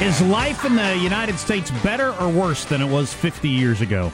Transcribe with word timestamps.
Is 0.00 0.20
life 0.22 0.64
in 0.64 0.74
the 0.74 0.96
United 0.96 1.38
States 1.38 1.70
better 1.82 2.12
or 2.20 2.28
worse 2.28 2.64
than 2.64 2.82
it 2.82 2.90
was 2.90 3.14
50 3.14 3.48
years 3.48 3.80
ago? 3.80 4.10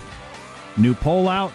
New 0.77 0.95
poll 0.95 1.27
out, 1.27 1.53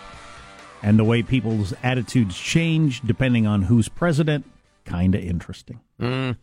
and 0.81 0.97
the 0.97 1.03
way 1.03 1.21
people's 1.21 1.73
attitudes 1.83 2.35
change 2.35 3.01
depending 3.01 3.45
on 3.45 3.61
who's 3.61 3.87
president, 3.87 4.43
kind 4.83 5.13
of 5.13 5.23
interesting. 5.23 5.79
Mm. 6.01 6.37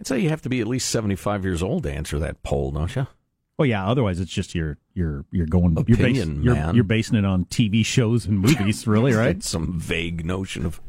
I'd 0.00 0.06
say 0.06 0.18
you 0.20 0.30
have 0.30 0.42
to 0.42 0.48
be 0.48 0.60
at 0.60 0.66
least 0.66 0.88
75 0.88 1.44
years 1.44 1.62
old 1.62 1.82
to 1.82 1.92
answer 1.92 2.18
that 2.18 2.42
poll, 2.42 2.70
don't 2.70 2.96
you? 2.96 3.06
Well, 3.58 3.66
yeah. 3.66 3.86
Otherwise, 3.86 4.18
it's 4.18 4.32
just 4.32 4.54
you're 4.54 4.78
you're 4.94 5.26
you're 5.30 5.46
going 5.46 5.76
Opinion, 5.78 6.42
you're, 6.42 6.54
man. 6.54 6.68
you're, 6.68 6.76
you're 6.76 6.84
basing 6.84 7.18
it 7.18 7.26
on 7.26 7.44
TV 7.44 7.84
shows 7.84 8.24
and 8.24 8.40
movies, 8.40 8.86
really, 8.86 9.12
right? 9.12 9.42
Some 9.42 9.78
vague 9.78 10.24
notion 10.24 10.64
of 10.64 10.80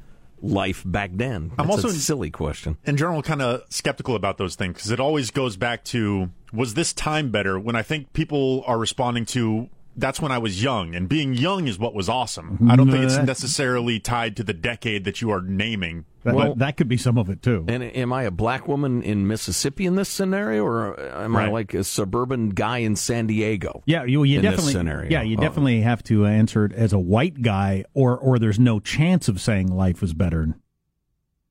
life 0.43 0.83
back 0.85 1.11
then. 1.13 1.51
I'm 1.57 1.71
also 1.71 1.87
a 1.87 1.91
silly 1.93 2.29
question. 2.29 2.77
in 2.85 2.97
general 2.97 3.23
kind 3.23 3.41
of 3.41 3.63
skeptical 3.69 4.15
about 4.15 4.37
those 4.37 4.55
things 4.55 4.75
because 4.75 4.91
it 4.91 4.99
always 4.99 5.31
goes 5.31 5.55
back 5.57 5.83
to 5.85 6.29
was 6.51 6.75
this 6.75 6.93
time 6.93 7.31
better 7.31 7.57
when 7.57 7.75
I 7.75 7.81
think 7.81 8.13
people 8.13 8.63
are 8.67 8.77
responding 8.77 9.25
to 9.27 9.69
that's 9.95 10.19
when 10.19 10.31
I 10.31 10.37
was 10.39 10.61
young 10.63 10.95
and 10.95 11.07
being 11.07 11.33
young 11.33 11.67
is 11.67 11.77
what 11.77 11.93
was 11.93 12.09
awesome. 12.09 12.53
Mm-hmm. 12.55 12.71
I 12.71 12.75
don't 12.75 12.89
think 12.91 13.03
it's 13.03 13.17
necessarily 13.17 13.99
tied 13.99 14.35
to 14.37 14.43
the 14.43 14.53
decade 14.53 15.03
that 15.05 15.21
you 15.21 15.29
are 15.31 15.41
naming. 15.41 16.05
That, 16.23 16.35
Well- 16.35 16.55
that 16.55 16.77
could 16.77 16.87
be 16.87 16.97
some 16.97 17.17
of 17.17 17.29
it 17.29 17.41
too. 17.41 17.65
And 17.67 17.83
am 17.83 18.11
I 18.13 18.23
a 18.23 18.31
black 18.31 18.67
woman 18.67 19.03
in 19.03 19.27
Mississippi 19.27 19.85
in 19.85 19.95
this 19.95 20.09
scenario, 20.09 20.63
or 20.65 20.99
am 20.99 21.35
I 21.35 21.47
like 21.49 21.73
a 21.73 21.83
suburban 21.83 22.49
guy 22.51 22.79
in 22.79 22.95
San 22.95 23.27
Diego? 23.27 23.83
Yeah, 23.85 24.03
you, 24.05 24.23
you 24.23 24.37
in 24.37 24.41
this 24.43 24.51
definitely. 24.51 24.73
scenario. 24.73 25.09
Yeah, 25.11 25.21
you 25.21 25.37
Oh. 25.37 25.41
definitely 25.41 25.81
have 25.81 26.01
to 26.05 26.25
answer 26.25 26.65
it 26.65 26.73
as 26.73 26.93
a 26.93 26.99
white 26.99 27.41
guy, 27.41 27.83
or 27.93 28.17
or 28.17 28.39
there's 28.39 28.59
no 28.59 28.79
chance 28.79 29.27
of 29.27 29.39
saying 29.41 29.67
life 29.67 30.01
was 30.01 30.13
better 30.13 30.55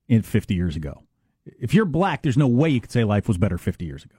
in 0.08 0.22
50 0.22 0.54
years 0.54 0.74
ago. 0.76 1.02
If 1.44 1.74
you're 1.74 1.84
black, 1.84 2.22
there's 2.22 2.36
no 2.36 2.46
way 2.48 2.68
you 2.70 2.80
could 2.80 2.92
say 2.92 3.04
life 3.04 3.28
was 3.28 3.36
better 3.38 3.58
50 3.58 3.84
years 3.84 4.04
ago. 4.04 4.16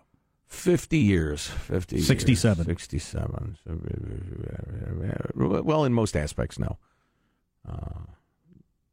50 0.53 0.97
years. 0.97 1.47
50 1.47 1.95
years. 1.97 2.07
67. 2.07 2.65
67. 2.65 3.57
Well, 5.35 5.83
in 5.85 5.93
most 5.93 6.15
aspects, 6.15 6.59
no. 6.59 6.77
Uh, 7.67 8.01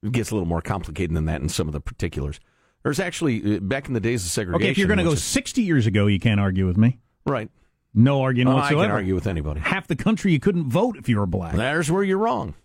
it 0.03 0.13
gets 0.13 0.31
a 0.31 0.35
little 0.35 0.49
more 0.49 0.63
complicated 0.63 1.15
than 1.15 1.27
that 1.27 1.43
in 1.43 1.49
some 1.49 1.69
of 1.69 1.73
the 1.73 1.81
particulars. 1.81 2.41
There's 2.83 2.99
actually, 2.99 3.57
uh, 3.57 3.61
back 3.61 3.89
in 3.89 3.95
the 3.95 4.01
days 4.01 4.25
of 4.25 4.31
segregation. 4.31 4.63
Okay, 4.65 4.71
if 4.71 4.79
you're 4.79 4.89
going 4.89 4.99
to 4.99 5.05
go 5.05 5.13
is- 5.13 5.23
60 5.23 5.63
years 5.63 5.87
ago, 5.87 6.07
you 6.07 6.19
can't 6.19 6.41
argue 6.41 6.67
with 6.67 6.79
me. 6.79 6.99
Right. 7.27 7.51
No 7.93 8.23
argument 8.23 8.57
Oh, 8.57 8.61
I 8.63 8.71
can 8.71 8.91
argue 8.91 9.15
with 9.15 9.27
anybody. 9.27 9.61
Half 9.61 9.89
the 9.89 9.97
country 9.97 10.33
you 10.33 10.41
couldn't 10.41 10.71
vote 10.71 10.97
if 10.97 11.09
you 11.09 11.19
were 11.19 11.27
black. 11.27 11.57
There's 11.57 11.91
where 11.91 12.03
you're 12.03 12.19
wrong. 12.19 12.55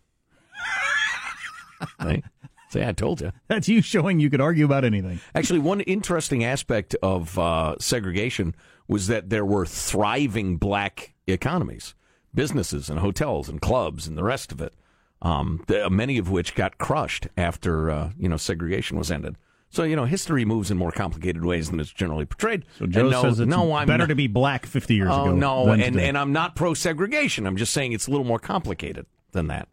Hey, 2.00 2.24
See, 2.70 2.84
I 2.84 2.92
told 2.94 3.22
you. 3.22 3.32
That's 3.48 3.70
you 3.70 3.82
showing 3.82 4.20
you 4.20 4.30
could 4.30 4.42
argue 4.42 4.66
about 4.66 4.84
anything. 4.86 5.20
Actually, 5.34 5.60
one 5.60 5.82
interesting 5.82 6.44
aspect 6.44 6.96
of 7.02 7.38
uh, 7.40 7.76
segregation 7.80 8.56
was 8.88 9.08
that 9.08 9.30
there 9.30 9.46
were 9.46 9.66
thriving 9.66 10.58
black 10.58 11.16
economies, 11.28 11.96
businesses 12.34 12.90
and 12.90 13.00
hotels 13.00 13.50
and 13.50 13.62
clubs 13.62 14.08
and 14.08 14.18
the 14.18 14.24
rest 14.24 14.52
of 14.52 14.62
it. 14.62 14.74
Um, 15.22 15.64
the, 15.68 15.90
many 15.90 16.18
of 16.18 16.30
which 16.30 16.56
got 16.56 16.78
crushed 16.78 17.28
after 17.38 17.90
uh, 17.90 18.12
you 18.18 18.30
know 18.30 18.38
segregation 18.38 18.98
was 18.98 19.10
ended. 19.10 19.38
So 19.70 19.84
you 19.84 19.96
know 19.96 20.06
history 20.06 20.46
moves 20.46 20.70
in 20.70 20.78
more 20.78 20.92
complicated 20.92 21.44
ways 21.44 21.70
than 21.70 21.80
it's 21.80 21.92
generally 21.92 22.26
portrayed. 22.26 22.66
So 22.78 22.86
Joe 22.86 23.10
no, 23.10 23.22
says 23.22 23.40
it's 23.40 23.50
no, 23.50 23.74
I'm 23.74 23.88
better 23.88 24.04
not- 24.04 24.10
to 24.10 24.16
be 24.16 24.28
black 24.28 24.66
50 24.66 24.94
years 24.94 25.10
oh, 25.12 25.24
ago. 25.24 25.36
no, 25.36 25.72
and, 25.72 25.82
today. 25.82 26.08
and 26.08 26.18
I'm 26.18 26.32
not 26.32 26.56
pro 26.56 26.74
segregation. 26.74 27.48
I'm 27.48 27.58
just 27.58 27.74
saying 27.74 27.94
it's 27.94 28.08
a 28.08 28.12
little 28.12 28.26
more 28.26 28.40
complicated 28.40 29.06
than 29.32 29.48
that. 29.48 29.68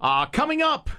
Uh, 0.00 0.26
coming 0.26 0.62
up, 0.62 0.90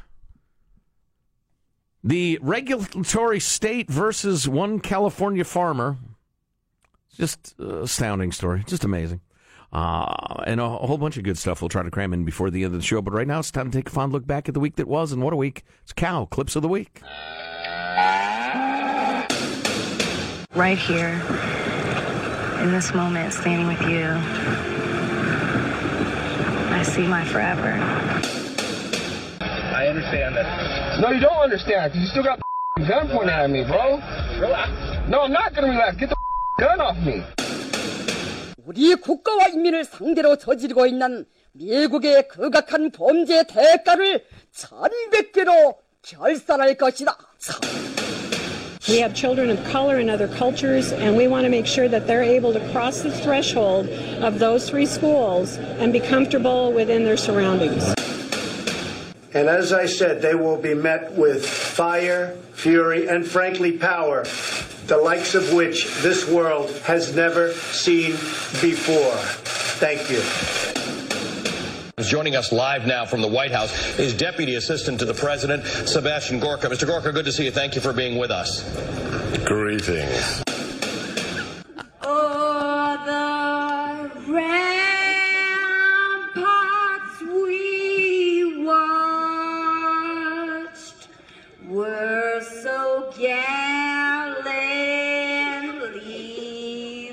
the 2.04 2.40
regulatory 2.42 3.40
state 3.40 3.90
versus 3.90 4.48
one 4.48 4.80
California 4.80 5.44
farmer. 5.44 5.98
Just 7.18 7.56
uh, 7.60 7.82
astounding 7.82 8.32
story. 8.32 8.64
Just 8.66 8.84
amazing. 8.84 9.22
Uh, 9.74 10.44
and 10.46 10.60
a, 10.60 10.64
a 10.64 10.86
whole 10.88 10.98
bunch 10.98 11.18
of 11.18 11.24
good 11.24 11.38
stuff 11.38 11.62
we'll 11.62 11.70
try 11.70 11.82
to 11.82 11.92
cram 11.92 12.14
in 12.14 12.26
before 12.26 12.50
the 12.50 12.64
end 12.64 12.74
of 12.74 12.80
the 12.82 12.86
show. 12.86 13.02
But 13.02 13.14
right 13.14 13.28
now, 13.28 13.40
it's 13.40 13.52
time 13.52 13.72
to 13.72 13.78
take 13.78 13.88
a 13.88 13.92
fond 13.92 14.12
look 14.12 14.28
back 14.28 14.48
at 14.48 14.54
the 14.54 14.60
week 14.60 14.76
that 14.76 14.88
was. 14.88 15.12
And 15.12 15.22
what 15.22 15.34
a 15.34 15.38
week. 15.38 15.64
It's 15.84 15.94
Cow 15.94 16.26
Clips 16.26 16.56
of 16.56 16.62
the 16.62 16.68
Week. 16.68 17.02
right 20.54 20.78
here 20.78 21.14
in 22.62 22.72
this 22.72 22.94
moment 22.94 23.32
standing 23.32 23.68
with 23.68 23.80
you 23.84 24.06
i 26.76 26.84
see 26.84 27.08
my 27.08 27.24
forever 27.24 27.80
I 29.82 29.88
understand 29.88 30.36
that. 30.36 31.00
No, 31.02 31.10
you 31.10 31.20
don't 31.20 31.42
understand, 31.42 31.92
because 31.92 32.04
you 32.04 32.08
still 32.10 32.24
got 32.24 32.40
the 32.78 32.86
gun 32.88 33.10
pointed 33.10 33.34
at 33.34 33.50
me, 33.50 33.64
bro. 33.64 33.98
Relax. 34.40 34.70
No, 35.10 35.22
I'm 35.22 35.32
not 35.32 35.56
gonna 35.56 35.70
relax. 35.70 35.98
Get 35.98 36.10
the 36.10 36.21
gun 36.61 36.81
off 36.81 36.99
me. 37.01 37.23
우리 38.65 38.95
국가와 38.95 39.49
인민을 39.49 39.85
상대로 39.85 40.37
저지르고 40.37 40.87
있는 40.87 41.25
미국의 41.53 42.29
극악한 42.29 42.91
범죄의 42.91 43.47
대가를 43.47 44.25
천백배로 44.53 45.79
결산할 46.03 46.75
것이다. 46.75 47.17
We 48.89 48.99
have 48.99 49.15
children 49.15 49.51
of 49.51 49.59
color 49.69 49.99
in 49.99 50.09
other 50.09 50.29
cultures, 50.29 50.93
and 50.93 51.17
we 51.17 51.27
want 51.27 51.45
to 51.45 51.51
make 51.51 51.67
sure 51.67 51.89
that 51.89 52.07
they're 52.07 52.23
able 52.23 52.53
to 52.53 52.61
cross 52.71 53.03
the 53.03 53.11
threshold 53.11 53.89
of 54.23 54.39
those 54.39 54.71
three 54.71 54.87
schools 54.87 55.59
and 55.81 55.93
be 55.93 55.99
comfortable 55.99 56.73
within 56.73 57.05
their 57.05 57.17
surroundings. 57.17 57.83
And 59.34 59.48
as 59.48 59.72
I 59.72 59.86
said, 59.86 60.22
they 60.22 60.36
will 60.36 60.58
be 60.58 60.74
met 60.74 61.14
with 61.14 61.48
fire, 61.48 62.36
fury, 62.54 63.08
and 63.08 63.26
frankly, 63.26 63.72
power, 63.72 64.26
the 64.88 64.98
likes 64.98 65.36
of 65.36 65.54
which 65.54 65.88
this 66.02 66.28
world 66.28 66.70
has 66.84 67.16
never 67.16 67.54
seen 67.54 68.12
before. 68.62 69.16
Thank 69.80 70.10
you. 70.10 70.22
Joining 72.04 72.36
us 72.36 72.52
live 72.52 72.86
now 72.86 73.06
from 73.06 73.22
the 73.22 73.28
White 73.28 73.52
House 73.52 74.00
is 74.00 74.14
Deputy 74.14 74.56
Assistant 74.56 75.00
to 75.00 75.06
the 75.06 75.14
President, 75.14 75.64
Sebastian 75.66 76.40
Gorka. 76.40 76.68
Mr. 76.68 76.86
Gorka, 76.86 77.12
good 77.12 77.26
to 77.26 77.32
see 77.32 77.46
you. 77.46 77.52
Thank 77.52 77.76
you 77.76 77.82
for 77.82 77.94
being 77.94 78.18
with 78.18 78.32
us. 78.32 78.64
Greetings. 79.46 80.44
So 93.22 93.28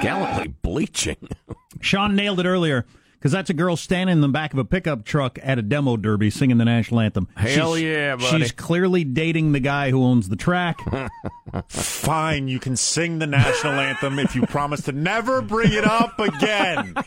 Gallantly 0.00 0.48
bleaching. 0.62 1.16
Sean 1.80 2.14
nailed 2.16 2.40
it 2.40 2.46
earlier. 2.46 2.86
Because 3.18 3.30
that's 3.30 3.50
a 3.50 3.54
girl 3.54 3.76
standing 3.76 4.14
in 4.14 4.20
the 4.20 4.26
back 4.26 4.52
of 4.52 4.58
a 4.58 4.64
pickup 4.64 5.04
truck 5.04 5.38
at 5.44 5.56
a 5.56 5.62
demo 5.62 5.96
derby 5.96 6.28
singing 6.28 6.58
the 6.58 6.64
national 6.64 6.98
anthem. 6.98 7.28
Hell 7.36 7.76
She's- 7.76 7.84
yeah, 7.84 8.16
buddy. 8.16 8.40
She's 8.40 8.50
clearly 8.50 9.04
dating 9.04 9.52
the 9.52 9.60
guy 9.60 9.90
who 9.90 10.02
owns 10.02 10.28
the 10.28 10.34
track. 10.34 10.80
Fine, 11.68 12.48
you 12.48 12.58
can 12.58 12.76
sing 12.76 13.20
the 13.20 13.28
national 13.28 13.74
anthem 13.74 14.18
if 14.18 14.34
you 14.34 14.44
promise 14.46 14.80
to 14.86 14.92
never 14.92 15.40
bring 15.40 15.72
it 15.72 15.84
up 15.84 16.18
again. 16.18 16.94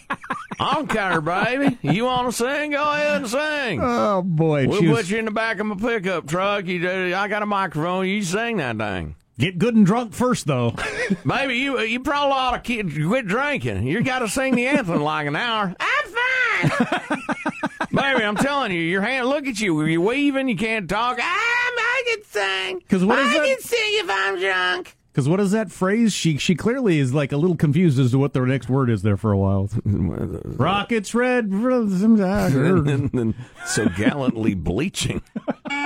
I 0.60 0.74
don't 0.76 0.88
care, 0.90 1.22
baby. 1.22 1.78
You 1.82 2.06
want 2.06 2.28
to 2.28 2.32
sing? 2.32 2.72
Go 2.72 2.82
ahead 2.92 3.18
and 3.18 3.28
sing. 3.30 3.80
oh 3.82 4.22
boy, 4.22 4.68
we'll 4.68 4.96
put 4.96 5.10
you 5.10 5.18
in 5.18 5.26
the 5.26 5.32
back 5.32 5.60
of 5.60 5.66
my 5.66 5.76
pickup 5.76 6.28
truck. 6.28 6.66
You, 6.66 6.88
uh, 6.88 7.18
I 7.20 7.28
got 7.28 7.44
a 7.44 7.46
microphone. 7.46 8.08
You 8.08 8.22
sing 8.24 8.58
that 8.58 8.78
thing. 8.78 9.16
get 9.38 9.58
good 9.58 9.76
and 9.76 9.86
drunk 9.86 10.14
first, 10.14 10.48
though. 10.48 10.74
Baby, 11.26 11.58
you 11.58 11.78
uh, 11.78 11.82
you 11.82 12.00
probably 12.00 12.34
ought 12.34 12.64
to 12.64 12.84
quit 13.08 13.28
drinking. 13.28 13.86
You 13.88 14.02
got 14.04 14.20
to 14.20 14.30
sing 14.30 14.56
the 14.56 14.68
anthem 14.68 15.02
like 15.02 15.28
an 15.28 15.36
hour. 15.36 15.76
I'm 15.80 16.70
fine. 16.70 17.22
Baby, 17.92 18.24
I'm 18.24 18.36
telling 18.36 18.72
you, 18.72 18.80
your 18.80 19.02
hand, 19.02 19.28
look 19.28 19.48
at 19.48 19.60
you. 19.60 19.82
You're 19.84 20.02
waving, 20.02 20.48
you 20.50 20.58
can't 20.58 20.90
talk. 20.90 21.18
I'm, 21.18 21.24
I 21.26 22.04
can 22.08 22.24
sing. 22.26 22.80
Because 22.80 23.04
what 23.06 23.20
is 23.20 23.28
I 23.28 23.34
that- 23.40 23.46
can 23.48 23.60
sing 23.62 23.80
if 23.80 24.10
I'm 24.10 24.40
drunk. 24.40 24.96
Because 25.16 25.30
what 25.30 25.40
is 25.40 25.52
that 25.52 25.72
phrase? 25.72 26.12
She 26.12 26.38
she 26.38 26.56
clearly 26.56 27.00
is 27.00 27.14
like 27.14 27.32
a 27.32 27.38
little 27.38 27.56
confused 27.56 27.98
as 28.00 28.12
to 28.12 28.20
what 28.20 28.34
the 28.34 28.42
next 28.42 28.68
word 28.68 28.90
is 28.90 29.02
there 29.02 29.16
for 29.16 29.32
a 29.32 29.38
while. 29.38 29.70
Rockets 29.86 31.16
red. 31.16 31.46
and 31.52 32.20
then 32.20 33.34
so 33.66 33.88
gallantly 33.96 34.56
bleaching. 34.56 35.22
Bleed, 35.70 35.86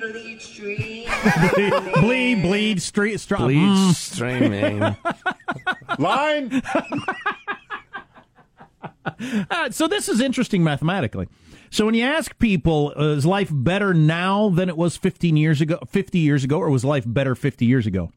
bleed, 0.00 0.42
stream. 0.42 1.08
bleed, 2.00 2.42
bleed, 2.42 2.82
street, 2.82 3.20
straw. 3.20 3.42
Mm. 3.42 3.94
streaming. 3.94 4.96
Line. 6.00 6.60
Uh, 9.48 9.70
so 9.70 9.86
this 9.86 10.08
is 10.08 10.20
interesting 10.20 10.64
mathematically. 10.64 11.28
So 11.74 11.86
when 11.86 11.96
you 11.96 12.04
ask 12.04 12.38
people, 12.38 12.94
uh, 12.96 13.16
is 13.16 13.26
life 13.26 13.50
better 13.52 13.92
now 13.92 14.48
than 14.48 14.68
it 14.68 14.76
was 14.76 14.96
15 14.96 15.36
years 15.36 15.60
ago, 15.60 15.80
50 15.88 16.20
years 16.20 16.44
ago, 16.44 16.60
or 16.60 16.70
was 16.70 16.84
life 16.84 17.02
better 17.04 17.34
50 17.34 17.66
years 17.66 17.84
ago? 17.84 18.12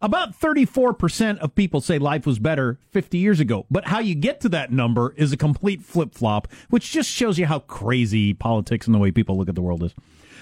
About 0.00 0.38
34% 0.38 1.38
of 1.38 1.56
people 1.56 1.80
say 1.80 1.98
life 1.98 2.24
was 2.24 2.38
better 2.38 2.78
50 2.92 3.18
years 3.18 3.40
ago. 3.40 3.66
But 3.68 3.88
how 3.88 3.98
you 3.98 4.14
get 4.14 4.40
to 4.42 4.48
that 4.50 4.70
number 4.70 5.12
is 5.16 5.32
a 5.32 5.36
complete 5.36 5.82
flip 5.82 6.14
flop, 6.14 6.46
which 6.70 6.92
just 6.92 7.10
shows 7.10 7.36
you 7.36 7.46
how 7.46 7.58
crazy 7.58 8.32
politics 8.32 8.86
and 8.86 8.94
the 8.94 9.00
way 9.00 9.10
people 9.10 9.36
look 9.36 9.48
at 9.48 9.56
the 9.56 9.60
world 9.60 9.82
is. 9.82 9.92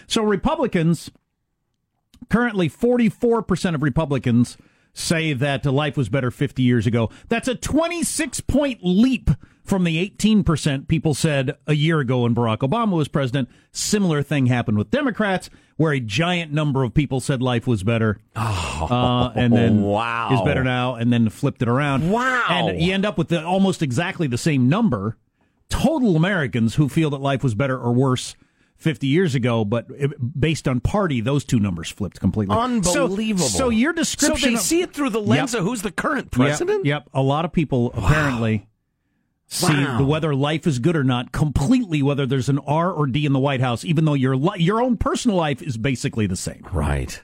So 0.07 0.23
Republicans, 0.23 1.11
currently 2.29 2.69
44% 2.69 3.75
of 3.75 3.83
Republicans 3.83 4.59
say 4.93 5.33
that 5.33 5.65
life 5.65 5.97
was 5.97 6.11
better 6.11 6.31
50 6.31 6.63
years 6.63 6.87
ago. 6.87 7.09
That's 7.31 7.49
a 7.49 7.55
26 7.55 8.43
point 8.43 8.81
leap 8.83 9.31
from 9.65 9.85
the 9.85 10.11
18% 10.11 10.89
people 10.89 11.15
said 11.15 11.57
a 11.67 11.75
year 11.75 12.01
ago 12.01 12.23
when 12.23 12.35
Barack 12.35 12.59
Obama 12.59 12.93
was 12.93 13.09
president. 13.09 13.49
Similar 13.71 14.23
thing 14.23 14.47
happened 14.47 14.77
with 14.77 14.91
Democrats, 14.91 15.51
where 15.77 15.93
a 15.93 16.01
giant 16.01 16.53
number 16.53 16.83
of 16.83 16.93
people 16.95 17.21
said 17.21 17.41
life 17.41 17.67
was 17.67 17.83
better. 17.83 18.19
uh, 18.37 19.31
and 19.35 19.53
then 19.53 19.83
wow. 19.83 20.33
is 20.35 20.41
better 20.43 20.65
now, 20.65 20.95
and 20.97 21.13
then 21.13 21.29
flipped 21.29 21.63
it 21.63 21.69
around. 21.69 22.11
Wow. 22.11 22.45
And 22.49 22.81
you 22.83 22.93
end 22.93 23.07
up 23.07 23.17
with 23.19 23.29
the, 23.29 23.45
almost 23.45 23.83
exactly 23.83 24.27
the 24.27 24.39
same 24.39 24.69
number. 24.69 25.17
Total 25.69 26.17
Americans 26.17 26.75
who 26.75 26.89
feel 26.89 27.09
that 27.11 27.21
life 27.21 27.43
was 27.43 27.55
better 27.55 27.79
or 27.79 27.93
worse 27.93 28.35
50 28.77 29.07
years 29.07 29.35
ago, 29.37 29.65
but 29.65 29.87
based 30.39 30.67
on 30.67 30.81
party, 30.81 31.21
those 31.21 31.45
two 31.45 31.61
numbers 31.61 31.89
flipped 31.89 32.19
completely. 32.21 32.55
So- 32.55 32.61
Unbelievable. 33.05 33.47
So, 33.47 33.69
your 33.69 33.93
description. 33.93 34.39
So 34.41 34.47
they 34.49 34.55
of- 34.55 34.61
see 34.61 34.83
it 34.83 34.93
through 34.93 35.11
the 35.11 35.21
lens 35.23 35.53
Yep. 35.55 35.61
of 35.61 35.67
who's 35.69 35.83
the 35.83 35.93
current 35.93 36.31
president? 36.33 36.85
Yep, 36.85 37.09
A 37.15 37.23
lot 37.23 37.45
of 37.45 37.53
people 37.53 37.93
apparently 37.95 38.67
see 39.53 39.73
Wow. 39.85 39.99
the 39.99 40.05
whether 40.05 40.35
life 40.35 40.67
is 40.67 40.79
good 40.79 40.97
or 40.97 41.05
not 41.05 41.31
completely 41.33 42.03
whether 42.03 42.25
there's 42.27 42.49
an 42.49 42.59
R 42.61 42.91
or 42.91 43.07
D 43.07 43.27
in 43.27 43.33
the 43.33 43.39
White 43.39 43.61
House, 43.61 43.85
even 43.85 44.05
though 44.07 44.15
your 44.15 44.37
li- 44.37 44.61
your 44.63 44.81
own 44.83 44.97
personal 44.97 45.37
life 45.37 45.61
is 45.61 45.77
basically 45.77 46.27
the 46.27 46.37
same. 46.37 46.67
Right. 46.73 47.23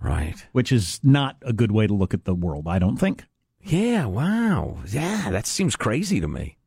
Right. 0.00 0.46
Which 0.52 0.72
is 0.72 1.00
not 1.02 1.36
a 1.42 1.52
good 1.52 1.72
way 1.72 1.86
to 1.86 1.94
look 1.94 2.12
at 2.12 2.24
the 2.24 2.34
world, 2.34 2.66
I 2.68 2.78
don't 2.78 2.96
think. 2.96 3.24
Yeah, 3.62 4.04
wow. 4.06 4.78
Yeah, 4.88 5.30
that 5.30 5.46
seems 5.46 5.76
crazy 5.76 6.20
to 6.20 6.28
me. 6.28 6.58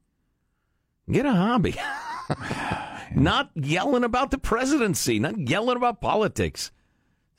Get 1.11 1.25
a 1.25 1.33
hobby. 1.33 1.75
not 3.15 3.51
yelling 3.55 4.03
about 4.03 4.31
the 4.31 4.37
presidency, 4.37 5.19
not 5.19 5.37
yelling 5.37 5.77
about 5.77 6.01
politics. 6.01 6.71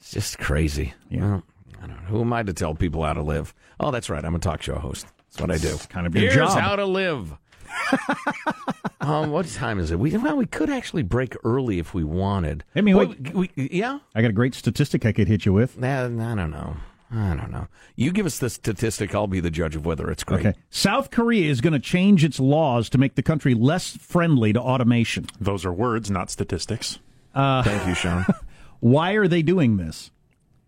It's 0.01 0.13
just 0.13 0.39
crazy. 0.39 0.95
Yeah. 1.11 1.21
Well, 1.31 1.43
I 1.83 1.87
don't 1.87 1.91
know. 2.03 2.09
Who 2.09 2.21
am 2.21 2.33
I 2.33 2.43
to 2.45 2.53
tell 2.53 2.75
people 2.75 3.03
how 3.05 3.15
to 3.15 3.23
live? 3.23 3.53
Oh, 3.81 3.91
that's 3.91 4.09
right. 4.09 4.25
I'm 4.25 4.35
a 4.37 4.39
talk 4.39 4.63
show 4.63 4.77
host. 4.77 5.07
That's 5.31 5.41
what 5.41 5.51
I 5.51 5.59
do. 5.59 5.77
kind 5.89 6.07
of 6.07 6.15
your 6.15 6.25
Here's 6.33 6.37
job. 6.53 6.59
how 6.61 6.77
to 6.77 6.85
live. 6.87 7.33
um, 9.01 9.31
what 9.31 9.47
time 9.47 9.79
is 9.79 9.91
it? 9.91 9.99
We 9.99 10.17
well, 10.17 10.37
we 10.37 10.47
could 10.47 10.71
actually 10.71 11.03
break 11.03 11.37
early 11.45 11.79
if 11.79 11.95
we 11.95 12.05
wanted. 12.05 12.65
I 12.75 12.81
mean, 12.81 12.97
Well, 12.97 13.15
we- 13.35 13.51
we, 13.57 13.69
yeah. 13.71 13.99
I 14.15 14.23
got 14.23 14.31
a 14.31 14.35
great 14.35 14.55
statistic 14.55 15.05
I 15.07 15.13
could 15.13 15.29
hit 15.29 15.47
you 15.47 15.53
with. 15.53 15.79
Nah, 15.79 16.05
I 16.07 16.09
don't 16.35 16.51
know. 16.51 16.77
I 17.11 17.35
don't 17.35 17.51
know. 17.51 17.69
You 17.97 18.13
give 18.13 18.27
us 18.27 18.39
the 18.39 18.51
statistic. 18.51 19.15
I'll 19.15 19.27
be 19.27 19.41
the 19.41 19.51
judge 19.51 19.75
of 19.75 19.87
whether 19.87 20.11
it's 20.11 20.25
great. 20.25 20.45
Okay. 20.47 20.59
South 20.69 21.11
Korea 21.11 21.51
is 21.51 21.63
going 21.63 21.73
to 21.73 21.79
change 21.79 22.23
its 22.23 22.39
laws 22.39 22.91
to 22.91 22.99
make 22.99 23.15
the 23.15 23.23
country 23.23 23.55
less 23.55 23.97
friendly 23.97 24.53
to 24.53 24.61
automation. 24.61 25.27
Those 25.41 25.65
are 25.65 25.73
words, 25.73 26.11
not 26.11 26.31
statistics. 26.31 26.99
Thank 27.35 27.87
you, 27.87 27.95
Sean. 27.95 28.27
Why 28.81 29.13
are 29.13 29.27
they 29.27 29.41
doing 29.43 29.79
this? 29.79 30.11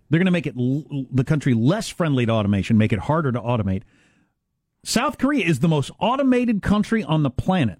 They're 0.09 0.19
going 0.19 0.27
to 0.27 0.33
make 0.33 0.47
it 0.47 0.55
l- 0.59 1.07
the 1.13 1.25
country 1.25 1.53
less 1.53 1.89
friendly 1.91 2.25
to 2.25 2.33
automation, 2.33 2.79
make 2.79 2.93
it 2.95 2.99
harder 3.01 3.33
to 3.33 3.41
automate. 3.41 3.83
South 4.85 5.19
Korea 5.19 5.45
is 5.45 5.61
the 5.61 5.69
most 5.69 5.91
automated 6.01 6.63
country 6.63 7.03
on 7.05 7.23
the 7.23 7.31
planet 7.31 7.79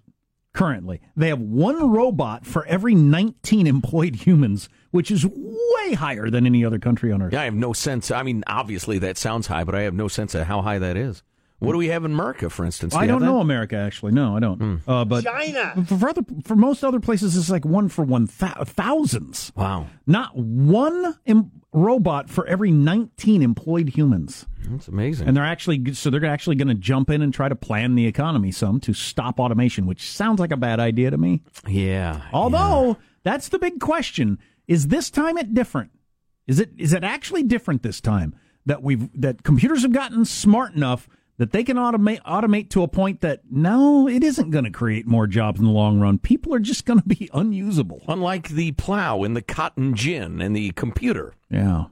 currently. 0.53 1.01
They 1.17 1.29
have 1.29 1.41
one 1.41 1.91
robot 1.91 2.45
for 2.45 2.67
every 2.67 2.95
19 2.95 3.67
employed 3.67 4.17
humans, 4.17 4.69
which 4.91 5.11
is 5.11 5.25
way 5.27 5.95
higher 5.95 6.29
than 6.29 6.45
any 6.47 6.65
other 6.65 6.79
country 6.79 7.11
on 7.13 7.23
earth. 7.23 7.33
Yeah, 7.33 7.43
I 7.43 7.45
have 7.45 7.55
no 7.55 7.73
sense. 7.73 8.11
I 8.11 8.23
mean, 8.23 8.45
obviously 8.47 8.99
that 8.99 9.17
sounds 9.17 9.47
high, 9.47 9.65
but 9.65 9.75
I 9.75 9.83
have 9.83 9.95
no 9.95 10.09
sense 10.09 10.35
of 10.35 10.47
how 10.47 10.61
high 10.63 10.79
that 10.79 10.97
is. 10.97 11.23
What 11.61 11.73
do 11.73 11.79
we 11.79 11.89
have 11.89 12.07
in 12.07 12.13
America, 12.13 12.49
for 12.49 12.65
instance? 12.65 12.95
Do 12.95 12.99
I 12.99 13.07
don't 13.07 13.17
have 13.17 13.21
that? 13.21 13.27
know 13.27 13.41
America 13.41 13.77
actually. 13.77 14.13
No, 14.13 14.35
I 14.35 14.41
don't. 14.41 14.57
Hmm. 14.59 14.77
Uh, 14.91 15.05
but 15.05 15.25
China. 15.25 15.85
For 15.87 16.09
other, 16.09 16.23
for 16.45 16.57
most 16.57 16.83
other 16.83 17.01
places, 17.01 17.37
it's 17.37 17.51
like 17.51 17.67
one 17.67 17.91
for 17.91 18.03
one 18.03 18.29
thou- 18.39 18.65
thousands. 18.65 19.53
Wow, 19.55 19.87
Not 20.07 20.35
one 20.37 21.17
Im- 21.27 21.51
robot 21.73 22.29
for 22.29 22.47
every 22.47 22.71
19 22.71 23.43
employed 23.43 23.91
humans. 23.91 24.47
that's 24.69 24.89
amazing. 24.89 25.29
And 25.29 25.37
they're 25.37 25.45
actually 25.45 25.95
so 25.95 26.11
they're 26.11 26.25
actually 26.25 26.57
going 26.57 26.69
to 26.69 26.75
jump 26.75 27.11
in 27.11 27.23
and 27.23 27.33
try 27.33 27.49
to 27.49 27.57
plan 27.57 27.95
the 27.95 28.07
economy 28.07 28.51
some 28.53 28.81
to 28.81 28.93
stop 28.93 29.39
automation, 29.39 29.87
which 29.87 30.11
sounds 30.11 30.41
like 30.41 30.51
a 30.51 30.57
bad 30.57 30.81
idea 30.81 31.11
to 31.11 31.19
me. 31.19 31.43
yeah. 31.67 32.23
Although 32.33 32.97
that's 33.23 33.49
the 33.49 33.59
big 33.59 33.81
question: 33.81 34.39
is 34.67 34.89
this 34.89 35.11
time 35.11 35.39
it 35.39 35.55
different? 35.55 35.91
Is 36.47 36.59
it 36.59 36.71
is 36.77 36.93
it 36.93 37.05
actually 37.05 37.45
different 37.45 37.83
this 37.83 38.01
time 38.01 38.35
that 38.67 38.83
we've 38.83 39.09
that 39.21 39.43
computers 39.43 39.83
have 39.83 39.93
gotten 39.93 40.25
smart 40.25 40.75
enough 40.75 41.09
that 41.41 41.53
they 41.53 41.65
can 41.65 41.79
automate 41.79 42.21
automate 42.25 42.69
to 42.69 42.83
a 42.83 42.89
point 42.89 43.23
that 43.23 43.41
no, 43.51 44.07
it 44.07 44.23
isn't 44.23 44.51
going 44.51 44.65
to 44.65 44.71
create 44.71 45.07
more 45.07 45.27
jobs 45.27 45.59
in 45.59 45.65
the 45.65 45.73
long 45.73 45.99
run. 45.99 46.19
People 46.19 46.55
are 46.55 46.59
just 46.59 46.85
going 46.85 47.01
to 47.01 47.09
be 47.09 47.31
unusable. 47.35 48.03
Unlike 48.09 48.51
the 48.51 48.73
plow 48.73 49.23
and 49.23 49.35
the 49.35 49.41
cotton 49.41 49.95
gin 49.95 50.43
and 50.43 50.55
the 50.55 50.73
computer. 50.73 51.33
Yeah. 51.49 51.85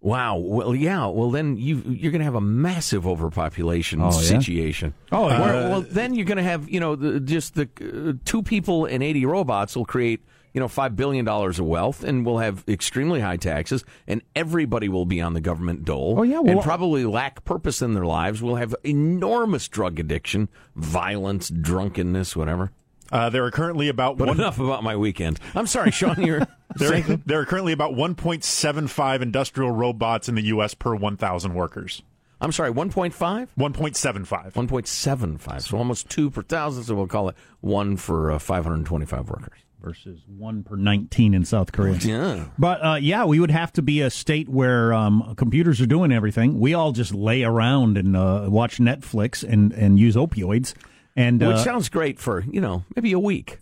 Wow. 0.00 0.36
Well, 0.36 0.74
yeah. 0.74 1.06
Well, 1.06 1.30
then 1.30 1.56
you 1.58 1.82
you're 1.86 2.12
going 2.12 2.20
to 2.20 2.24
have 2.24 2.36
a 2.36 2.40
massive 2.40 3.04
overpopulation 3.06 4.00
Oh, 4.00 4.06
yeah? 4.06 4.10
situation. 4.12 4.94
Oh, 5.12 5.28
yeah. 5.28 5.40
Where- 5.40 5.68
well, 5.68 5.80
then 5.82 6.14
you're 6.14 6.24
going 6.24 6.38
to 6.38 6.42
have 6.44 6.70
you 6.70 6.78
know 6.80 6.94
the, 6.96 7.18
just 7.20 7.54
the 7.56 7.68
uh, 7.82 8.12
two 8.24 8.42
people 8.42 8.86
and 8.86 9.02
80 9.02 9.26
robots 9.26 9.76
will 9.76 9.84
create 9.84 10.22
you 10.54 10.60
know 10.60 10.68
five 10.68 10.96
billion 10.96 11.24
dollars 11.24 11.58
of 11.58 11.66
wealth, 11.66 12.02
and 12.04 12.24
we'll 12.26 12.38
have 12.38 12.64
extremely 12.68 13.20
high 13.20 13.36
taxes, 13.36 13.84
and 14.06 14.22
everybody 14.34 14.88
will 14.88 15.06
be 15.06 15.20
on 15.20 15.34
the 15.34 15.40
government 15.40 15.84
dole. 15.84 16.16
Oh, 16.18 16.22
yeah, 16.22 16.40
well- 16.40 16.52
and 16.52 16.62
probably 16.62 17.04
lack 17.04 17.44
purpose 17.44 17.82
in 17.82 17.94
their 17.94 18.06
lives. 18.06 18.42
We'll 18.42 18.56
have 18.56 18.74
enormous 18.84 19.68
drug 19.68 19.98
addiction, 20.00 20.48
violence, 20.76 21.48
drunkenness, 21.50 22.34
whatever. 22.36 22.70
Uh, 23.12 23.28
there 23.28 23.44
are 23.44 23.50
currently 23.50 23.88
about 23.88 24.16
But 24.18 24.28
one. 24.28 24.38
enough 24.38 24.60
about 24.60 24.84
my 24.84 24.96
weekend. 24.96 25.40
I'm 25.56 25.66
sorry, 25.66 25.90
Sean. 25.90 26.22
You're 26.22 26.46
There, 26.76 27.00
there 27.26 27.40
are 27.40 27.44
currently 27.44 27.72
about 27.72 27.94
1.75 27.94 29.22
industrial 29.22 29.72
robots 29.72 30.28
in 30.28 30.36
the 30.36 30.42
U.S. 30.44 30.74
per 30.74 30.94
1,000 30.94 31.52
workers. 31.54 32.02
I'm 32.40 32.52
sorry. 32.52 32.72
1.5. 32.72 33.12
1.75. 33.58 34.52
1.75, 34.52 35.62
so 35.62 35.76
almost 35.76 36.08
two 36.08 36.30
per 36.30 36.42
thousand. 36.42 36.84
So 36.84 36.94
we'll 36.94 37.08
call 37.08 37.28
it 37.28 37.34
one 37.60 37.96
for 37.96 38.30
uh, 38.30 38.38
525 38.38 39.28
workers. 39.28 39.58
Versus 39.82 40.20
one 40.26 40.62
per 40.62 40.76
19 40.76 41.32
in 41.34 41.44
South 41.44 41.72
Korea. 41.72 41.96
Yeah. 41.96 42.44
But 42.58 42.84
uh, 42.84 42.94
yeah, 43.00 43.24
we 43.24 43.40
would 43.40 43.50
have 43.50 43.72
to 43.74 43.82
be 43.82 44.00
a 44.02 44.10
state 44.10 44.48
where 44.48 44.92
um, 44.92 45.34
computers 45.36 45.80
are 45.80 45.86
doing 45.86 46.12
everything. 46.12 46.60
We 46.60 46.74
all 46.74 46.92
just 46.92 47.14
lay 47.14 47.42
around 47.42 47.96
and 47.96 48.16
uh, 48.16 48.46
watch 48.48 48.78
Netflix 48.78 49.42
and, 49.42 49.72
and 49.72 49.98
use 49.98 50.16
opioids 50.16 50.74
and 51.16 51.40
Which 51.40 51.56
uh, 51.56 51.64
sounds 51.64 51.88
great 51.88 52.18
for, 52.18 52.44
you 52.50 52.60
know, 52.60 52.84
maybe 52.94 53.12
a 53.12 53.18
week. 53.18 53.58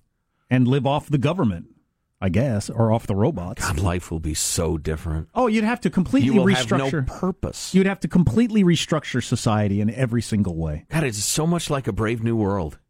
and 0.50 0.66
live 0.66 0.86
off 0.86 1.08
the 1.08 1.18
government. 1.18 1.66
I 2.20 2.30
guess, 2.30 2.68
or 2.68 2.90
off 2.90 3.06
the 3.06 3.14
robots. 3.14 3.64
God, 3.64 3.78
life 3.78 4.10
will 4.10 4.18
be 4.18 4.34
so 4.34 4.76
different. 4.76 5.28
Oh, 5.36 5.46
you'd 5.46 5.62
have 5.62 5.80
to 5.82 5.88
completely 5.88 6.26
You 6.34 6.40
will 6.40 6.46
restructure. 6.46 6.84
have 6.98 7.06
no 7.08 7.14
purpose. 7.20 7.72
You'd 7.72 7.86
have 7.86 8.00
to 8.00 8.08
completely 8.08 8.64
restructure 8.64 9.22
society 9.22 9.80
in 9.80 9.88
every 9.88 10.20
single 10.20 10.56
way. 10.56 10.84
God, 10.90 11.04
it's 11.04 11.22
so 11.24 11.46
much 11.46 11.70
like 11.70 11.86
a 11.86 11.92
Brave 11.92 12.24
New 12.24 12.34
World. 12.34 12.80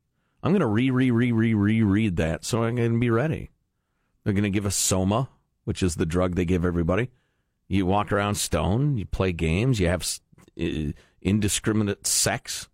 I'm 0.42 0.52
going 0.52 0.61
to 0.61 0.66
re, 0.66 0.90
re, 0.90 1.11
re, 1.11 1.33
re, 1.33 1.54
re 1.54 1.83
read 1.83 2.16
that 2.16 2.45
so 2.45 2.62
I'm 2.62 2.76
going 2.76 2.92
to 2.92 2.99
be 2.99 3.11
ready. 3.11 3.50
They're 4.25 4.33
going 4.33 4.45
to 4.45 4.50
give 4.50 4.66
us 4.66 4.76
Soma, 4.76 5.28
which 5.64 5.83
is 5.83 5.97
the 5.97 6.07
drug 6.07 6.35
they 6.35 6.45
give 6.45 6.64
everybody. 6.64 7.11
You 7.66 7.87
walk 7.87 8.12
around 8.12 8.37
stone, 8.37 8.97
you 8.97 9.04
play 9.04 9.33
games, 9.33 9.80
you 9.80 9.88
have 9.88 10.07
indiscriminate 11.21 12.07
sex 12.07 12.68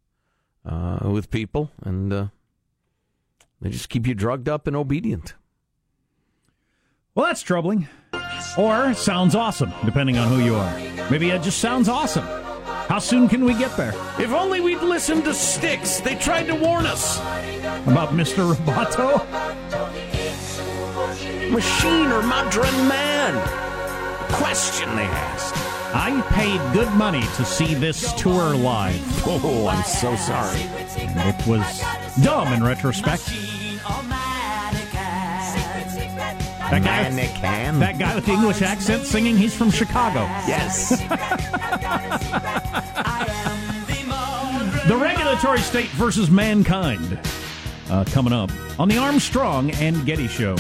uh, 0.65 1.01
with 1.03 1.31
people, 1.31 1.71
and 1.83 2.13
uh, 2.13 2.27
they 3.61 3.71
just 3.71 3.89
keep 3.89 4.07
you 4.07 4.15
drugged 4.15 4.49
up 4.49 4.67
and 4.67 4.77
obedient. 4.77 5.35
Well, 7.15 7.27
that's 7.27 7.43
troubling. 7.43 7.89
Or 8.59 8.95
sounds 8.95 9.35
awesome, 9.35 9.73
depending 9.85 10.19
on 10.19 10.29
who 10.29 10.45
you 10.45 10.55
are. 10.55 11.11
Maybe 11.11 11.31
it 11.31 11.43
just 11.43 11.59
sounds 11.59 11.89
awesome. 11.89 12.25
How 12.89 12.99
soon 12.99 13.29
can 13.29 13.45
we 13.45 13.55
get 13.55 13.77
there? 13.77 13.95
If 14.19 14.33
only 14.33 14.61
we'd 14.61 14.83
listened 14.83 15.25
to 15.25 15.35
Styx. 15.35 16.01
They 16.01 16.17
tried 16.17 16.45
to 16.45 16.55
warn 16.55 16.87
us. 16.87 17.19
About 17.87 18.11
Mr. 18.11 18.55
Roboto? 18.55 19.21
Machine 21.51 22.11
or 22.11 22.23
modern 22.23 22.89
man? 22.89 23.35
Question 24.33 24.89
they 24.97 25.03
asked. 25.05 25.55
I 25.95 26.21
paid 26.33 26.59
good 26.73 26.93
money 26.95 27.21
to 27.21 27.45
see 27.45 27.75
this 27.75 28.13
tour 28.15 28.57
live. 28.57 29.01
Oh, 29.27 29.69
I'm 29.69 29.85
so 29.85 30.17
sorry. 30.17 30.61
And 30.99 31.35
it 31.35 31.47
was 31.47 31.83
dumb 32.23 32.53
in 32.53 32.65
retrospect. 32.65 33.27
That 36.71 36.83
guy, 36.83 37.09
Mannequin. 37.11 37.79
that 37.79 37.99
guy 37.99 38.15
with 38.15 38.27
the 38.27 38.33
English 38.33 38.63
accent 38.63 39.05
singing, 39.05 39.37
he's 39.37 39.55
from 39.55 39.71
Chicago. 39.71 40.21
Yes. 40.49 41.01
The 44.87 44.95
regulatory 44.97 45.61
state 45.61 45.89
versus 45.93 46.29
mankind. 46.31 47.19
Uh, 47.91 48.05
coming 48.05 48.33
up 48.33 48.51
on 48.79 48.89
the 48.89 48.97
Armstrong 48.99 49.71
and 49.73 50.05
Getty 50.07 50.27
Show. 50.27 50.57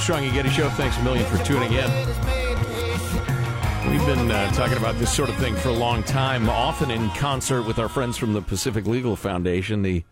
Armstrong 0.00 0.24
and 0.24 0.32
Getty 0.32 0.48
Show. 0.48 0.70
Thanks 0.70 0.96
a 0.96 1.02
million 1.02 1.26
for 1.26 1.36
tuning 1.44 1.74
in. 1.74 1.90
We've 3.90 4.06
been 4.06 4.30
uh, 4.30 4.50
talking 4.52 4.78
about 4.78 4.94
this 4.94 5.12
sort 5.12 5.28
of 5.28 5.36
thing 5.36 5.54
for 5.54 5.68
a 5.68 5.74
long 5.74 6.02
time, 6.04 6.48
often 6.48 6.90
in 6.90 7.10
concert 7.10 7.64
with 7.64 7.78
our 7.78 7.90
friends 7.90 8.16
from 8.16 8.32
the 8.32 8.40
Pacific 8.40 8.86
Legal 8.86 9.14
Foundation. 9.14 9.82
The 9.82 10.02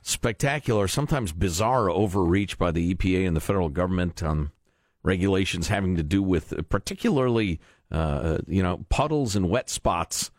spectacular, 0.00 0.88
sometimes 0.88 1.32
bizarre 1.32 1.90
overreach 1.90 2.56
by 2.56 2.70
the 2.70 2.94
EPA 2.94 3.26
and 3.26 3.36
the 3.36 3.42
federal 3.42 3.68
government 3.68 4.22
on 4.22 4.52
regulations 5.02 5.68
having 5.68 5.96
to 5.96 6.02
do 6.02 6.22
with 6.22 6.54
particularly, 6.70 7.60
uh, 7.90 8.38
you 8.46 8.62
know, 8.62 8.86
puddles 8.88 9.36
and 9.36 9.50
wet 9.50 9.68
spots 9.68 10.30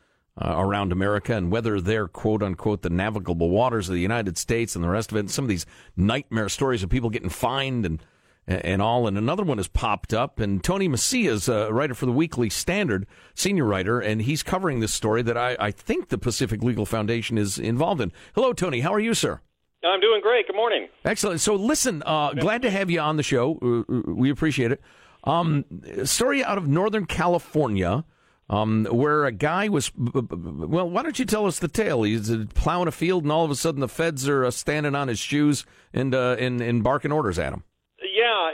uh, 0.42 0.56
around 0.58 0.92
America 0.92 1.36
and 1.36 1.52
whether 1.52 1.80
they're 1.80 2.08
quote 2.08 2.42
unquote 2.42 2.82
the 2.82 2.90
navigable 2.90 3.52
waters 3.52 3.90
of 3.90 3.94
the 3.94 4.02
United 4.02 4.40
States 4.40 4.76
and 4.76 4.84
the 4.84 4.90
rest 4.90 5.12
of 5.12 5.18
it. 5.18 5.20
And 5.20 5.30
some 5.30 5.46
of 5.46 5.50
these 5.50 5.68
nightmare 5.96 6.50
stories 6.50 6.82
of 6.82 6.90
people 6.90 7.12
getting 7.12 7.30
fined 7.30 7.86
and 7.86 8.02
and 8.48 8.82
all. 8.82 9.08
And 9.08 9.18
another 9.18 9.44
one 9.44 9.58
has 9.58 9.68
popped 9.68 10.14
up. 10.14 10.40
And 10.40 10.64
Tony 10.64 10.88
Mecia 10.88 11.30
is 11.30 11.50
a 11.50 11.72
writer 11.72 11.94
for 11.94 12.06
the 12.06 12.12
Weekly 12.12 12.50
Standard, 12.50 13.06
senior 13.36 13.66
writer, 13.66 14.00
and 14.00 14.22
he's 14.22 14.44
covering 14.44 14.80
this 14.80 14.94
story 14.94 15.22
that 15.24 15.38
I, 15.38 15.58
I 15.60 15.72
think 15.72 16.10
the 16.10 16.18
Pacific 16.18 16.64
Legal 16.64 16.86
Foundation 16.86 17.38
is 17.38 17.60
involved 17.60 18.02
in. 18.02 18.12
Hello, 18.36 18.54
Tony. 18.54 18.80
How 18.80 18.94
are 18.94 19.00
you, 19.00 19.14
sir? 19.14 19.42
I'm 19.84 20.02
doing 20.02 20.22
great. 20.22 20.48
Good 20.48 20.56
morning. 20.56 20.88
Excellent. 21.06 21.40
So, 21.40 21.56
listen, 21.56 22.02
uh, 22.06 22.34
glad 22.34 22.62
to 22.64 22.72
have 22.72 22.90
you 22.90 23.00
on 23.00 23.18
the 23.18 23.24
show. 23.24 23.60
Uh, 23.62 23.94
uh, 23.94 24.02
we 24.14 24.30
appreciate 24.30 24.72
it. 24.72 24.82
Um, 25.24 25.66
story 26.04 26.44
out 26.44 26.58
of 26.58 26.68
Northern 26.68 27.06
California, 27.06 28.04
um, 28.50 28.86
where 28.90 29.26
a 29.26 29.32
guy 29.32 29.68
was. 29.68 29.92
Well, 29.96 30.90
why 30.90 31.04
don't 31.04 31.20
you 31.20 31.26
tell 31.26 31.46
us 31.46 31.60
the 31.60 31.68
tale? 31.68 32.04
He's 32.04 32.32
uh, 32.32 32.46
plowing 32.56 32.88
a 32.88 32.92
field, 32.92 33.24
and 33.24 33.32
all 33.32 33.44
of 33.44 33.52
a 33.52 33.56
sudden, 33.56 33.82
the 33.82 33.90
feds 33.90 34.28
are 34.28 34.46
uh, 34.46 34.52
standing 34.52 34.96
on 34.96 35.10
his 35.10 35.20
shoes 35.20 35.66
and 35.94 36.16
uh, 36.16 36.38
and, 36.40 36.62
and 36.62 36.84
barking 36.84 37.12
orders 37.12 37.38
at 37.38 37.54
him. 37.54 37.64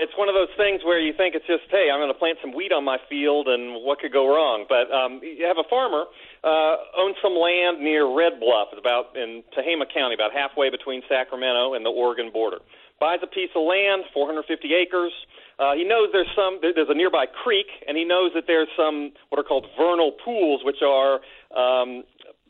It's 0.03 0.12
one 0.19 0.27
of 0.27 0.36
those 0.36 0.51
things 0.60 0.83
where 0.83 1.00
you 1.00 1.15
think 1.15 1.31
it's 1.31 1.48
just, 1.48 1.63
hey, 1.72 1.88
I'm 1.88 2.03
going 2.03 2.12
to 2.12 2.19
plant 2.19 2.36
some 2.43 2.51
wheat 2.51 2.75
on 2.75 2.83
my 2.83 3.00
field, 3.07 3.48
and 3.48 3.79
what 3.88 4.03
could 4.03 4.12
go 4.12 4.27
wrong? 4.27 4.67
But 4.67 4.91
um, 4.91 5.24
you 5.24 5.48
have 5.48 5.55
a 5.55 5.63
farmer 5.72 6.03
uh, 6.43 6.75
owns 7.00 7.15
some 7.24 7.31
land 7.31 7.79
near 7.79 8.03
Red 8.03 8.36
Bluff, 8.43 8.75
about 8.75 9.15
in 9.15 9.48
Tehama 9.55 9.88
County, 9.88 10.12
about 10.12 10.36
halfway 10.36 10.67
between 10.67 11.07
Sacramento 11.07 11.74
and 11.74 11.88
the 11.88 11.89
Oregon 11.89 12.36
border. 12.36 12.60
Buys 13.00 13.24
a 13.24 13.31
piece 13.31 13.50
of 13.55 13.63
land, 13.63 14.03
450 14.12 14.75
acres. 14.75 15.15
Uh, 15.55 15.72
he 15.72 15.88
knows 15.88 16.10
there's 16.12 16.31
some 16.36 16.60
there's 16.60 16.91
a 16.91 16.93
nearby 16.93 17.25
creek, 17.25 17.67
and 17.88 17.95
he 17.95 18.03
knows 18.03 18.31
that 18.36 18.43
there's 18.45 18.67
some 18.75 19.12
what 19.29 19.39
are 19.39 19.48
called 19.48 19.67
vernal 19.79 20.12
pools, 20.24 20.62
which 20.67 20.83
are 20.83 21.24
um, 21.55 22.03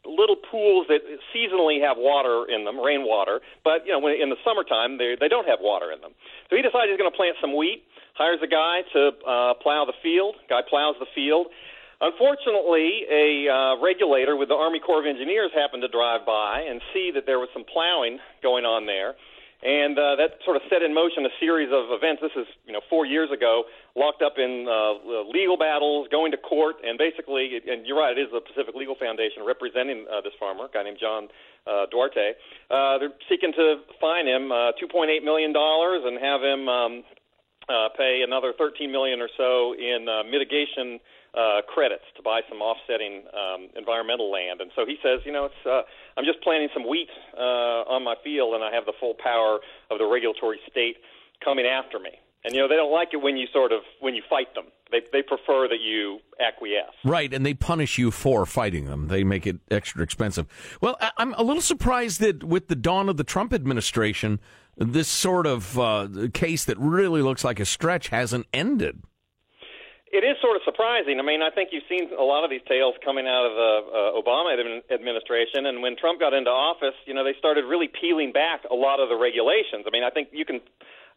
little 0.06 0.36
pools 0.36 0.88
that 0.88 1.00
seasonally 1.32 1.80
have 1.80 1.98
water 1.98 2.46
in 2.48 2.66
them, 2.66 2.80
rainwater, 2.80 3.40
but 3.64 3.86
you 3.86 3.92
know 3.92 4.00
when, 4.00 4.20
in 4.20 4.30
the 4.30 4.40
summertime 4.44 4.98
they 4.98 5.16
they 5.20 5.28
don't 5.28 5.48
have 5.48 5.60
water 5.62 5.92
in 5.92 6.02
them. 6.02 6.12
So 6.50 6.56
he 6.56 6.62
decides 6.62 6.92
he's 6.92 7.00
going 7.00 7.12
to 7.12 7.16
plant 7.16 7.38
some 7.40 7.56
wheat. 7.56 7.84
Hires 8.14 8.40
a 8.44 8.48
guy 8.48 8.86
to 8.94 9.02
uh, 9.26 9.54
plow 9.64 9.86
the 9.90 9.98
field. 10.04 10.36
Guy 10.48 10.62
plows 10.70 10.96
the 11.00 11.10
field. 11.16 11.48
Unfortunately, 12.04 13.08
a 13.08 13.48
uh, 13.48 13.82
regulator 13.82 14.36
with 14.36 14.50
the 14.50 14.60
Army 14.60 14.80
Corps 14.84 15.00
of 15.00 15.08
Engineers 15.08 15.52
happened 15.56 15.82
to 15.82 15.88
drive 15.88 16.26
by 16.26 16.68
and 16.68 16.82
see 16.94 17.12
that 17.16 17.24
there 17.26 17.40
was 17.40 17.48
some 17.54 17.64
plowing 17.64 18.20
going 18.44 18.66
on 18.66 18.86
there, 18.86 19.16
and 19.64 19.98
uh, 19.98 20.20
that 20.20 20.44
sort 20.44 20.58
of 20.58 20.64
set 20.70 20.84
in 20.84 20.94
motion 20.94 21.26
a 21.26 21.34
series 21.40 21.72
of 21.72 21.88
events. 21.96 22.22
This 22.22 22.36
is, 22.36 22.48
you 22.68 22.74
know, 22.74 22.82
four 22.90 23.06
years 23.06 23.32
ago, 23.32 23.64
locked 23.96 24.22
up 24.22 24.36
in 24.38 24.68
uh, 24.68 25.24
legal 25.32 25.58
battles, 25.58 26.08
going 26.12 26.32
to 26.32 26.38
court, 26.38 26.84
and 26.84 27.00
basically, 27.00 27.64
and 27.64 27.88
you're 27.88 27.98
right, 27.98 28.18
it 28.18 28.22
is 28.22 28.28
the 28.32 28.44
Pacific 28.44 28.76
Legal 28.76 28.96
Foundation 29.00 29.48
representing 29.48 30.06
uh, 30.12 30.20
this 30.20 30.34
farmer, 30.38 30.66
a 30.66 30.72
guy 30.72 30.84
named 30.84 31.00
John 31.00 31.32
uh, 31.64 31.88
Duarte. 31.88 32.36
Uh, 32.68 33.00
they're 33.00 33.16
seeking 33.32 33.54
to 33.56 33.88
fine 34.04 34.28
him 34.28 34.52
uh, 34.52 34.76
2.8 34.84 35.24
million 35.24 35.54
dollars 35.54 36.04
and 36.04 36.20
have 36.20 36.44
him 36.44 36.68
um, 36.68 37.04
uh, 37.70 37.90
pay 37.98 38.22
another 38.26 38.54
13 38.58 38.92
million 38.92 39.22
or 39.22 39.30
so 39.38 39.74
in 39.74 40.08
uh, 40.10 40.24
mitigation 40.30 41.00
uh, 41.34 41.62
credits 41.74 42.04
to 42.16 42.22
buy 42.22 42.42
some 42.50 42.62
offsetting 42.62 43.24
um, 43.34 43.70
environmental 43.76 44.32
land. 44.32 44.62
And 44.62 44.70
so 44.76 44.86
he 44.86 44.98
says, 45.02 45.22
you 45.26 45.32
know, 45.32 45.46
it's 45.46 45.66
uh, 45.66 45.82
I'm 46.18 46.26
just 46.26 46.42
planting 46.44 46.70
some 46.74 46.88
wheat 46.88 47.10
uh, 47.38 47.88
on 47.90 48.04
my 48.04 48.16
field, 48.24 48.54
and 48.54 48.64
I 48.64 48.72
have 48.74 48.86
the 48.86 48.94
full 49.00 49.16
power 49.22 49.60
of 49.90 49.98
the 49.98 50.06
regulatory 50.06 50.60
state 50.70 50.98
coming 51.44 51.66
after 51.66 52.00
me. 52.00 52.12
And 52.46 52.54
you 52.54 52.60
know, 52.62 52.68
they 52.68 52.76
don't 52.76 52.92
like 52.92 53.10
it 53.14 53.22
when 53.22 53.38
you 53.38 53.48
sort 53.54 53.72
of 53.72 53.82
when 54.02 54.16
you 54.16 54.22
fight 54.30 54.54
them. 54.54 54.66
They 54.92 55.00
they 55.14 55.22
prefer 55.24 55.68
that 55.70 55.80
you 55.82 56.20
acquiesce. 56.46 56.94
Right, 57.06 57.34
and 57.34 57.46
they 57.46 57.54
punish 57.54 57.98
you 57.98 58.12
for 58.12 58.46
fighting 58.46 58.86
them. 58.86 59.08
They 59.08 59.24
make 59.24 59.48
it 59.48 59.58
extra 59.72 60.04
expensive. 60.04 60.46
Well, 60.82 60.98
I- 61.00 61.12
I'm 61.18 61.34
a 61.36 61.42
little 61.42 61.62
surprised 61.62 62.20
that 62.20 62.44
with 62.44 62.68
the 62.68 62.76
dawn 62.76 63.08
of 63.08 63.16
the 63.16 63.24
Trump 63.24 63.54
administration, 63.54 64.40
this 64.78 65.08
sort 65.08 65.46
of 65.46 65.78
uh, 65.80 66.08
case 66.34 66.66
that 66.66 66.78
really 66.80 67.22
looks 67.22 67.44
like 67.44 67.60
a 67.60 67.66
stretch 67.66 68.10
hasn't 68.10 68.48
ended. 68.54 69.04
It 70.14 70.22
is 70.22 70.38
sort 70.46 70.56
of 70.56 70.62
surprising. 70.62 71.18
I 71.18 71.26
mean, 71.26 71.42
I 71.42 71.50
think 71.50 71.74
you've 71.74 71.90
seen 71.90 72.14
a 72.14 72.22
lot 72.22 72.46
of 72.46 72.54
these 72.54 72.62
tales 72.70 72.94
coming 73.02 73.26
out 73.26 73.50
of 73.50 73.54
the 73.58 73.74
uh, 73.90 74.22
Obama 74.22 74.54
administration, 74.94 75.66
and 75.66 75.82
when 75.82 75.98
Trump 75.98 76.20
got 76.22 76.38
into 76.38 76.54
office, 76.54 76.94
you 77.10 77.18
know, 77.18 77.24
they 77.26 77.34
started 77.42 77.66
really 77.66 77.90
peeling 77.90 78.32
back 78.32 78.62
a 78.70 78.78
lot 78.78 79.02
of 79.02 79.10
the 79.10 79.18
regulations. 79.18 79.86
I 79.88 79.90
mean, 79.90 80.06
I 80.06 80.12
think 80.14 80.30
you 80.30 80.46
can, 80.46 80.62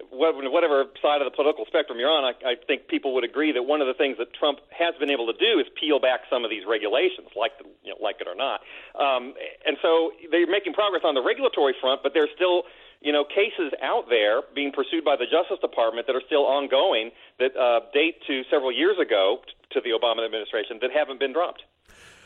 whatever 0.08 0.88
side 1.04 1.20
of 1.20 1.28
the 1.28 1.36
political 1.36 1.68
spectrum 1.68 2.00
you're 2.00 2.08
on, 2.08 2.24
I, 2.24 2.32
I 2.40 2.54
think 2.56 2.88
people 2.88 3.12
would 3.12 3.24
agree 3.24 3.52
that 3.52 3.68
one 3.68 3.84
of 3.84 3.86
the 3.86 3.92
things 3.92 4.16
that 4.16 4.32
Trump 4.32 4.64
has 4.72 4.96
been 4.96 5.12
able 5.12 5.28
to 5.28 5.36
do 5.36 5.60
is 5.60 5.68
peel 5.76 6.00
back 6.00 6.24
some 6.32 6.40
of 6.40 6.48
these 6.48 6.64
regulations, 6.64 7.28
like 7.36 7.52
the, 7.60 7.68
you 7.84 7.92
know, 7.92 8.00
like 8.00 8.16
it 8.24 8.28
or 8.28 8.34
not. 8.34 8.64
Um, 8.96 9.36
and 9.68 9.76
so 9.84 10.16
they're 10.32 10.48
making 10.48 10.72
progress 10.72 11.04
on 11.04 11.12
the 11.12 11.20
regulatory 11.22 11.76
front, 11.84 12.00
but 12.00 12.16
there's 12.16 12.32
still 12.32 12.64
you 13.00 13.12
know, 13.12 13.24
cases 13.24 13.72
out 13.82 14.04
there 14.08 14.42
being 14.54 14.72
pursued 14.72 15.04
by 15.04 15.16
the 15.16 15.24
Justice 15.24 15.58
Department 15.60 16.06
that 16.06 16.16
are 16.16 16.22
still 16.26 16.46
ongoing 16.46 17.10
that 17.38 17.56
uh, 17.56 17.80
date 17.92 18.16
to 18.26 18.42
several 18.50 18.72
years 18.72 18.96
ago 19.00 19.38
to 19.70 19.80
the 19.80 19.90
Obama 19.90 20.24
administration 20.24 20.78
that 20.80 20.90
haven't 20.92 21.20
been 21.20 21.32
dropped. 21.32 21.62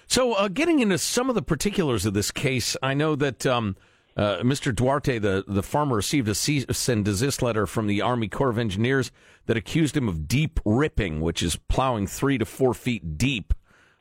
So, 0.06 0.34
uh, 0.34 0.48
getting 0.48 0.80
into 0.80 0.98
some 0.98 1.28
of 1.28 1.34
the 1.34 1.42
particulars 1.42 2.04
of 2.04 2.14
this 2.14 2.30
case, 2.30 2.76
I 2.82 2.94
know 2.94 3.14
that 3.14 3.46
um, 3.46 3.76
uh, 4.16 4.38
Mr. 4.38 4.74
Duarte, 4.74 5.18
the, 5.18 5.44
the 5.46 5.62
farmer, 5.62 5.96
received 5.96 6.28
a 6.28 6.34
cease 6.34 6.88
and 6.88 7.04
desist 7.04 7.42
letter 7.42 7.66
from 7.66 7.86
the 7.86 8.00
Army 8.00 8.28
Corps 8.28 8.50
of 8.50 8.58
Engineers 8.58 9.12
that 9.46 9.56
accused 9.56 9.96
him 9.96 10.08
of 10.08 10.26
deep 10.26 10.58
ripping, 10.64 11.20
which 11.20 11.42
is 11.42 11.56
plowing 11.56 12.06
three 12.06 12.38
to 12.38 12.44
four 12.44 12.74
feet 12.74 13.18
deep 13.18 13.54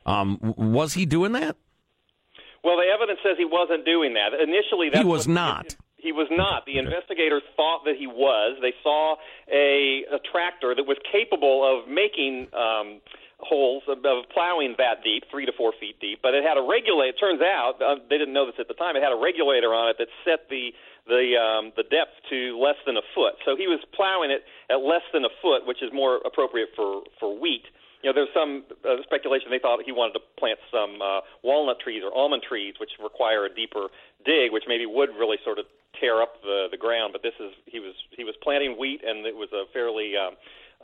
Um, 0.06 0.40
was 0.58 0.96
he 0.96 1.06
doing 1.06 1.34
that? 1.34 1.58
Well, 2.64 2.78
the 2.78 2.88
evidence 2.92 3.20
says 3.24 3.36
he 3.38 3.46
wasn't 3.46 3.86
doing 3.86 4.16
that. 4.16 4.34
Initially, 4.34 4.90
He 4.94 5.06
was 5.06 5.28
not. 5.28 5.76
He 6.02 6.12
was 6.12 6.28
not. 6.32 6.66
The 6.66 6.78
investigators 6.78 7.44
thought 7.56 7.84
that 7.86 7.96
he 8.00 8.08
was. 8.08 8.58
They 8.62 8.74
saw 8.84 9.16
a, 9.52 10.04
a 10.16 10.20
tractor 10.32 10.74
that 10.74 10.88
was 10.88 10.98
capable 11.12 11.60
of 11.68 11.90
making 11.92 12.48
um, 12.56 13.02
holes 13.40 13.84
of, 13.88 14.00
of 14.04 14.28
plowing 14.32 14.76
that 14.78 15.04
deep, 15.04 15.24
three 15.32 15.46
to 15.46 15.52
four 15.56 15.74
feet 15.80 16.00
deep. 16.00 16.20
But 16.22 16.36
it 16.36 16.44
had 16.44 16.58
a 16.60 16.64
regulator. 16.64 17.16
It 17.16 17.20
turns 17.20 17.42
out 17.42 17.80
uh, 17.80 18.04
they 18.10 18.18
didn't 18.18 18.34
know 18.34 18.46
this 18.46 18.60
at 18.60 18.68
the 18.68 18.76
time. 18.76 18.96
It 18.96 19.04
had 19.04 19.12
a 19.12 19.20
regulator 19.20 19.72
on 19.76 19.92
it 19.92 19.98
that 20.00 20.08
set 20.24 20.48
the 20.50 20.72
the 21.08 21.40
um, 21.40 21.72
the 21.76 21.84
depth 21.84 22.14
to 22.30 22.60
less 22.60 22.78
than 22.86 22.96
a 22.96 23.06
foot. 23.16 23.40
So 23.44 23.56
he 23.56 23.68
was 23.68 23.80
plowing 23.96 24.30
it 24.32 24.44
at 24.70 24.84
less 24.84 25.04
than 25.12 25.26
a 25.26 25.34
foot, 25.42 25.66
which 25.66 25.82
is 25.82 25.90
more 25.92 26.20
appropriate 26.24 26.70
for 26.76 27.04
for 27.20 27.32
wheat. 27.34 27.66
You 28.04 28.10
know, 28.10 28.16
there's 28.16 28.32
some 28.32 28.64
uh, 28.88 29.04
speculation 29.04 29.52
they 29.52 29.60
thought 29.60 29.84
he 29.84 29.92
wanted 29.92 30.14
to 30.14 30.24
plant 30.40 30.60
some 30.72 31.02
uh, 31.04 31.20
walnut 31.44 31.84
trees 31.84 32.00
or 32.00 32.16
almond 32.16 32.44
trees, 32.48 32.76
which 32.80 32.92
require 33.04 33.44
a 33.44 33.52
deeper 33.52 33.92
dig, 34.26 34.52
which 34.52 34.66
maybe 34.68 34.86
would 34.86 35.10
really 35.10 35.38
sort 35.44 35.60
of 35.60 35.66
tear 36.00 36.22
up 36.22 36.42
the 36.42 36.68
the 36.72 36.78
ground. 36.78 37.14
But 37.14 37.24
this 37.24 37.34
is 37.40 37.52
he 37.66 37.80
was 37.80 37.94
he 38.16 38.24
was 38.24 38.36
planting 38.42 38.78
wheat, 38.78 39.02
and 39.06 39.26
it 39.26 39.36
was 39.36 39.50
a 39.54 39.66
fairly 39.74 40.14
um, 40.16 40.36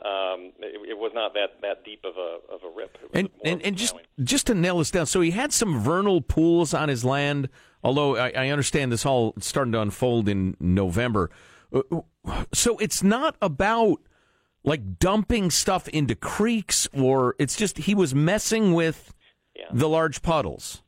um, 0.04 0.52
it, 0.58 0.90
it 0.90 0.98
was 0.98 1.12
not 1.14 1.34
that 1.34 1.60
that 1.62 1.84
deep 1.84 2.04
of 2.04 2.16
a 2.16 2.38
of 2.52 2.62
a 2.64 2.76
rip. 2.76 2.98
And 3.14 3.28
and, 3.44 3.62
and 3.62 3.76
just 3.76 3.94
just 4.22 4.46
to 4.48 4.54
nail 4.54 4.78
this 4.78 4.90
down, 4.90 5.06
so 5.06 5.20
he 5.20 5.30
had 5.30 5.52
some 5.52 5.80
vernal 5.80 6.20
pools 6.20 6.74
on 6.74 6.88
his 6.88 7.04
land. 7.04 7.48
Although 7.82 8.16
I, 8.16 8.32
I 8.36 8.48
understand 8.48 8.90
this 8.90 9.06
all 9.06 9.34
starting 9.38 9.72
to 9.72 9.80
unfold 9.80 10.28
in 10.28 10.56
November, 10.58 11.30
Uh, 11.72 12.00
so 12.52 12.78
it's 12.78 13.02
not 13.02 13.36
about 13.40 13.98
like 14.64 14.98
dumping 14.98 15.50
stuff 15.50 15.88
into 15.88 16.14
creeks, 16.14 16.88
or 16.92 17.34
it's 17.38 17.56
just 17.56 17.78
he 17.78 17.94
was 17.94 18.14
messing 18.14 18.74
with 18.74 19.14
the 19.72 19.88
large 19.88 20.22
puddles. 20.22 20.82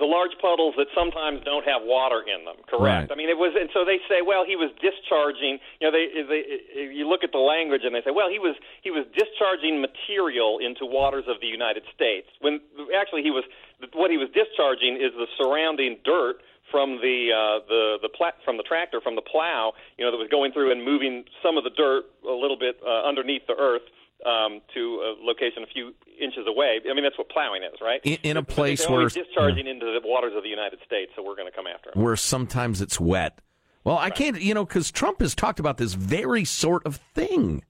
The 0.00 0.08
large 0.08 0.32
puddles 0.40 0.74
that 0.80 0.88
sometimes 0.96 1.44
don't 1.44 1.68
have 1.68 1.84
water 1.84 2.24
in 2.24 2.48
them. 2.48 2.56
Correct. 2.64 3.06
Right. 3.06 3.12
I 3.12 3.14
mean, 3.14 3.28
it 3.28 3.36
was, 3.36 3.52
and 3.52 3.68
so 3.76 3.84
they 3.84 4.00
say, 4.08 4.24
well, 4.24 4.48
he 4.48 4.56
was 4.56 4.72
discharging. 4.80 5.60
You 5.78 5.86
know, 5.86 5.92
they, 5.92 6.08
they 6.24 6.42
you 6.90 7.04
look 7.04 7.20
at 7.22 7.36
the 7.36 7.44
language 7.44 7.84
and 7.84 7.92
they 7.92 8.00
say, 8.00 8.10
well, 8.10 8.32
he 8.32 8.40
was 8.40 8.56
he 8.80 8.90
was 8.90 9.04
discharging 9.12 9.78
material 9.84 10.58
into 10.58 10.88
waters 10.88 11.28
of 11.28 11.38
the 11.44 11.46
United 11.46 11.84
States. 11.92 12.26
When 12.40 12.64
actually 12.96 13.22
he 13.22 13.30
was 13.30 13.44
what 13.92 14.10
he 14.10 14.16
was 14.16 14.32
discharging 14.32 14.96
is 14.96 15.12
the 15.14 15.28
surrounding 15.36 16.00
dirt 16.02 16.40
from 16.72 16.98
the 17.04 17.28
uh, 17.34 17.66
the 17.68 18.00
the 18.00 18.08
pla- 18.08 18.38
from 18.44 18.56
the 18.56 18.64
tractor 18.64 19.00
from 19.04 19.14
the 19.14 19.26
plow. 19.26 19.76
You 19.98 20.04
know, 20.04 20.10
that 20.10 20.18
was 20.18 20.32
going 20.32 20.52
through 20.56 20.72
and 20.72 20.80
moving 20.80 21.24
some 21.44 21.60
of 21.60 21.64
the 21.64 21.74
dirt 21.76 22.08
a 22.24 22.32
little 22.32 22.58
bit 22.58 22.80
uh, 22.80 23.04
underneath 23.04 23.44
the 23.46 23.58
earth. 23.60 23.84
Um, 24.26 24.60
to 24.74 24.80
a 25.00 25.24
location 25.24 25.62
a 25.62 25.66
few 25.66 25.94
inches 26.20 26.44
away. 26.46 26.78
I 26.88 26.92
mean, 26.92 27.04
that's 27.04 27.16
what 27.16 27.30
plowing 27.30 27.62
is, 27.62 27.80
right? 27.80 28.00
In- 28.04 28.18
in 28.22 28.36
a 28.36 28.42
place 28.42 28.86
where- 28.86 29.08
discharging 29.08 29.66
into 29.66 29.86
the 29.86 30.06
waters 30.06 30.34
of 30.36 30.42
the 30.42 30.50
United 30.50 30.78
States, 30.84 31.10
so 31.16 31.22
we're 31.22 31.36
going 31.36 31.50
to 31.50 31.56
come 31.56 31.66
after 31.66 31.88
him. 31.90 32.02
where 32.04 32.16
sometimes 32.16 32.82
it's 32.82 33.00
wet. 33.00 33.40
Well, 33.82 33.96
I 33.96 34.10
can't, 34.10 34.38
you 34.38 34.52
know, 34.52 34.66
because 34.66 34.90
Trump 34.90 35.20
has 35.20 35.34
talked 35.34 35.58
about 35.58 35.78
this 35.78 35.94
very 35.94 36.44
sort 36.44 36.84
of 36.84 36.96
thing. 37.14 37.64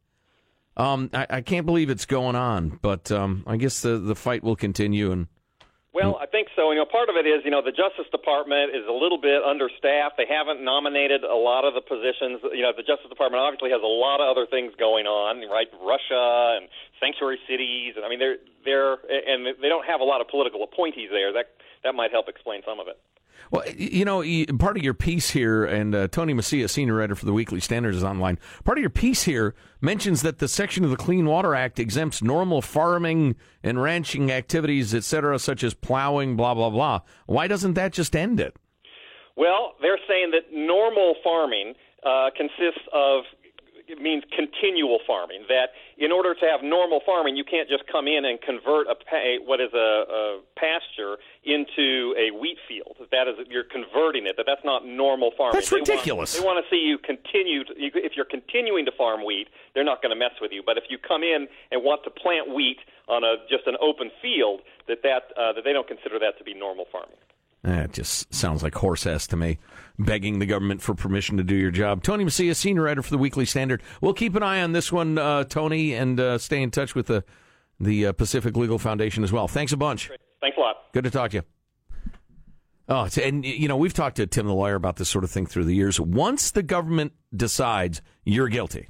Um, 0.77 1.09
I, 1.13 1.27
I 1.31 1.41
can't 1.41 1.67
believe 1.67 1.89
it's 1.89 2.05
going 2.07 2.35
on, 2.35 2.81
but 2.83 3.13
um, 3.13 3.45
I 3.47 3.57
guess 3.57 3.83
the 3.83 3.99
the 3.99 4.17
fight 4.17 4.43
will 4.43 4.57
continue. 4.57 5.13
And 5.13 5.29
Well, 5.93 6.15
mm. 6.15 6.23
I 6.23 6.27
think 6.27 6.49
so. 6.55 6.71
You 6.71 6.79
know, 6.79 6.87
part 6.87 7.11
of 7.11 7.19
it 7.19 7.27
is, 7.27 7.43
you 7.43 7.51
know, 7.51 7.63
the 7.63 7.75
Justice 7.75 8.07
Department 8.15 8.71
is 8.71 8.87
a 8.87 8.95
little 8.95 9.19
bit 9.19 9.43
understaffed. 9.43 10.15
They 10.15 10.29
haven't 10.29 10.63
nominated 10.63 11.27
a 11.27 11.35
lot 11.35 11.67
of 11.67 11.75
the 11.75 11.83
positions. 11.83 12.39
You 12.55 12.63
know, 12.63 12.71
the 12.71 12.87
Justice 12.87 13.11
Department 13.11 13.43
obviously 13.43 13.75
has 13.75 13.83
a 13.83 13.91
lot 13.91 14.23
of 14.23 14.31
other 14.31 14.47
things 14.47 14.71
going 14.79 15.11
on, 15.11 15.43
right? 15.51 15.67
Russia 15.83 16.59
and 16.59 16.71
sanctuary 17.03 17.43
cities, 17.51 17.99
and 17.99 18.07
I 18.07 18.09
mean, 18.09 18.23
they're 18.23 18.39
they're 18.63 19.03
and 19.11 19.51
they 19.59 19.69
don't 19.69 19.87
have 19.87 19.99
a 19.99 20.07
lot 20.07 20.23
of 20.23 20.29
political 20.31 20.63
appointees 20.63 21.11
there. 21.11 21.35
That 21.35 21.59
that 21.85 21.95
might 21.95 22.11
help 22.11 22.29
explain 22.29 22.63
some 22.67 22.81
of 22.81 22.89
it. 22.89 22.99
Well, 23.51 23.65
you 23.75 24.05
know, 24.05 24.23
part 24.59 24.77
of 24.77 24.85
your 24.85 24.95
piece 24.95 25.31
here, 25.31 25.65
and 25.65 25.95
uh, 25.95 26.09
Tony 26.09 26.35
Mecia, 26.35 26.69
senior 26.69 27.01
editor 27.01 27.17
for 27.17 27.25
the 27.25 27.33
Weekly 27.33 27.59
Standard, 27.59 27.95
is 27.95 28.05
online. 28.05 28.39
Part 28.65 28.79
of 28.79 28.83
your 28.83 28.91
piece 28.91 29.23
here 29.23 29.55
mentions 29.81 30.23
that 30.23 30.39
the 30.39 30.47
section 30.47 30.85
of 30.85 30.91
the 30.91 30.97
Clean 30.97 31.25
Water 31.25 31.55
Act 31.55 31.79
exempts 31.79 32.23
normal 32.23 32.63
farming 32.63 33.37
and 33.63 33.83
ranching 33.83 34.31
activities, 34.31 34.95
et 34.95 35.05
cetera, 35.05 35.39
such 35.39 35.65
as 35.65 35.75
plowing, 35.75 36.37
blah, 36.37 36.55
blah, 36.55 36.71
blah. 36.71 37.01
Why 37.27 37.49
doesn't 37.49 37.75
that 37.75 37.93
just 37.93 38.15
end 38.15 38.41
it? 38.41 38.55
Well, 39.37 39.73
they're 39.81 39.99
saying 40.07 40.33
that 40.33 40.53
normal 40.53 41.15
farming 41.25 41.75
uh, 42.05 42.31
consists 42.37 42.87
of 42.93 43.25
it 43.91 44.01
means 44.01 44.25
continual 44.35 44.99
farming. 45.07 45.45
That 45.49 45.71
in 45.99 46.13
order 46.13 46.35
to 46.35 46.47
have 46.47 46.63
normal 46.63 47.01
farming, 47.05 47.37
you 47.37 47.45
can't 47.45 47.69
just 47.69 47.85
come 47.91 48.07
in 48.09 48.25
and 48.25 48.41
convert 48.41 48.87
a 48.87 48.95
pa- 48.95 49.43
what 49.45 49.61
is 49.61 49.73
a, 49.75 49.79
a 50.09 50.41
pasture 50.57 51.17
into 51.45 52.15
a 52.19 52.31
wheat 52.39 52.59
field. 52.69 52.97
That 53.11 53.29
is, 53.29 53.35
you're 53.49 53.65
converting 53.65 54.27
it. 54.27 54.37
That 54.37 54.47
that's 54.47 54.65
not 54.65 54.87
normal 54.87 55.33
farming. 55.37 55.55
That's 55.55 55.71
They 55.71 55.77
want- 55.77 55.89
ridiculous. 55.89 56.39
they 56.39 56.45
want 56.45 56.65
to 56.65 56.69
see 56.71 56.81
you 56.81 56.99
continue. 56.99 57.65
To, 57.65 57.73
you, 57.77 57.91
if 57.95 58.13
you're 58.17 58.25
continuing 58.29 58.85
to 58.87 58.93
farm 58.93 59.25
wheat, 59.25 59.49
they're 59.75 59.85
not 59.85 60.03
going 60.03 60.11
to 60.11 60.19
mess 60.19 60.33
with 60.41 60.53
you. 60.53 60.63
But 60.65 60.77
if 60.79 60.85
you 60.89 60.99
come 60.99 61.23
in 61.23 61.49
and 61.71 61.83
want 61.85 62.05
to 62.05 62.11
plant 62.11 62.55
wheat 62.55 62.79
on 63.09 63.25
a 63.25 63.37
just 63.49 63.67
an 63.67 63.77
open 63.81 64.11
field, 64.23 64.61
that 64.89 65.03
that 65.03 65.33
uh, 65.37 65.53
that 65.55 65.65
they 65.65 65.73
don't 65.73 65.89
consider 65.89 66.19
that 66.19 66.39
to 66.39 66.45
be 66.45 66.55
normal 66.55 66.85
farming. 66.93 67.17
It 67.63 67.93
just 67.93 68.33
sounds 68.33 68.63
like 68.63 68.75
horse 68.75 69.07
ass 69.07 69.27
to 69.29 69.37
me, 69.37 69.59
begging 70.01 70.39
the 70.39 70.47
government 70.47 70.83
for 70.83 70.95
permission 70.95 71.37
to 71.37 71.45
do 71.45 71.55
your 71.55 71.71
job. 71.71 72.03
Tony 72.03 72.25
Mecia, 72.25 72.57
senior 72.57 72.87
editor 72.89 73.03
for 73.03 73.11
the 73.11 73.19
Weekly 73.19 73.45
Standard. 73.45 73.83
We'll 74.01 74.15
keep 74.15 74.35
an 74.35 74.43
eye 74.43 74.63
on 74.63 74.73
this 74.73 74.91
one, 74.91 75.19
uh, 75.19 75.45
Tony, 75.45 75.95
and 75.95 76.19
uh, 76.19 76.39
stay 76.39 76.63
in 76.63 76.71
touch 76.71 76.95
with 76.95 77.07
the 77.07 77.25
the 77.79 78.07
uh, 78.07 78.13
Pacific 78.13 78.57
Legal 78.57 78.79
Foundation 78.79 79.25
as 79.25 79.33
well. 79.33 79.49
Thanks 79.49 79.73
a 79.73 79.77
bunch. 79.77 80.11
Thanks 80.41 80.57
a 80.59 80.61
lot. 80.61 80.77
Good 80.93 81.05
to 81.05 81.11
talk 81.11 81.31
to 81.31 81.39
you. 81.39 81.43
Oh, 82.89 83.09
and 83.23 83.45
you 83.45 83.69
know 83.69 83.77
we've 83.77 83.95
talked 83.95 84.17
to 84.17 84.27
Tim 84.27 84.47
the 84.47 84.55
lawyer 84.55 84.75
about 84.75 84.97
this 84.97 85.09
sort 85.09 85.25
of 85.25 85.31
thing 85.31 85.47
through 85.47 85.65
the 85.65 85.75
years. 85.75 86.01
Once 86.01 86.51
the 86.51 86.63
government 86.63 87.13
decides 87.35 88.03
you're 88.25 88.49
guilty, 88.49 88.89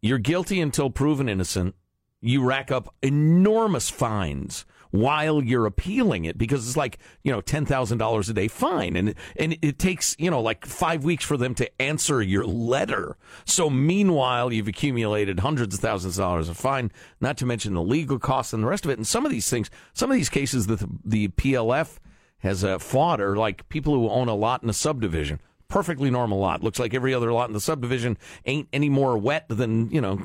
you're 0.00 0.18
guilty 0.18 0.60
until 0.60 0.90
proven 0.90 1.28
innocent. 1.28 1.74
You 2.20 2.42
rack 2.42 2.72
up 2.72 2.92
enormous 3.00 3.90
fines 3.90 4.64
while 4.90 5.42
you're 5.42 5.66
appealing 5.66 6.24
it 6.24 6.38
because 6.38 6.66
it's 6.66 6.76
like 6.76 6.98
you 7.22 7.32
know 7.32 7.40
ten 7.40 7.66
thousand 7.66 7.98
dollars 7.98 8.28
a 8.28 8.34
day 8.34 8.48
fine, 8.48 8.96
and 8.96 9.14
and 9.36 9.56
it 9.62 9.78
takes 9.78 10.14
you 10.18 10.30
know 10.30 10.40
like 10.40 10.64
five 10.66 11.04
weeks 11.04 11.24
for 11.24 11.36
them 11.36 11.54
to 11.54 11.82
answer 11.82 12.22
your 12.22 12.44
letter. 12.44 13.16
So 13.44 13.70
meanwhile, 13.70 14.52
you've 14.52 14.68
accumulated 14.68 15.40
hundreds 15.40 15.74
of 15.74 15.80
thousands 15.80 16.18
of 16.18 16.22
dollars 16.22 16.48
of 16.48 16.56
fine, 16.56 16.90
not 17.20 17.36
to 17.38 17.46
mention 17.46 17.74
the 17.74 17.82
legal 17.82 18.18
costs 18.18 18.52
and 18.52 18.62
the 18.62 18.68
rest 18.68 18.84
of 18.84 18.90
it. 18.90 18.98
And 18.98 19.06
some 19.06 19.24
of 19.24 19.30
these 19.32 19.48
things, 19.50 19.70
some 19.92 20.10
of 20.10 20.16
these 20.16 20.28
cases 20.28 20.66
that 20.66 20.78
the, 20.80 20.88
the 21.04 21.28
PLF 21.28 21.98
has 22.40 22.64
uh, 22.64 22.78
fought 22.78 23.20
are 23.20 23.36
like 23.36 23.68
people 23.68 23.94
who 23.94 24.08
own 24.08 24.28
a 24.28 24.34
lot 24.34 24.62
in 24.62 24.70
a 24.70 24.74
subdivision. 24.74 25.40
Perfectly 25.68 26.10
normal 26.10 26.38
lot. 26.38 26.62
Looks 26.62 26.78
like 26.78 26.94
every 26.94 27.12
other 27.12 27.30
lot 27.30 27.50
in 27.50 27.52
the 27.52 27.60
subdivision 27.60 28.16
ain't 28.46 28.68
any 28.72 28.88
more 28.88 29.18
wet 29.18 29.44
than, 29.48 29.90
you 29.90 30.00
know, 30.00 30.18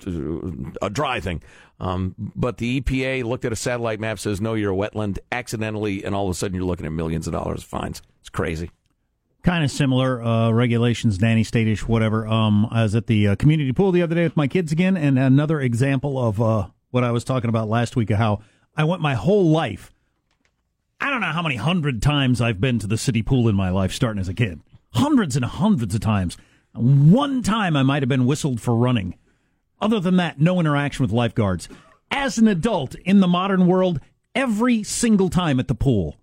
a 0.81 0.89
dry 0.89 1.19
thing. 1.19 1.43
Um, 1.81 2.15
but 2.17 2.57
the 2.59 2.79
EPA 2.79 3.25
looked 3.25 3.43
at 3.43 3.51
a 3.51 3.55
satellite 3.57 3.99
map, 3.99 4.19
says, 4.19 4.39
no, 4.39 4.53
you're 4.53 4.71
a 4.71 4.75
wetland 4.75 5.19
accidentally, 5.33 6.05
and 6.05 6.15
all 6.15 6.25
of 6.27 6.31
a 6.31 6.33
sudden 6.33 6.55
you're 6.55 6.63
looking 6.63 6.85
at 6.85 6.93
millions 6.93 7.27
of 7.27 7.33
dollars 7.33 7.59
of 7.63 7.65
fines. 7.67 8.01
It's 8.21 8.29
crazy. 8.29 8.71
kind 9.43 9.65
of 9.65 9.71
similar 9.71 10.23
uh, 10.23 10.49
regulations, 10.51 11.19
nanny 11.19 11.43
statish, 11.43 11.85
whatever. 11.85 12.25
Um, 12.25 12.65
I 12.71 12.83
was 12.83 12.95
at 12.95 13.07
the 13.07 13.27
uh, 13.27 13.35
community 13.35 13.73
pool 13.73 13.91
the 13.91 14.01
other 14.01 14.15
day 14.15 14.23
with 14.23 14.37
my 14.37 14.47
kids 14.47 14.71
again, 14.71 14.95
and 14.95 15.19
another 15.19 15.59
example 15.59 16.17
of 16.17 16.41
uh, 16.41 16.67
what 16.91 17.03
I 17.03 17.11
was 17.11 17.25
talking 17.25 17.49
about 17.49 17.67
last 17.67 17.97
week 17.97 18.09
of 18.11 18.17
how 18.17 18.39
I 18.77 18.85
went 18.85 19.01
my 19.01 19.15
whole 19.15 19.49
life. 19.49 19.91
I 21.01 21.09
don't 21.09 21.19
know 21.19 21.33
how 21.33 21.41
many 21.41 21.57
hundred 21.57 22.01
times 22.01 22.39
I've 22.39 22.61
been 22.61 22.79
to 22.79 22.87
the 22.87 22.97
city 22.97 23.21
pool 23.21 23.49
in 23.49 23.55
my 23.57 23.71
life, 23.71 23.91
starting 23.91 24.21
as 24.21 24.29
a 24.29 24.33
kid. 24.33 24.61
Hundreds 24.93 25.35
and 25.35 25.45
hundreds 25.45 25.95
of 25.95 26.01
times. 26.01 26.37
One 26.73 27.43
time 27.43 27.75
I 27.75 27.83
might 27.83 28.01
have 28.01 28.09
been 28.09 28.25
whistled 28.25 28.61
for 28.61 28.75
running. 28.75 29.15
Other 29.79 29.99
than 29.99 30.17
that, 30.17 30.39
no 30.39 30.59
interaction 30.59 31.03
with 31.03 31.11
lifeguards. 31.11 31.67
As 32.09 32.37
an 32.37 32.47
adult 32.47 32.95
in 32.95 33.19
the 33.19 33.27
modern 33.27 33.67
world, 33.67 33.99
every 34.33 34.83
single 34.83 35.29
time 35.29 35.59
at 35.59 35.67
the 35.67 35.75
pool, 35.75 36.17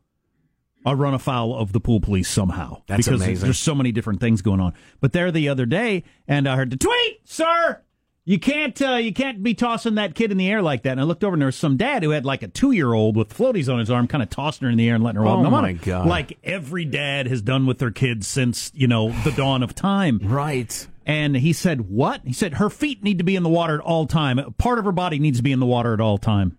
I 0.84 0.92
run 0.92 1.14
afoul 1.14 1.54
of 1.54 1.72
the 1.72 1.80
pool 1.80 2.00
police 2.00 2.28
somehow. 2.28 2.82
That's 2.86 3.06
because 3.06 3.22
amazing. 3.22 3.44
There's 3.44 3.58
so 3.58 3.74
many 3.74 3.92
different 3.92 4.20
things 4.20 4.40
going 4.40 4.60
on. 4.60 4.72
But 5.00 5.12
there 5.12 5.30
the 5.30 5.48
other 5.48 5.66
day, 5.66 6.04
and 6.26 6.48
I 6.48 6.56
heard 6.56 6.70
the 6.70 6.76
tweet, 6.76 7.20
sir. 7.24 7.82
You 8.24 8.38
can't 8.38 8.80
uh, 8.82 8.94
you 8.96 9.12
can't 9.12 9.42
be 9.42 9.54
tossing 9.54 9.94
that 9.96 10.14
kid 10.14 10.30
in 10.30 10.36
the 10.36 10.48
air 10.48 10.62
like 10.62 10.82
that. 10.82 10.92
And 10.92 11.00
I 11.00 11.04
looked 11.04 11.24
over 11.24 11.34
and 11.34 11.42
there 11.42 11.46
was 11.46 11.56
some 11.56 11.76
dad 11.76 12.02
who 12.02 12.10
had 12.10 12.24
like 12.24 12.42
a 12.42 12.48
two 12.48 12.70
year 12.70 12.92
old 12.92 13.16
with 13.16 13.34
floaties 13.36 13.72
on 13.72 13.78
his 13.78 13.90
arm, 13.90 14.06
kind 14.06 14.22
of 14.22 14.30
tossing 14.30 14.66
her 14.66 14.70
in 14.70 14.76
the 14.78 14.88
air 14.88 14.94
and 14.94 15.02
letting 15.02 15.20
her 15.20 15.26
walk. 15.26 15.44
Oh, 15.44 15.50
my 15.50 15.72
God. 15.72 16.06
Like 16.06 16.38
every 16.44 16.84
dad 16.84 17.26
has 17.26 17.42
done 17.42 17.66
with 17.66 17.78
their 17.78 17.90
kids 17.90 18.28
since 18.28 18.70
you 18.74 18.86
know 18.86 19.10
the 19.24 19.32
dawn 19.32 19.62
of 19.62 19.74
time. 19.74 20.20
Right. 20.22 20.86
And 21.06 21.34
he 21.34 21.52
said, 21.52 21.88
"What?" 21.88 22.20
He 22.24 22.32
said, 22.32 22.54
"Her 22.54 22.70
feet 22.70 23.02
need 23.02 23.18
to 23.18 23.24
be 23.24 23.34
in 23.34 23.42
the 23.42 23.48
water 23.48 23.74
at 23.74 23.80
all 23.80 24.06
time. 24.06 24.38
Part 24.58 24.78
of 24.78 24.84
her 24.84 24.92
body 24.92 25.18
needs 25.18 25.38
to 25.38 25.42
be 25.42 25.50
in 25.50 25.58
the 25.58 25.66
water 25.66 25.92
at 25.94 26.00
all 26.00 26.18
time." 26.18 26.56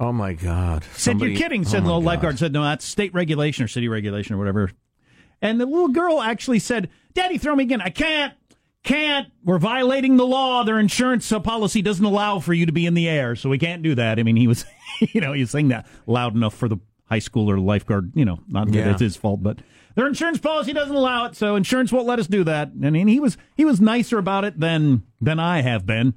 Oh, 0.00 0.12
my 0.12 0.32
God. 0.32 0.84
Said 0.94 1.20
you're 1.20 1.36
kidding. 1.36 1.60
Oh, 1.60 1.64
Said 1.68 1.82
my 1.84 1.88
the 1.90 1.94
God. 1.96 2.04
lifeguard 2.04 2.38
said 2.38 2.52
no, 2.52 2.64
that's 2.64 2.84
state 2.84 3.14
regulation 3.14 3.64
or 3.64 3.68
city 3.68 3.86
regulation 3.88 4.34
or 4.34 4.38
whatever. 4.38 4.70
And 5.40 5.60
the 5.60 5.66
little 5.66 5.88
girl 5.88 6.20
actually 6.20 6.58
said, 6.58 6.88
"Daddy, 7.14 7.38
throw 7.38 7.54
me 7.54 7.64
again. 7.64 7.80
I 7.80 7.90
can't, 7.90 8.34
can't. 8.86 9.28
We're 9.44 9.58
violating 9.58 10.16
the 10.16 10.26
law. 10.26 10.62
Their 10.64 10.78
insurance 10.78 11.30
policy 11.44 11.82
doesn't 11.82 12.04
allow 12.04 12.38
for 12.38 12.54
you 12.54 12.64
to 12.66 12.72
be 12.72 12.86
in 12.86 12.94
the 12.94 13.08
air, 13.08 13.36
so 13.36 13.50
we 13.50 13.58
can't 13.58 13.82
do 13.82 13.94
that. 13.96 14.18
I 14.18 14.22
mean, 14.22 14.36
he 14.36 14.46
was, 14.46 14.64
you 15.00 15.20
know, 15.20 15.32
he 15.34 15.40
was 15.42 15.50
saying 15.50 15.68
that 15.68 15.86
loud 16.06 16.34
enough 16.34 16.54
for 16.54 16.68
the 16.68 16.78
high 17.08 17.18
schooler 17.20 17.62
lifeguard. 17.62 18.12
You 18.14 18.24
know, 18.24 18.38
not 18.48 18.68
that 18.68 18.74
Yeah. 18.74 18.90
it's 18.92 19.00
his 19.00 19.16
fault, 19.16 19.42
but 19.42 19.58
their 19.94 20.06
insurance 20.06 20.38
policy 20.38 20.72
doesn't 20.72 20.94
allow 20.94 21.26
it, 21.26 21.36
so 21.36 21.56
insurance 21.56 21.92
won't 21.92 22.06
let 22.06 22.18
us 22.18 22.26
do 22.26 22.44
that. 22.44 22.70
I 22.82 22.90
mean, 22.90 23.08
he 23.08 23.20
was 23.20 23.36
he 23.56 23.64
was 23.64 23.80
nicer 23.80 24.18
about 24.18 24.44
it 24.44 24.58
than 24.58 25.02
than 25.20 25.38
I 25.40 25.60
have 25.62 25.84
been. 25.84 26.14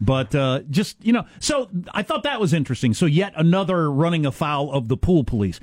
But 0.00 0.34
uh, 0.34 0.60
just 0.70 0.96
you 1.04 1.12
know, 1.12 1.26
so 1.38 1.70
I 1.94 2.02
thought 2.02 2.24
that 2.24 2.40
was 2.40 2.52
interesting. 2.52 2.92
So 2.94 3.06
yet 3.06 3.32
another 3.36 3.90
running 3.90 4.26
afoul 4.26 4.72
of 4.72 4.88
the 4.88 4.96
pool 4.96 5.22
police. 5.24 5.60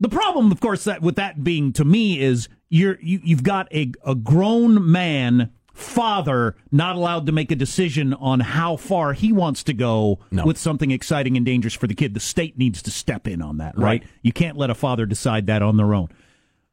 The 0.00 0.08
problem, 0.08 0.52
of 0.52 0.60
course, 0.60 0.84
that 0.84 1.02
with 1.02 1.16
that 1.16 1.42
being 1.42 1.72
to 1.72 1.84
me 1.84 2.20
is 2.20 2.48
you're 2.68 2.98
you, 3.00 3.20
you've 3.22 3.42
got 3.42 3.72
a 3.72 3.92
a 4.04 4.14
grown 4.14 4.90
man 4.90 5.52
father 5.72 6.56
not 6.72 6.96
allowed 6.96 7.26
to 7.26 7.32
make 7.32 7.52
a 7.52 7.56
decision 7.56 8.12
on 8.14 8.40
how 8.40 8.76
far 8.76 9.12
he 9.12 9.32
wants 9.32 9.62
to 9.62 9.72
go 9.72 10.18
with 10.44 10.58
something 10.58 10.90
exciting 10.90 11.36
and 11.36 11.46
dangerous 11.46 11.74
for 11.74 11.86
the 11.86 11.94
kid. 11.94 12.14
The 12.14 12.20
state 12.20 12.58
needs 12.58 12.82
to 12.82 12.90
step 12.90 13.28
in 13.28 13.40
on 13.40 13.58
that, 13.58 13.76
right? 13.78 14.02
Right. 14.02 14.04
You 14.22 14.32
can't 14.32 14.56
let 14.56 14.70
a 14.70 14.74
father 14.74 15.06
decide 15.06 15.46
that 15.46 15.62
on 15.62 15.76
their 15.76 15.94
own. 15.94 16.08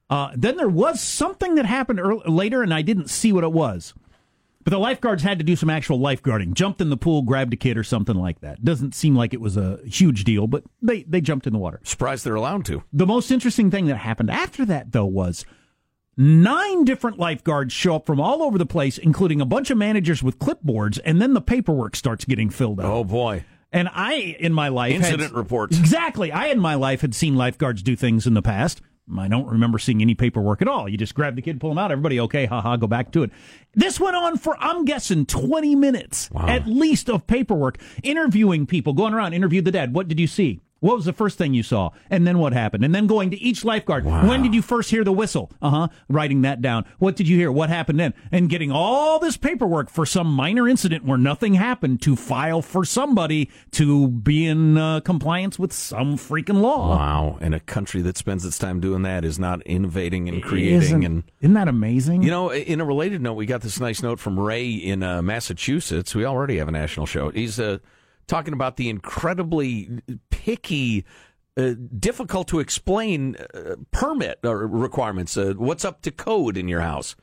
Uh, 0.10 0.32
then 0.36 0.58
there 0.58 0.70
was 0.70 1.02
something 1.02 1.56
that 1.56 1.66
happened 1.66 2.00
earl 2.00 2.22
later, 2.26 2.62
and 2.64 2.74
I 2.74 2.82
didn't 2.82 3.10
see 3.10 3.32
what 3.32 3.44
it 3.44 3.52
was. 3.52 3.94
But 4.64 4.72
the 4.72 4.80
lifeguards 4.80 5.22
had 5.22 5.38
to 5.38 5.46
do 5.46 5.56
some 5.56 5.70
actual 5.70 6.00
lifeguarding. 6.00 6.54
Jumped 6.56 6.82
in 6.82 6.90
the 6.90 6.98
pool, 6.98 7.22
grabbed 7.22 7.54
a 7.54 7.58
kid, 7.58 7.78
or 7.78 7.84
something 7.84 8.16
like 8.16 8.40
that. 8.42 8.66
Doesn't 8.66 8.96
seem 8.96 9.16
like 9.16 9.34
it 9.34 9.42
was 9.42 9.56
a 9.56 9.80
huge 9.86 10.24
deal, 10.24 10.48
but 10.48 10.64
they, 10.82 11.04
they 11.04 11.22
jumped 11.22 11.46
in 11.46 11.54
the 11.54 11.60
water. 11.60 11.80
Surprised 11.84 12.26
they're 12.26 12.34
allowed 12.34 12.66
to. 12.66 12.84
The 12.92 13.06
most 13.06 13.30
interesting 13.30 13.70
thing 13.70 13.86
that 13.86 13.98
happened 13.98 14.32
after 14.32 14.66
that, 14.66 14.92
though, 14.92 15.06
was 15.06 15.46
nine 16.18 16.86
different 16.86 17.18
lifeguards 17.20 17.74
show 17.74 17.96
up 17.96 18.06
from 18.06 18.20
all 18.20 18.42
over 18.44 18.58
the 18.58 18.66
place, 18.66 18.98
including 18.98 19.42
a 19.42 19.46
bunch 19.46 19.70
of 19.70 19.78
managers 19.78 20.22
with 20.24 20.40
clipboards, 20.40 21.00
and 21.06 21.22
then 21.22 21.34
the 21.34 21.42
paperwork 21.42 21.96
starts 21.96 22.26
getting 22.26 22.50
filled 22.50 22.80
out. 22.80 22.86
Oh 22.86 23.04
boy. 23.04 23.44
And 23.72 23.90
I, 23.92 24.38
in 24.40 24.54
my 24.54 24.70
life, 24.70 24.94
had- 24.94 25.06
Incident 25.06 25.34
reports. 25.34 25.78
Exactly. 25.78 26.32
I, 26.32 26.48
in 26.48 26.60
my 26.60 26.76
life, 26.76 27.02
had 27.02 27.14
seen 27.14 27.36
lifeguards 27.36 27.84
do 27.84 27.96
things 27.96 28.26
in 28.26 28.34
the 28.34 28.42
past. 28.42 28.82
I 29.18 29.28
don't 29.28 29.46
remember 29.48 29.78
seeing 29.78 30.02
any 30.02 30.16
paperwork 30.16 30.64
at 30.64 30.68
all. 30.68 30.90
You 30.90 30.98
just 30.98 31.14
grab 31.14 31.36
the 31.36 31.42
kid, 31.44 31.60
pull 31.60 31.72
him 31.72 31.78
out. 31.78 31.92
Everybody 31.92 32.20
okay? 32.22 32.46
Haha. 32.48 32.76
Go 32.78 32.88
back 32.88 33.12
to 33.12 33.22
it. 33.22 33.30
This 33.76 34.00
went 34.00 34.16
on 34.16 34.38
for 34.38 34.58
I'm 34.60 34.84
guessing 34.84 35.28
20 35.28 35.76
minutes 35.76 36.30
at 36.36 36.66
least 36.66 37.08
of 37.10 37.28
paperwork, 37.28 37.78
interviewing 38.02 38.66
people, 38.66 38.94
going 38.94 39.14
around, 39.14 39.34
interviewed 39.34 39.66
the 39.66 39.72
dad. 39.72 39.94
What 39.94 40.08
did 40.08 40.20
you 40.20 40.26
see? 40.26 40.60
What 40.82 40.98
was 40.98 41.06
the 41.06 41.14
first 41.14 41.38
thing 41.38 41.54
you 41.54 41.64
saw? 41.64 41.92
And 42.10 42.28
then 42.28 42.38
what 42.38 42.54
happened? 42.54 42.84
And 42.84 42.94
then 42.94 43.08
going 43.08 43.32
to 43.32 43.42
each 43.42 43.64
lifeguard. 43.66 44.06
When 44.06 44.44
did 44.44 44.54
you 44.54 44.62
first 44.62 44.92
hear 44.92 45.04
the 45.04 45.12
whistle? 45.12 45.52
Uh 45.62 45.70
huh. 45.70 45.88
Writing 46.10 46.42
that 46.44 46.62
down. 46.62 46.86
What 47.00 47.16
did 47.16 47.28
you 47.28 47.38
hear? 47.38 47.52
What 47.52 47.70
happened 47.70 48.00
then? 48.00 48.14
And 48.32 48.50
getting 48.50 48.72
all 48.72 49.18
this 49.18 49.38
paperwork 49.38 49.90
for 49.90 50.06
some 50.06 50.28
minor 50.28 50.68
incident 50.68 51.06
where 51.06 51.18
nothing 51.18 51.56
happened 51.56 52.02
to 52.04 52.16
file 52.16 52.62
for 52.62 52.86
somebody 52.86 53.50
to 53.72 54.10
be 54.10 54.46
in 54.46 54.78
uh, 54.78 55.00
compliance 55.00 55.58
with 55.58 55.74
some 55.74 56.18
freaking 56.18 56.62
law. 56.62 56.96
Wow. 56.96 57.38
And 57.42 57.56
a 57.56 57.60
country 57.60 58.02
that 58.04 58.18
spends 58.18 58.46
its 58.46 58.60
time 58.60 58.80
doing 58.80 59.02
that 59.04 59.26
is 59.26 59.40
not 59.40 59.62
innovating 59.64 60.28
and 60.30 60.44
creating 60.44 60.76
Isn't, 60.76 61.04
and 61.04 61.24
isn't 61.42 61.54
that 61.54 61.68
amazing? 61.68 62.22
You 62.22 62.32
know, 62.32 62.52
in 62.52 62.82
a 62.82 62.86
related 62.86 63.22
note, 63.22 63.34
we 63.36 63.46
got 63.46 63.62
this 63.62 63.80
nice 63.80 64.04
note 64.04 64.20
from 64.20 64.40
Ray 64.40 64.70
in 64.70 65.04
uh, 65.04 65.22
Massachusetts. 65.22 66.14
We 66.14 66.26
already 66.26 66.58
have 66.58 66.68
a 66.68 66.72
national 66.72 67.06
show. 67.06 67.30
He's 67.30 67.60
uh, 67.60 67.80
talking 68.28 68.54
about 68.54 68.78
the 68.78 68.90
incredibly 68.90 70.02
picky, 70.30 71.06
uh, 71.58 71.74
difficult 71.98 72.48
to 72.50 72.60
explain 72.60 73.36
uh, 73.54 73.76
permit 73.92 74.40
or 74.44 74.68
requirements. 74.68 75.36
Uh, 75.38 75.54
what's 75.58 75.86
up 75.86 76.02
to 76.02 76.12
code 76.12 76.58
in 76.58 76.68
your 76.68 76.82
house? 76.82 77.16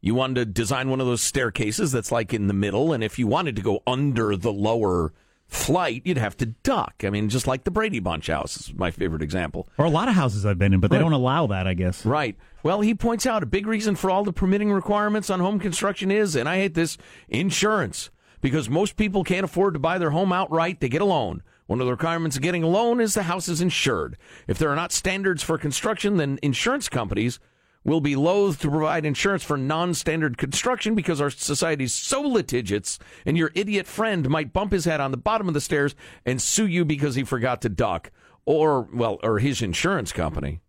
You 0.00 0.14
wanted 0.14 0.34
to 0.36 0.44
design 0.46 0.90
one 0.90 1.00
of 1.00 1.06
those 1.06 1.22
staircases 1.22 1.90
that's 1.92 2.12
like 2.12 2.32
in 2.34 2.46
the 2.46 2.54
middle, 2.54 2.92
and 2.92 3.02
if 3.02 3.18
you 3.18 3.26
wanted 3.26 3.56
to 3.56 3.62
go 3.62 3.82
under 3.86 4.36
the 4.36 4.52
lower 4.52 5.12
flight, 5.48 6.02
you'd 6.04 6.18
have 6.18 6.36
to 6.36 6.46
duck. 6.46 7.02
I 7.04 7.10
mean, 7.10 7.28
just 7.28 7.46
like 7.46 7.64
the 7.64 7.70
Brady 7.70 8.00
Bunch 8.00 8.26
house 8.26 8.56
is 8.56 8.74
my 8.74 8.90
favorite 8.90 9.22
example. 9.22 9.68
or 9.78 9.84
a 9.84 9.90
lot 9.90 10.08
of 10.08 10.14
houses 10.14 10.44
I've 10.44 10.58
been 10.58 10.74
in, 10.74 10.80
but 10.80 10.90
they 10.90 10.96
Right. 10.96 11.02
don't 11.04 11.12
allow 11.12 11.46
that, 11.46 11.66
I 11.68 11.74
guess. 11.74 12.04
Right. 12.04 12.36
Well, 12.64 12.80
he 12.80 12.94
points 12.94 13.26
out 13.26 13.44
a 13.44 13.46
big 13.46 13.66
reason 13.68 13.94
for 13.94 14.10
all 14.10 14.24
the 14.24 14.32
permitting 14.32 14.72
requirements 14.72 15.30
on 15.30 15.38
home 15.38 15.60
construction 15.60 16.10
is, 16.10 16.34
and 16.34 16.48
I 16.48 16.56
hate 16.56 16.74
this, 16.74 16.98
insurance. 17.28 18.10
Because 18.40 18.68
most 18.68 18.96
people 18.96 19.24
can't 19.24 19.44
afford 19.44 19.74
to 19.74 19.80
buy 19.80 19.98
their 19.98 20.10
home 20.10 20.32
outright, 20.32 20.80
they 20.80 20.88
get 20.88 21.02
a 21.02 21.06
loan. 21.06 21.42
One 21.66 21.80
of 21.80 21.86
the 21.86 21.92
requirements 21.92 22.36
of 22.36 22.42
getting 22.42 22.62
a 22.62 22.68
loan 22.68 23.00
is 23.00 23.14
the 23.14 23.24
house 23.24 23.48
is 23.48 23.60
insured. 23.60 24.16
If 24.46 24.58
there 24.58 24.70
are 24.70 24.76
not 24.76 24.92
standards 24.92 25.42
for 25.42 25.58
construction, 25.58 26.16
then 26.16 26.38
insurance 26.42 26.88
companies 26.88 27.40
will 27.82 28.00
be 28.00 28.16
loath 28.16 28.60
to 28.60 28.70
provide 28.70 29.04
insurance 29.04 29.42
for 29.42 29.56
non-standard 29.56 30.38
construction 30.38 30.94
because 30.94 31.20
our 31.20 31.30
society 31.30 31.84
is 31.84 31.92
so 31.92 32.20
litigious 32.20 32.98
and 33.24 33.36
your 33.36 33.52
idiot 33.54 33.86
friend 33.86 34.28
might 34.28 34.52
bump 34.52 34.72
his 34.72 34.84
head 34.84 35.00
on 35.00 35.12
the 35.12 35.16
bottom 35.16 35.48
of 35.48 35.54
the 35.54 35.60
stairs 35.60 35.94
and 36.24 36.42
sue 36.42 36.66
you 36.66 36.84
because 36.84 37.14
he 37.14 37.22
forgot 37.22 37.62
to 37.62 37.68
duck 37.68 38.10
or 38.44 38.88
well 38.92 39.18
or 39.22 39.38
his 39.38 39.62
insurance 39.62 40.12
company 40.12 40.60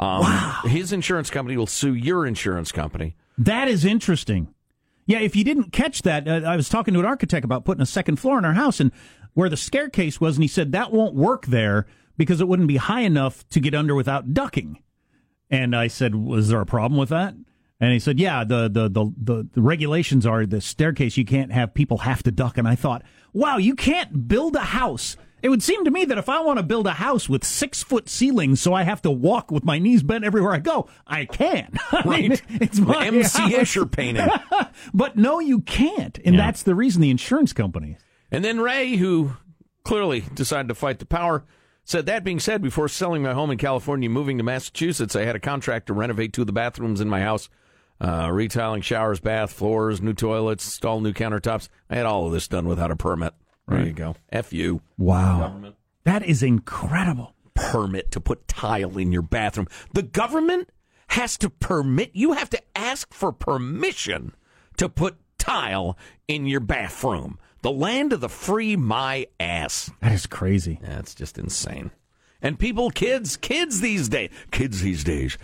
um, 0.00 0.24
His 0.64 0.92
insurance 0.92 1.30
company 1.30 1.56
will 1.56 1.66
sue 1.66 1.94
your 1.94 2.26
insurance 2.26 2.72
company. 2.72 3.16
That 3.36 3.68
is 3.68 3.84
interesting. 3.84 4.48
Yeah, 5.10 5.18
if 5.18 5.34
you 5.34 5.42
didn't 5.42 5.72
catch 5.72 6.02
that, 6.02 6.28
uh, 6.28 6.42
I 6.46 6.54
was 6.54 6.68
talking 6.68 6.94
to 6.94 7.00
an 7.00 7.04
architect 7.04 7.44
about 7.44 7.64
putting 7.64 7.82
a 7.82 7.86
second 7.86 8.20
floor 8.20 8.38
in 8.38 8.44
our 8.44 8.52
house 8.52 8.78
and 8.78 8.92
where 9.34 9.48
the 9.48 9.56
staircase 9.56 10.20
was, 10.20 10.36
and 10.36 10.44
he 10.44 10.46
said 10.46 10.70
that 10.70 10.92
won't 10.92 11.16
work 11.16 11.46
there 11.46 11.86
because 12.16 12.40
it 12.40 12.46
wouldn't 12.46 12.68
be 12.68 12.76
high 12.76 13.00
enough 13.00 13.44
to 13.48 13.58
get 13.58 13.74
under 13.74 13.96
without 13.96 14.32
ducking. 14.32 14.80
And 15.50 15.74
I 15.74 15.88
said, 15.88 16.14
"Was 16.14 16.50
there 16.50 16.60
a 16.60 16.66
problem 16.66 16.96
with 16.96 17.08
that?" 17.08 17.34
And 17.80 17.92
he 17.92 17.98
said, 17.98 18.20
"Yeah, 18.20 18.44
the 18.44 18.68
the 18.68 18.88
the 18.88 19.12
the, 19.20 19.48
the 19.52 19.60
regulations 19.60 20.26
are 20.26 20.46
the 20.46 20.60
staircase. 20.60 21.16
You 21.16 21.24
can't 21.24 21.50
have 21.50 21.74
people 21.74 21.98
have 21.98 22.22
to 22.22 22.30
duck." 22.30 22.56
And 22.56 22.68
I 22.68 22.76
thought, 22.76 23.02
"Wow, 23.32 23.56
you 23.56 23.74
can't 23.74 24.28
build 24.28 24.54
a 24.54 24.60
house." 24.60 25.16
It 25.42 25.48
would 25.48 25.62
seem 25.62 25.84
to 25.84 25.90
me 25.90 26.04
that 26.04 26.18
if 26.18 26.28
I 26.28 26.40
want 26.40 26.58
to 26.58 26.62
build 26.62 26.86
a 26.86 26.92
house 26.92 27.28
with 27.28 27.44
six 27.44 27.82
foot 27.82 28.08
ceilings, 28.08 28.60
so 28.60 28.74
I 28.74 28.82
have 28.82 29.00
to 29.02 29.10
walk 29.10 29.50
with 29.50 29.64
my 29.64 29.78
knees 29.78 30.02
bent 30.02 30.24
everywhere 30.24 30.52
I 30.52 30.58
go, 30.58 30.88
I 31.06 31.24
can. 31.24 31.72
I 31.92 32.06
mean, 32.06 32.30
Right. 32.30 32.42
it's 32.48 32.78
my 32.78 33.06
MC 33.06 33.40
house. 33.42 33.52
Escher 33.52 33.90
painting. 33.90 34.28
but 34.94 35.16
no, 35.16 35.38
you 35.40 35.60
can't, 35.60 36.18
and 36.24 36.34
Yeah. 36.34 36.40
that's 36.46 36.62
the 36.62 36.74
reason 36.74 37.00
the 37.02 37.10
insurance 37.10 37.52
company. 37.52 37.96
And 38.30 38.44
then 38.44 38.60
Ray, 38.60 38.96
who 38.96 39.32
clearly 39.84 40.24
decided 40.34 40.68
to 40.68 40.74
fight 40.74 40.98
the 40.98 41.06
power, 41.06 41.44
said, 41.84 42.06
That 42.06 42.22
being 42.22 42.38
said, 42.38 42.62
before 42.62 42.86
selling 42.88 43.22
my 43.22 43.32
home 43.32 43.50
in 43.50 43.58
California 43.58 44.06
and 44.06 44.14
moving 44.14 44.38
to 44.38 44.44
Massachusetts, 44.44 45.16
I 45.16 45.24
had 45.24 45.34
a 45.36 45.40
contract 45.40 45.86
to 45.86 45.92
renovate 45.94 46.32
two 46.32 46.42
of 46.42 46.46
the 46.46 46.52
bathrooms 46.52 47.00
in 47.00 47.08
my 47.08 47.22
house, 47.22 47.48
uh, 48.00 48.28
retiling 48.30 48.82
showers, 48.82 49.18
bath, 49.20 49.52
floors, 49.52 50.00
new 50.00 50.12
toilets, 50.14 50.64
install 50.64 51.00
new 51.00 51.12
countertops. 51.12 51.68
I 51.88 51.96
had 51.96 52.06
all 52.06 52.26
of 52.26 52.32
this 52.32 52.46
done 52.46 52.68
without 52.68 52.90
a 52.90 52.96
permit. 52.96 53.34
There 53.70 53.86
you 53.86 53.92
go. 53.92 54.16
F 54.30 54.52
you. 54.52 54.82
Wow, 54.98 55.72
that 56.04 56.24
is 56.24 56.42
incredible. 56.42 57.34
Permit 57.54 58.10
to 58.12 58.20
put 58.20 58.48
tile 58.48 58.96
in 58.96 59.12
your 59.12 59.22
bathroom. 59.22 59.68
The 59.92 60.02
government 60.02 60.70
has 61.08 61.36
to 61.38 61.50
permit, 61.50 62.10
you 62.14 62.32
have 62.32 62.50
to 62.50 62.62
ask 62.74 63.12
for 63.12 63.32
permission 63.32 64.32
to 64.76 64.88
put 64.88 65.16
tile 65.38 65.98
in 66.28 66.46
your 66.46 66.60
bathroom. 66.60 67.38
The 67.62 67.72
land 67.72 68.12
of 68.12 68.20
the 68.20 68.28
free, 68.28 68.76
my 68.76 69.26
ass. 69.38 69.90
That 70.00 70.12
is 70.12 70.26
crazy. 70.26 70.78
That's 70.82 71.14
just 71.14 71.36
insane. 71.36 71.90
And 72.40 72.58
people, 72.58 72.90
kids, 72.90 73.36
kids 73.36 73.80
these 73.80 74.08
days, 74.08 74.30
kids 74.50 74.80
these 74.80 75.04
days, 75.04 75.36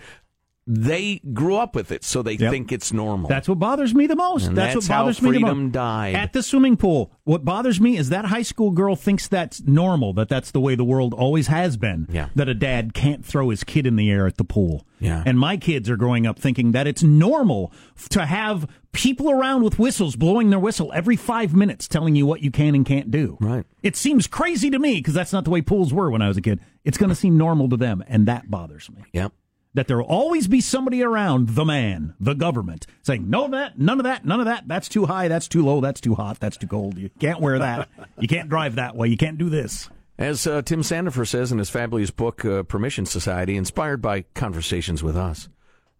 they 0.69 1.21
grew 1.33 1.55
up 1.55 1.75
with 1.75 1.91
it, 1.91 2.03
so 2.03 2.21
they 2.21 2.33
Yep. 2.33 2.51
think 2.51 2.71
it's 2.73 2.91
normal. 2.91 3.29
That's 3.29 3.47
what 3.47 3.57
bothers 3.57 3.95
me 3.95 4.05
the 4.05 4.17
most. 4.17 4.53
That's, 4.53 4.73
that's 4.73 4.75
what 4.75 4.93
how 4.93 5.01
bothers 5.03 5.21
me 5.21 5.29
the 5.31 5.39
freedom 5.39 5.63
most. 5.65 5.71
died. 5.71 6.15
At 6.15 6.33
the 6.33 6.43
swimming 6.43 6.75
pool, 6.75 7.11
what 7.23 7.45
bothers 7.45 7.79
me 7.79 7.95
is 7.97 8.09
that 8.09 8.25
high 8.25 8.41
school 8.41 8.71
girl 8.71 8.95
thinks 8.97 9.27
that's 9.29 9.61
normal, 9.63 10.11
that 10.13 10.27
that's 10.27 10.51
the 10.51 10.59
way 10.59 10.75
the 10.75 10.83
world 10.83 11.13
always 11.13 11.47
has 11.47 11.77
been. 11.77 12.07
Yeah. 12.11 12.29
That 12.35 12.49
a 12.49 12.53
dad 12.53 12.93
can't 12.93 13.23
throw 13.25 13.49
his 13.49 13.63
kid 13.63 13.87
in 13.87 13.95
the 13.95 14.11
air 14.11 14.27
at 14.27 14.35
the 14.37 14.43
pool. 14.43 14.85
Yeah. 14.99 15.23
And 15.25 15.39
my 15.39 15.55
kids 15.57 15.89
are 15.89 15.95
growing 15.97 16.27
up 16.27 16.37
thinking 16.37 16.73
that 16.73 16.85
it's 16.85 17.01
normal 17.03 17.71
to 18.09 18.25
have 18.25 18.67
people 18.91 19.29
around 19.31 19.63
with 19.63 19.77
whistles 19.79 20.15
blowing 20.15 20.49
their 20.49 20.59
whistle 20.59 20.91
every 20.93 21.15
five 21.15 21.53
minutes 21.53 21.87
telling 21.87 22.15
you 22.15 22.25
what 22.25 22.41
you 22.41 22.51
can 22.51 22.75
and 22.75 22.85
can't 22.85 23.09
do. 23.11 23.37
Right. 23.39 23.63
It 23.83 23.95
seems 23.95 24.27
crazy 24.27 24.69
to 24.71 24.79
me 24.79 24.95
because 24.95 25.13
that's 25.13 25.31
not 25.31 25.45
the 25.45 25.51
way 25.51 25.61
pools 25.61 25.93
were 25.93 26.09
when 26.09 26.21
I 26.21 26.27
was 26.27 26.35
a 26.37 26.41
kid. 26.41 26.59
It's 26.83 26.97
going 26.97 27.09
to 27.09 27.15
seem 27.15 27.37
normal 27.37 27.69
to 27.69 27.77
them, 27.77 28.03
and 28.07 28.25
that 28.27 28.49
bothers 28.49 28.89
me 28.89 29.03
Yep. 29.13 29.31
That 29.77 29.87
there 29.87 29.97
will 29.97 30.05
always 30.05 30.47
be 30.47 30.59
somebody 30.59 31.03
around 31.03 31.49
the 31.49 31.63
man, 31.63 32.15
the 32.19 32.33
government, 32.33 32.87
saying, 33.03 33.29
no, 33.29 33.47
that, 33.49 33.77
none 33.77 33.99
of 33.99 34.05
that, 34.05 34.25
none 34.25 34.39
of 34.39 34.47
that. 34.47 34.67
That's 34.67 34.89
too 34.89 35.05
high. 35.05 35.27
That's 35.27 35.47
too 35.47 35.63
low. 35.63 35.81
That's 35.81 36.01
too 36.01 36.15
hot. 36.15 36.39
That's 36.39 36.57
too 36.57 36.65
cold. 36.65 36.97
You 36.97 37.11
can't 37.19 37.39
wear 37.39 37.59
that. 37.59 37.87
you 38.19 38.27
can't 38.27 38.49
drive 38.49 38.73
that 38.77 38.95
way. 38.95 39.07
You 39.07 39.17
can't 39.17 39.37
do 39.37 39.51
this. 39.51 39.87
As 40.17 40.47
uh, 40.47 40.63
Tim 40.63 40.81
Sandefur 40.81 41.27
says 41.27 41.51
in 41.51 41.59
his 41.59 41.69
fabulous 41.69 42.09
book, 42.09 42.43
uh, 42.43 42.63
Permission 42.63 43.05
Society, 43.05 43.55
inspired 43.55 44.01
by 44.01 44.23
conversations 44.33 45.03
with 45.03 45.15
us, 45.15 45.47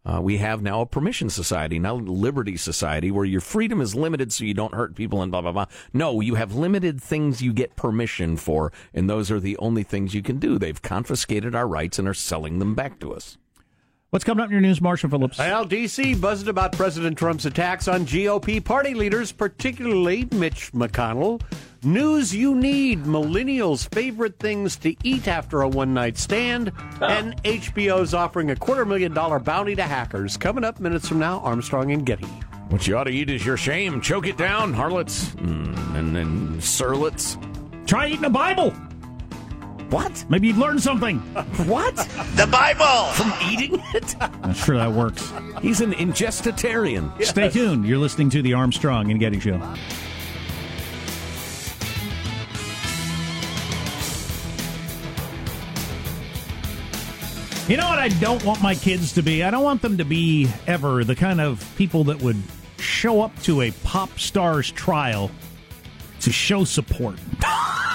uh, 0.04 0.22
we 0.22 0.38
have 0.38 0.64
now 0.64 0.82
a 0.82 0.88
permission 0.88 1.30
society, 1.30 1.78
not 1.78 1.94
a 1.94 1.98
liberty 1.98 2.58
society, 2.58 3.12
where 3.12 3.26
your 3.26 3.42
freedom 3.42 3.80
is 3.80 3.94
limited 3.94 4.34
so 4.34 4.44
you 4.44 4.56
don't 4.56 4.74
hurt 4.74 4.96
people 4.96 5.22
and 5.22 5.32
blah, 5.32 5.42
blah, 5.42 5.52
blah. 5.52 5.68
No, 5.94 6.20
you 6.20 6.34
have 6.34 6.56
limited 6.56 7.00
things 7.00 7.44
you 7.44 7.54
get 7.54 7.76
permission 7.76 8.38
for, 8.38 8.74
and 8.92 9.08
those 9.08 9.30
are 9.30 9.40
the 9.40 9.56
only 9.58 9.84
things 9.84 10.16
you 10.16 10.24
can 10.24 10.40
do. 10.40 10.58
They've 10.58 10.82
confiscated 10.82 11.54
our 11.54 11.68
rights 11.68 12.00
and 12.00 12.08
are 12.08 12.16
selling 12.16 12.58
them 12.58 12.74
back 12.74 13.00
to 13.02 13.14
us. 13.14 13.38
What's 14.10 14.24
coming 14.24 14.42
up 14.42 14.48
in 14.48 14.54
your 14.54 14.62
news, 14.62 14.80
Marshall 14.80 15.10
Phillips? 15.10 15.38
Well, 15.38 15.66
D.C. 15.66 16.16
buzzed 16.16 16.48
about 16.48 16.72
President 16.72 17.18
Trump's 17.18 17.46
attacks 17.46 17.90
on 17.90 18.06
GOP 18.06 18.64
party 18.64 18.94
leaders, 18.94 19.34
particularly 19.34 20.30
Mitch 20.32 20.72
McConnell. 20.72 21.42
News 21.84 22.34
you 22.34 22.56
need 22.56 23.04
millennials' 23.04 23.94
favorite 23.94 24.40
things 24.40 24.78
to 24.78 24.96
eat 25.04 25.28
after 25.28 25.62
a 25.62 25.68
one 25.68 25.94
night 25.94 26.18
stand. 26.18 26.72
And 27.02 27.36
HBO's 27.44 28.14
offering 28.14 28.52
a 28.52 28.56
quarter 28.56 28.86
million 28.86 29.14
dollar 29.14 29.40
bounty 29.40 29.76
to 29.76 29.84
hackers. 29.84 30.38
Coming 30.38 30.64
up 30.64 30.80
minutes 30.80 31.10
from 31.10 31.20
now, 31.20 31.42
Armstrong 31.42 31.92
and 31.92 32.06
Getty. 32.06 32.28
What 32.70 32.88
you 32.88 32.98
ought 32.98 33.06
to 33.06 33.12
eat 33.12 33.30
is 33.30 33.46
your 33.46 33.58
shame. 33.58 34.00
Choke 34.00 34.28
it 34.28 34.38
down, 34.38 34.74
harlots 34.74 35.32
mm, 35.32 35.96
and 35.96 36.16
then 36.16 36.58
surlets. 36.60 37.36
Try 37.86 38.08
eating 38.08 38.24
a 38.24 38.30
Bible. 38.30 38.74
What? 39.90 40.26
Maybe 40.30 40.48
you'd 40.48 40.58
learn 40.58 40.80
something. 40.80 41.20
What? 41.66 41.96
The 42.36 42.48
Bible! 42.52 43.12
From 43.14 43.34
eating 43.50 43.82
it? 43.94 44.16
I'm 44.22 44.54
sure 44.54 44.76
that 44.76 44.92
works. 44.92 45.32
He's 45.62 45.80
an 45.80 45.94
ingestitarian. 45.94 47.24
Stay 47.24 47.50
tuned. 47.50 47.86
You're 47.86 47.98
listening 47.98 48.30
to 48.32 48.42
the 48.42 48.54
Armstrong 48.54 49.12
and 49.12 49.20
Getty 49.20 49.40
Show. 49.40 49.62
You 57.70 57.76
know 57.76 57.88
what 57.88 58.00
I 58.00 58.10
don't 58.20 58.44
want 58.46 58.62
my 58.62 58.76
kids 58.76 59.14
to 59.14 59.22
be? 59.22 59.44
I 59.44 59.52
don't 59.52 59.64
want 59.64 59.82
them 59.82 59.98
to 59.98 60.06
be 60.06 60.50
ever 60.68 61.04
the 61.04 61.16
kind 61.16 61.40
of 61.40 61.70
people 61.78 62.06
that 62.06 62.22
would 62.22 62.42
show 62.78 63.22
up 63.22 63.38
to 63.44 63.62
a 63.62 63.72
pop 63.84 64.20
star's 64.20 64.72
trial 64.72 65.32
to 66.28 66.34
show 66.34 66.64
support. 66.66 67.16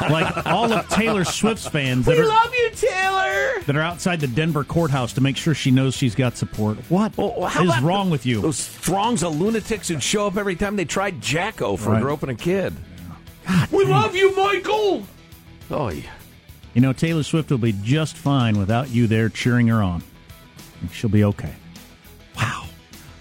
like 0.09 0.47
all 0.47 0.73
of 0.73 0.89
Taylor 0.89 1.23
Swift's 1.25 1.69
fans 1.69 2.07
that 2.07 2.17
We 2.17 2.23
are, 2.23 2.27
love 2.27 2.53
you, 2.55 2.71
Taylor. 2.75 3.61
that 3.67 3.77
are 3.77 3.83
outside 3.83 4.21
the 4.21 4.27
Denver 4.27 4.65
courthouse 4.65 5.13
to 5.13 5.21
make 5.21 5.37
sure 5.37 5.55
she 5.55 5.71
knows 5.71 5.95
she's 5.95 6.15
got 6.15 6.37
support. 6.37 6.79
What 6.89 7.13
is 7.13 7.19
Well, 7.19 7.45
how 7.47 7.63
about 7.65 7.83
wrong 7.83 8.07
the- 8.07 8.13
with 8.13 8.25
you? 8.27 8.41
Those 8.41 8.67
throngs 8.67 9.23
of 9.23 9.39
lunatics 9.39 9.89
who'd 9.89 10.03
show 10.03 10.27
up 10.27 10.37
every 10.37 10.57
time 10.57 10.77
they 10.77 10.85
tried 10.87 11.21
Jacko 11.21 11.77
for 11.77 11.91
Right. 11.91 12.03
groping 12.03 12.31
a 12.31 12.35
kid. 12.35 12.75
God, 13.47 13.69
we 13.71 13.85
love 13.85 14.17
you, 14.17 14.35
Michael. 14.35 15.07
Oh, 15.71 15.91
yeah. 15.91 16.03
You 16.75 16.81
know, 16.81 16.93
Taylor 16.95 17.23
Swift 17.23 17.51
will 17.51 17.59
be 17.59 17.75
just 17.83 18.17
fine 18.17 18.59
without 18.59 18.89
you 18.91 19.07
there 19.07 19.29
cheering 19.29 19.69
her 19.69 19.83
on. 19.83 20.03
She'll 20.93 21.11
be 21.11 21.23
okay. 21.25 21.53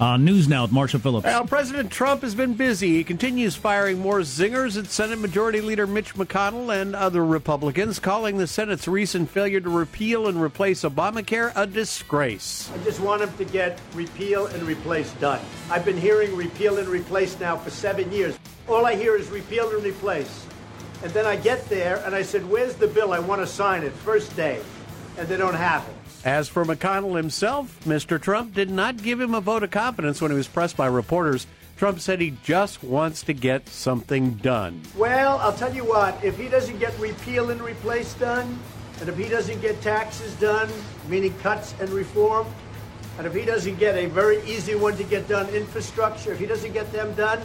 Wow. 0.02 0.14
Uh, 0.14 0.18
news 0.18 0.48
now 0.48 0.64
with 0.64 0.72
Marshall 0.72 1.00
Phillips. 1.00 1.26
Well, 1.26 1.46
President 1.46 1.92
Trump 1.92 2.24
has 2.24 2.34
been 2.34 2.56
busy. 2.56 2.96
He 2.96 3.04
continues 3.04 3.56
firing 3.56 4.00
more 4.00 4.22
zingers 4.22 4.76
at 4.76 4.88
Senate 4.88 5.20
Majority 5.20 5.62
Leader 5.62 5.86
Mitch 5.86 6.16
McConnell 6.16 6.76
and 6.82 6.96
other 6.96 7.24
Republicans, 7.24 8.00
calling 8.00 8.38
the 8.38 8.48
Senate's 8.48 8.88
recent 8.88 9.30
failure 9.30 9.62
to 9.62 9.70
repeal 9.70 10.28
and 10.28 10.42
replace 10.42 10.82
Obamacare 10.82 11.52
a 11.56 11.68
disgrace. 11.68 12.72
I 12.74 12.84
just 12.84 13.00
want 13.00 13.22
him 13.22 13.32
to 13.38 13.46
get 13.46 13.80
repeal 13.94 14.48
and 14.48 14.64
replace 14.64 15.12
done. 15.14 15.40
I've 15.70 15.86
been 15.86 15.98
hearing 15.98 16.36
repeal 16.36 16.80
and 16.80 16.88
replace 16.88 17.40
now 17.40 17.56
for 17.56 17.70
seven 17.70 18.12
years. 18.12 18.40
All 18.68 18.88
I 18.88 18.96
hear 18.96 19.16
is 19.16 19.30
repeal 19.30 19.70
and 19.70 19.84
replace. 19.84 20.48
And 21.04 21.12
then 21.14 21.28
I 21.28 21.36
get 21.36 21.70
there 21.70 22.02
and 22.06 22.16
I 22.16 22.24
said, 22.24 22.48
Where's 22.50 22.76
the 22.76 22.88
bill? 22.88 23.14
I 23.14 23.20
want 23.20 23.42
to 23.42 23.48
sign 23.48 23.84
it 23.84 23.94
first 23.94 24.36
day. 24.36 24.62
And 25.20 25.28
they 25.28 25.38
don't 25.38 25.54
have 25.54 25.88
it. 25.88 26.01
As 26.23 26.47
for 26.47 26.63
McConnell 26.63 27.17
himself, 27.17 27.79
Mr. 27.84 28.21
Trump 28.21 28.53
did 28.53 28.69
not 28.69 29.01
give 29.01 29.19
him 29.19 29.34
a 29.34 29.41
vote 29.41 29.63
of 29.63 29.71
confidence 29.71 30.21
when 30.21 30.29
he 30.29 30.38
was 30.38 30.47
pressed 30.47 30.77
by 30.77 30.86
reporters. 30.86 31.47
Trump 31.77 31.99
said 31.99 32.21
he 32.21 32.36
just 32.43 32.84
wants 32.84 33.23
to 33.23 33.34
get 33.34 33.67
something 33.67 34.36
done. 34.36 34.84
Well, 34.95 35.39
I'll 35.39 35.53
tell 35.53 35.73
you 35.73 35.84
what, 35.84 36.23
if 36.23 36.38
he 36.38 36.47
doesn't 36.47 36.77
get 36.77 36.97
repeal 36.99 37.49
and 37.49 37.60
replace 37.60 38.13
done, 38.13 38.60
and 38.99 39.10
if 39.10 39.17
he 39.17 39.27
doesn't 39.27 39.62
get 39.62 39.81
taxes 39.81 40.36
done, 40.36 40.69
meaning 41.07 41.34
cuts 41.39 41.73
and 41.79 41.89
reform, 41.89 42.45
and 43.17 43.25
if 43.25 43.34
he 43.34 43.43
doesn't 43.43 43.79
get 43.79 43.95
a 43.95 44.05
very 44.05 44.43
easy 44.43 44.75
one 44.75 44.95
to 44.97 45.03
get 45.03 45.27
done, 45.27 45.49
infrastructure, 45.49 46.34
if 46.34 46.39
he 46.39 46.45
doesn't 46.45 46.71
get 46.73 46.91
them 46.91 47.12
done, 47.15 47.41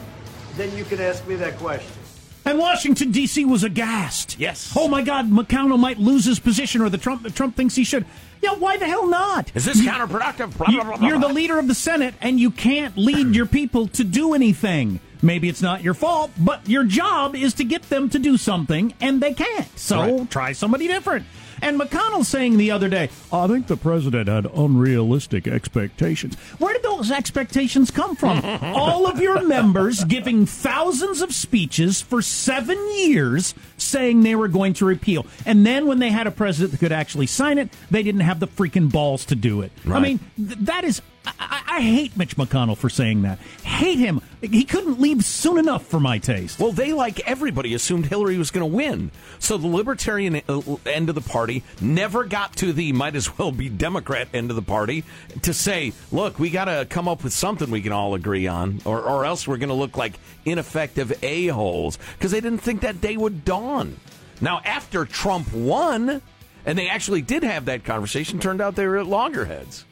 then 0.57 0.75
you 0.77 0.85
can 0.85 1.01
ask 1.01 1.27
me 1.27 1.35
that 1.37 1.57
question. 1.57 1.97
And 2.45 2.59
Washington 2.59 3.11
D.C. 3.11 3.45
was 3.45 3.65
aghast. 3.65 4.39
Yes. 4.39 4.73
Oh 4.77 4.87
my 4.87 5.03
God, 5.03 5.29
McConnell 5.29 5.81
might 5.81 5.99
lose 5.99 6.27
his 6.27 6.39
position, 6.39 6.81
or 6.81 6.89
the 6.89 6.99
Trump 6.99 7.35
Trump 7.35 7.57
thinks 7.57 7.75
he 7.75 7.83
should. 7.83 8.05
Yeah, 8.43 8.55
why 8.55 8.77
the 8.77 8.87
hell 8.87 9.07
not? 9.07 9.51
Is 9.55 9.65
this 9.65 9.81
counterproductive? 9.81 10.57
Blah, 10.57 10.69
You- 10.71 10.83
blah, 10.83 10.97
blah, 10.97 11.09
You're 11.09 11.19
the 11.19 11.29
leader 11.29 11.59
of 11.59 11.69
the 11.69 11.75
Senate, 11.75 12.15
and 12.21 12.39
you 12.39 12.51
can't 12.51 12.97
lead 12.97 13.35
your 13.35 13.47
people 13.47 13.89
to 13.89 14.05
do 14.05 14.35
anything. 14.35 15.01
Maybe 15.23 15.49
it's 15.49 15.63
not 15.63 15.83
your 15.83 15.95
fault, 15.95 16.31
but 16.39 16.69
your 16.69 16.85
job 16.85 17.35
is 17.35 17.55
to 17.55 17.65
get 17.65 17.89
them 17.89 18.11
to 18.11 18.19
do 18.19 18.37
something, 18.37 18.93
and 19.01 19.21
they 19.21 19.33
can't. 19.33 19.67
So 19.79 19.99
Right. 20.19 20.31
try 20.31 20.53
somebody 20.53 20.87
different. 20.89 21.25
And 21.67 21.81
McConnell 21.81 22.25
saying 22.25 22.59
the 22.59 22.71
other 22.71 22.89
day, 22.89 23.11
I 23.33 23.49
think 23.49 23.67
the 23.67 23.77
president 23.77 24.29
had 24.29 24.47
unrealistic 24.55 25.49
expectations. 25.49 26.37
Where 26.61 26.73
did 26.73 26.85
those 26.85 27.11
expectations 27.11 27.91
come 27.91 28.15
from? 28.15 28.41
All 28.63 29.09
of 29.09 29.21
your 29.21 29.43
members 29.43 30.05
giving 30.05 30.47
thousands 30.47 31.23
of 31.23 31.35
speeches 31.35 32.01
for 32.01 32.23
seven 32.23 32.79
years 32.97 33.53
saying 33.79 34.23
they 34.23 34.37
were 34.37 34.47
going 34.47 34.75
to 34.75 34.85
repeal. 34.85 35.27
And 35.45 35.67
then 35.67 35.89
when 35.89 35.99
they 35.99 36.11
had 36.11 36.29
a 36.29 36.31
president 36.31 36.71
that 36.71 36.79
could 36.79 36.93
actually 36.93 37.27
sign 37.27 37.59
it, 37.59 37.69
they 37.91 38.05
didn't 38.05 38.21
have 38.21 38.39
the 38.39 38.47
freaking 38.47 38.93
balls 38.93 39.25
to 39.25 39.35
do 39.35 39.63
it. 39.63 39.73
I 39.91 39.99
mean, 39.99 40.21
th- 40.37 40.59
that 40.61 40.85
is. 40.85 41.03
I, 41.27 41.63
I 41.67 41.81
hate 41.81 42.17
Mitch 42.17 42.37
McConnell 42.37 42.77
for 42.77 42.89
saying 42.89 43.23
that. 43.23 43.39
Hate 43.63 43.99
him. 43.99 44.21
He 44.41 44.65
couldn't 44.65 45.01
leave 45.01 45.25
soon 45.25 45.59
enough 45.59 45.87
for 45.87 46.01
my 46.01 46.19
taste. 46.19 46.59
Well, 46.59 46.73
they, 46.73 46.93
like 46.93 47.21
everybody, 47.29 47.75
assumed 47.75 48.07
Hillary 48.07 48.39
was 48.39 48.51
going 48.51 48.69
to 48.69 48.77
win. 48.77 49.11
So 49.39 49.57
the 49.57 49.67
Libertarian 49.67 50.41
uh, 50.49 50.61
end 50.87 51.09
of 51.09 51.15
the 51.15 51.21
party 51.21 51.63
never 51.81 52.25
got 52.25 52.57
to 52.57 52.73
the 52.73 52.93
might 52.93 53.17
as 53.17 53.37
well 53.39 53.53
be 53.53 53.69
Democrat 53.69 54.29
end 54.33 54.51
of 54.51 54.57
the 54.57 54.63
party 54.63 55.05
to 55.43 55.53
say, 55.53 55.93
look, 56.13 56.39
we 56.39 56.51
got 56.51 56.67
to 56.67 56.87
come 56.89 57.09
up 57.09 57.25
with 57.25 57.33
something 57.33 57.71
we 57.71 57.83
can 57.83 57.93
all 57.93 58.15
agree 58.15 58.47
on, 58.47 58.81
or, 58.85 59.01
or 59.03 59.25
else 59.25 59.47
we're 59.47 59.57
going 59.57 59.69
to 59.69 59.75
look 59.75 59.97
like 59.97 60.15
ineffective 60.45 61.13
a-holes. 61.23 61.99
Because 62.17 62.31
they 62.31 62.41
didn't 62.41 62.61
think 62.61 62.81
that 62.83 63.01
day 63.01 63.17
would 63.17 63.45
dawn. 63.45 63.97
Now, 64.41 64.61
after 64.65 65.05
Trump 65.05 65.53
won, 65.53 66.23
and 66.65 66.79
they 66.79 66.89
actually 66.89 67.23
did 67.23 67.43
have 67.43 67.67
that 67.67 67.85
conversation, 67.85 68.39
turned 68.39 68.61
out 68.61 68.77
they 68.77 68.87
were 68.87 68.99
at 68.99 69.07
loggerheads. 69.07 69.85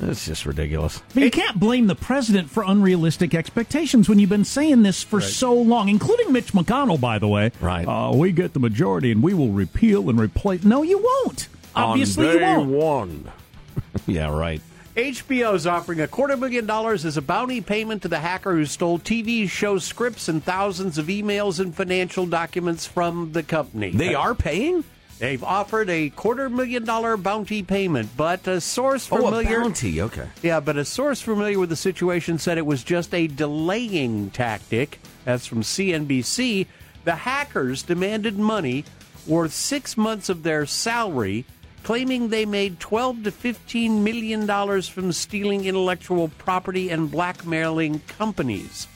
It's 0.00 0.26
just 0.26 0.46
ridiculous. 0.46 1.02
But 1.14 1.22
you 1.24 1.30
can't 1.30 1.58
blame 1.58 1.86
the 1.86 1.94
president 1.94 2.50
for 2.50 2.62
unrealistic 2.64 3.34
expectations 3.34 4.08
when 4.08 4.18
you've 4.18 4.30
been 4.30 4.44
saying 4.44 4.82
this 4.82 5.02
for 5.02 5.20
so 5.20 5.52
long, 5.52 5.88
including 5.88 6.32
Mitch 6.32 6.52
McConnell, 6.52 7.00
by 7.00 7.18
the 7.18 7.28
way. 7.28 7.50
Right. 7.60 7.86
Uh, 7.86 8.12
we 8.14 8.32
get 8.32 8.52
the 8.52 8.60
majority 8.60 9.10
and 9.10 9.22
we 9.22 9.34
will 9.34 9.50
repeal 9.50 10.08
and 10.08 10.20
replace. 10.20 10.62
No, 10.64 10.82
you 10.82 10.98
won't. 10.98 11.48
Obviously, 11.74 12.28
On 12.28 12.34
you 12.34 12.76
won't. 12.76 13.24
one. 13.24 13.32
yeah, 14.06 14.30
right. 14.30 14.60
HBO 14.96 15.54
is 15.54 15.64
offering 15.66 16.00
a 16.00 16.08
quarter 16.08 16.36
million 16.36 16.66
dollars 16.66 17.04
as 17.04 17.16
a 17.16 17.22
bounty 17.22 17.60
payment 17.60 18.02
to 18.02 18.08
the 18.08 18.18
hacker 18.18 18.52
who 18.52 18.66
stole 18.66 18.98
TV 18.98 19.48
show 19.48 19.78
scripts 19.78 20.28
and 20.28 20.42
thousands 20.42 20.98
of 20.98 21.06
emails 21.06 21.60
and 21.60 21.72
financial 21.72 22.26
documents 22.26 22.84
from 22.84 23.30
the 23.30 23.44
company. 23.44 23.90
They 23.90 24.14
are 24.14 24.34
paying? 24.34 24.82
They've 25.18 25.42
offered 25.42 25.90
a 25.90 26.10
quarter 26.10 26.48
million 26.48 26.84
dollar 26.84 27.16
bounty 27.16 27.62
payment, 27.62 28.10
but 28.16 28.46
a 28.46 28.60
source 28.60 29.06
familiar. 29.06 29.26
Oh, 29.26 29.40
a 29.40 29.42
familiar 29.42 29.60
bounty. 29.60 30.02
Okay. 30.02 30.28
Yeah, 30.42 30.60
but 30.60 30.76
a 30.76 30.84
source 30.84 31.20
familiar 31.20 31.58
with 31.58 31.70
the 31.70 31.76
situation 31.76 32.38
said 32.38 32.56
it 32.56 32.66
was 32.66 32.84
just 32.84 33.12
a 33.12 33.26
delaying 33.26 34.30
tactic. 34.30 35.00
That's 35.24 35.46
from 35.46 35.62
CNBC. 35.62 36.66
The 37.04 37.14
hackers 37.16 37.82
demanded 37.82 38.38
money 38.38 38.84
worth 39.26 39.52
six 39.52 39.96
months 39.96 40.28
of 40.28 40.42
their 40.42 40.66
salary, 40.66 41.44
claiming 41.82 42.28
they 42.28 42.46
made 42.46 42.78
12 42.80 43.24
to 43.24 43.30
15 43.30 44.04
million 44.04 44.46
dollars 44.46 44.88
from 44.88 45.10
stealing 45.12 45.64
intellectual 45.64 46.28
property 46.38 46.90
and 46.90 47.10
blackmailing 47.10 48.00
companies. 48.06 48.86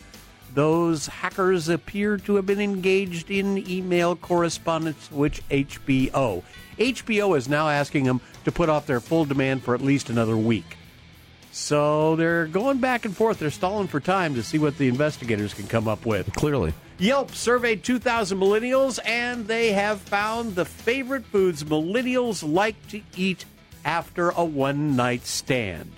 Those 0.54 1.06
hackers 1.06 1.70
appear 1.70 2.18
to 2.18 2.36
have 2.36 2.44
been 2.44 2.60
engaged 2.60 3.30
in 3.30 3.58
email 3.70 4.16
correspondence 4.16 5.10
with 5.10 5.40
HBO. 5.48 6.42
HBO 6.78 7.36
is 7.38 7.48
now 7.48 7.68
asking 7.70 8.04
them 8.04 8.20
to 8.44 8.52
put 8.52 8.68
off 8.68 8.86
their 8.86 9.00
full 9.00 9.24
demand 9.24 9.62
for 9.62 9.74
at 9.74 9.80
least 9.80 10.10
another 10.10 10.36
week. 10.36 10.76
So 11.52 12.16
they're 12.16 12.46
going 12.46 12.78
back 12.78 13.04
and 13.04 13.16
forth. 13.16 13.38
They're 13.38 13.50
stalling 13.50 13.88
for 13.88 14.00
time 14.00 14.34
to 14.34 14.42
see 14.42 14.58
what 14.58 14.76
the 14.76 14.88
investigators 14.88 15.54
can 15.54 15.66
come 15.66 15.88
up 15.88 16.04
with. 16.04 16.32
Clearly. 16.34 16.74
Yelp 16.98 17.30
surveyed 17.32 17.82
2,000 17.82 18.38
millennials, 18.38 18.98
and 19.04 19.46
they 19.46 19.72
have 19.72 20.00
found 20.00 20.54
the 20.54 20.64
favorite 20.64 21.24
foods 21.26 21.64
millennials 21.64 22.46
like 22.46 22.86
to 22.88 23.00
eat 23.16 23.44
after 23.84 24.30
a 24.30 24.44
one 24.44 24.96
night 24.96 25.26
stand. 25.26 25.90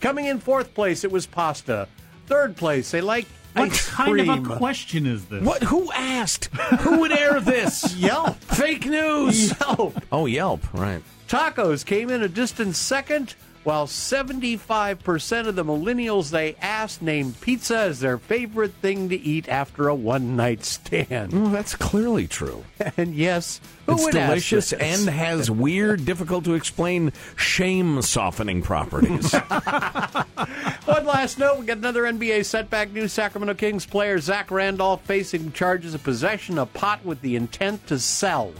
Coming 0.00 0.26
in 0.26 0.38
fourth 0.38 0.74
place, 0.74 1.04
it 1.04 1.12
was 1.12 1.26
pasta. 1.26 1.88
Third 2.26 2.56
place, 2.56 2.90
they 2.90 3.00
like 3.00 3.26
What 3.54 3.72
kind 3.72 4.12
cream. 4.12 4.30
of 4.30 4.50
a 4.50 4.56
question 4.56 5.06
is 5.06 5.24
this? 5.26 5.42
What? 5.42 5.62
Who 5.64 5.90
asked? 5.92 6.46
Who 6.80 7.00
would 7.00 7.12
air 7.12 7.40
this? 7.40 7.94
Yelp. 7.96 8.36
Fake 8.36 8.86
news. 8.86 9.52
Yelp. 9.60 10.02
Oh, 10.12 10.26
Yelp. 10.26 10.72
Right. 10.72 11.02
Tacos 11.28 11.84
came 11.84 12.10
in 12.10 12.22
a 12.22 12.28
distant 12.28 12.76
second. 12.76 13.34
While 13.62 13.86
75% 13.86 15.46
of 15.46 15.54
the 15.54 15.64
millennials 15.64 16.30
they 16.30 16.54
asked 16.60 17.02
named 17.02 17.40
pizza 17.40 17.76
as 17.76 18.00
their 18.00 18.18
favorite 18.18 18.72
thing 18.74 19.08
to 19.10 19.16
eat 19.20 19.48
after 19.48 19.88
a 19.88 19.94
one 19.94 20.34
night 20.36 20.64
stand. 20.64 21.32
Well, 21.32 21.50
that's 21.50 21.76
clearly 21.76 22.26
true. 22.26 22.64
And 22.96 23.14
yes, 23.14 23.60
who 23.86 23.94
It's 23.94 24.06
delicious 24.08 24.72
and 24.72 25.08
has 25.08 25.50
weird, 25.50 26.04
difficult 26.04 26.44
to 26.44 26.54
explain 26.54 27.12
shame 27.36 28.02
softening 28.02 28.62
properties. 28.62 29.32
One 30.84 31.06
last 31.06 31.38
note: 31.38 31.58
we 31.58 31.66
got 31.66 31.78
another 31.78 32.02
NBA 32.02 32.44
setback 32.46 32.90
New 32.92 33.06
Sacramento 33.06 33.54
Kings 33.54 33.86
player 33.86 34.18
Zach 34.18 34.50
Randolph 34.50 35.02
facing 35.04 35.52
charges 35.52 35.94
of 35.94 36.02
possession 36.02 36.58
of 36.58 36.72
pot 36.74 37.04
with 37.04 37.20
the 37.20 37.36
intent 37.36 37.86
to 37.86 37.98
sell. 37.98 38.52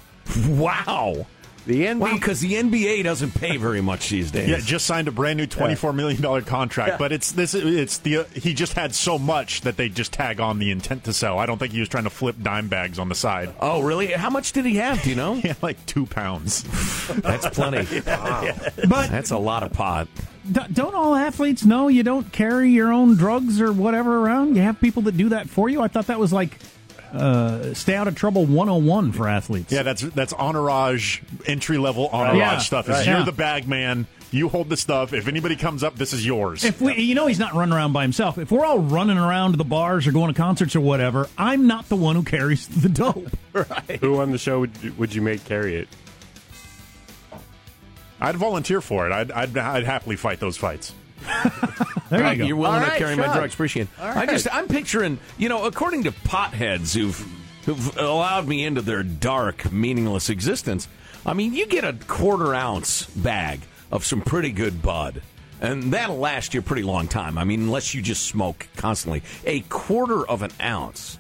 wow. 0.49 1.27
The 1.70 1.85
NBA 1.85 1.98
Wow, 2.00 2.14
because 2.14 2.40
the 2.40 2.54
NBA 2.54 3.04
doesn't 3.04 3.33
pay 3.35 3.56
very 3.56 3.80
much 3.80 4.09
these 4.09 4.30
days. 4.33 4.48
Yeah, 4.48 4.59
just 4.59 4.87
signed 4.87 5.06
a 5.06 5.12
brand 5.12 5.37
new 5.37 5.46
twenty-four 5.46 5.92
million 5.92 6.20
dollar 6.20 6.42
contract, 6.42 6.98
but 6.98 7.12
it's 7.12 7.30
this. 7.30 7.54
It's 7.54 7.98
the 7.98 8.26
he 8.35 8.54
just 8.54 8.72
had 8.72 8.92
so 8.92 9.18
much 9.20 9.61
that 9.61 9.76
they 9.76 9.88
just 9.88 10.12
tag 10.12 10.40
on 10.40 10.59
the 10.59 10.72
intent 10.72 11.04
to 11.04 11.12
sell. 11.12 11.38
I 11.38 11.46
don't 11.46 11.59
think 11.59 11.72
he 11.72 11.78
was 11.78 11.88
trying 11.88 12.04
to 12.04 12.11
flip 12.11 12.35
dime 12.42 12.66
bags 12.66 12.98
on 12.98 13.09
the 13.09 13.14
side. 13.14 13.54
Oh, 13.61 13.83
really? 13.83 14.09
How 14.09 14.30
much 14.30 14.50
did 14.50 14.64
he 14.64 14.76
have? 14.76 15.00
Do 15.02 15.11
you 15.11 15.16
know? 15.16 15.35
Yeah, 15.44 15.54
like 15.62 15.85
two 15.87 16.06
pounds. 16.06 16.64
That's 17.20 17.48
plenty. 17.50 18.00
But 18.02 19.11
That's 19.11 19.30
a 19.30 19.38
lot 19.38 19.62
of 19.62 19.72
pot. 19.72 20.09
d- 20.50 20.61
don't 20.72 20.94
all 20.94 21.14
athletes 21.14 21.64
know 21.64 21.87
you 21.88 22.02
don't 22.02 22.30
carry 22.33 22.70
your 22.70 22.92
own 22.92 23.16
drugs 23.16 23.61
or 23.61 23.72
whatever 23.72 24.18
around? 24.18 24.56
You 24.56 24.62
have 24.62 24.80
people 24.80 25.02
that 25.02 25.16
do 25.16 25.28
that 25.30 25.48
for 25.48 25.68
you? 25.68 25.80
I 25.83 25.88
thought 25.88 26.09
that 26.09 26.18
was 26.18 26.33
like 26.33 26.59
uh, 27.12 27.75
stay 27.75 27.94
out 27.94 28.09
of 28.09 28.14
trouble 28.14 28.44
101 28.46 29.12
for 29.12 29.29
athletes. 29.29 29.73
Yeah, 29.73 29.83
that's 29.83 30.03
that's 30.03 30.33
entourage 30.33 31.20
entry 31.46 31.79
level 31.79 32.09
entourage 32.09 32.37
Yeah, 32.38 32.59
stuff. 32.59 32.88
Is 32.88 32.96
right. 32.96 33.07
you're 33.07 33.18
Yeah. 33.18 33.25
the 33.25 33.33
bag 33.33 33.66
man. 33.68 34.07
You 34.33 34.49
hold 34.49 34.68
the 34.68 34.77
stuff. 34.77 35.12
If 35.12 35.27
anybody 35.27 35.57
comes 35.57 35.83
up, 35.83 35.96
this 35.96 36.12
is 36.12 36.25
yours. 36.25 36.64
If 36.64 36.81
we, 36.81 36.94
you 36.94 37.16
know, 37.16 37.27
he's 37.27 37.40
not 37.40 37.53
running 37.55 37.75
around 37.75 37.92
by 37.92 38.03
himself. 38.03 38.38
If 38.38 38.53
we're 38.53 38.64
all 38.64 38.79
running 38.79 39.18
around 39.18 39.51
to 39.53 39.57
the 39.57 39.64
bars 39.64 40.07
or 40.07 40.12
going 40.12 40.33
to 40.33 40.40
concerts 40.40 40.77
or 40.77 40.81
whatever, 40.81 41.29
I'm 41.37 41.66
not 41.66 41.88
the 41.88 41.96
one 41.96 42.14
who 42.14 42.23
carries 42.23 42.68
the 42.68 42.88
dope. 42.88 43.29
Who 44.01 44.20
on 44.20 44.31
the 44.31 44.38
show 44.38 44.61
would 44.61 44.70
you, 44.83 44.92
would 44.99 45.12
you 45.12 45.20
make 45.20 45.44
carry 45.46 45.75
it? 45.75 45.88
I'd 48.20 48.37
volunteer 48.37 48.81
for 48.81 49.07
it. 49.09 49.12
I'd, 49.12 49.33
I'd 49.33 49.57
I'd 49.59 49.85
happily 49.85 50.14
fight 50.16 50.38
those 50.40 50.57
fights. 50.57 50.94
There 52.11 52.33
you 52.33 52.38
go. 52.38 52.44
You're 52.44 52.56
willing 52.56 52.78
All 52.78 52.85
to 52.85 52.90
right, 52.90 52.98
carry 52.98 53.16
my 53.16 53.26
Sean. 53.26 53.37
drugs. 53.37 53.54
Appreciate 53.54 53.83
it. 53.83 54.00
I 54.00 54.26
just, 54.26 54.52
I'm 54.52 54.66
picturing, 54.66 55.18
you 55.38 55.48
know, 55.48 55.64
according 55.64 56.04
to 56.04 56.12
potheads 56.12 56.94
who've, 56.94 57.18
who've 57.66 57.96
allowed 57.96 58.48
me 58.48 58.64
into 58.64 58.83
their 58.83 59.02
dark, 59.02 59.70
meaningless 59.70 60.28
existence, 60.28 60.88
I 61.24 61.35
mean, 61.35 61.54
you 61.54 61.66
get 61.66 61.85
a 61.85 61.92
quarter 62.09 62.54
ounce 62.54 63.06
bag 63.06 63.61
of 63.92 64.04
some 64.04 64.22
pretty 64.22 64.50
good 64.50 64.83
bud. 64.83 65.22
And 65.61 65.92
that'll 65.92 66.18
last 66.18 66.54
you 66.54 66.61
a 66.61 66.62
pretty 66.62 66.83
long 66.83 67.06
time. 67.06 67.37
I 67.37 67.44
mean, 67.44 67.61
unless 67.61 67.94
you 67.94 68.00
just 68.00 68.26
smoke 68.26 68.66
constantly. 68.76 69.22
A 69.44 69.61
quarter 69.61 70.26
of 70.26 70.42
an 70.42 70.50
ounce 70.61 71.18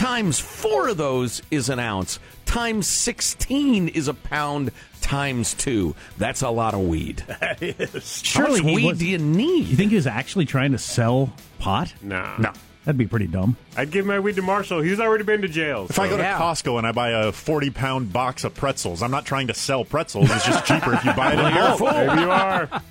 times 0.00 0.38
four 0.40 0.88
of 0.88 0.96
those 0.96 1.42
is 1.50 1.68
an 1.68 1.78
ounce. 1.78 2.18
Times 2.46 2.86
16 2.86 3.88
is 3.88 4.08
a 4.08 4.14
pound. 4.14 4.72
Times 5.00 5.54
two. 5.54 5.94
That's 6.18 6.42
a 6.42 6.50
lot 6.50 6.74
of 6.74 6.80
weed. 6.80 7.24
That 7.40 7.62
is. 7.62 8.22
Surely 8.24 8.60
How 8.60 8.66
much 8.66 8.74
weed 8.74 8.84
was- 8.86 8.98
do 8.98 9.06
you 9.06 9.18
need? 9.18 9.66
You 9.68 9.76
think 9.76 9.90
he 9.90 9.96
was 9.96 10.06
actually 10.06 10.46
trying 10.46 10.72
to 10.72 10.78
sell 10.78 11.32
pot? 11.58 11.92
Nah. 12.02 12.36
No. 12.38 12.52
That'd 12.84 12.96
be 12.98 13.06
pretty 13.06 13.26
dumb. 13.26 13.56
I'd 13.76 13.90
give 13.90 14.06
my 14.06 14.18
weed 14.20 14.36
to 14.36 14.42
Marshall. 14.42 14.80
He's 14.80 15.00
already 15.00 15.22
been 15.24 15.42
to 15.42 15.48
jail. 15.48 15.86
If 15.90 15.98
I 15.98 16.08
go 16.08 16.16
to 16.16 16.22
Yeah. 16.22 16.38
Costco 16.38 16.78
and 16.78 16.86
I 16.86 16.92
buy 16.92 17.10
a 17.10 17.30
40 17.30 17.70
pound 17.70 18.12
box 18.12 18.42
of 18.44 18.54
pretzels, 18.54 19.02
I'm 19.02 19.10
not 19.10 19.26
trying 19.26 19.48
to 19.48 19.54
sell 19.54 19.84
pretzels. 19.84 20.30
It's 20.30 20.46
just 20.46 20.64
cheaper 20.64 20.94
if 20.94 21.04
you 21.04 21.12
buy 21.12 21.32
it 21.34 21.38
in 21.38 21.54
bulk. 21.54 21.80
Maybe 21.80 22.22
you 22.22 22.30
are. 22.30 22.82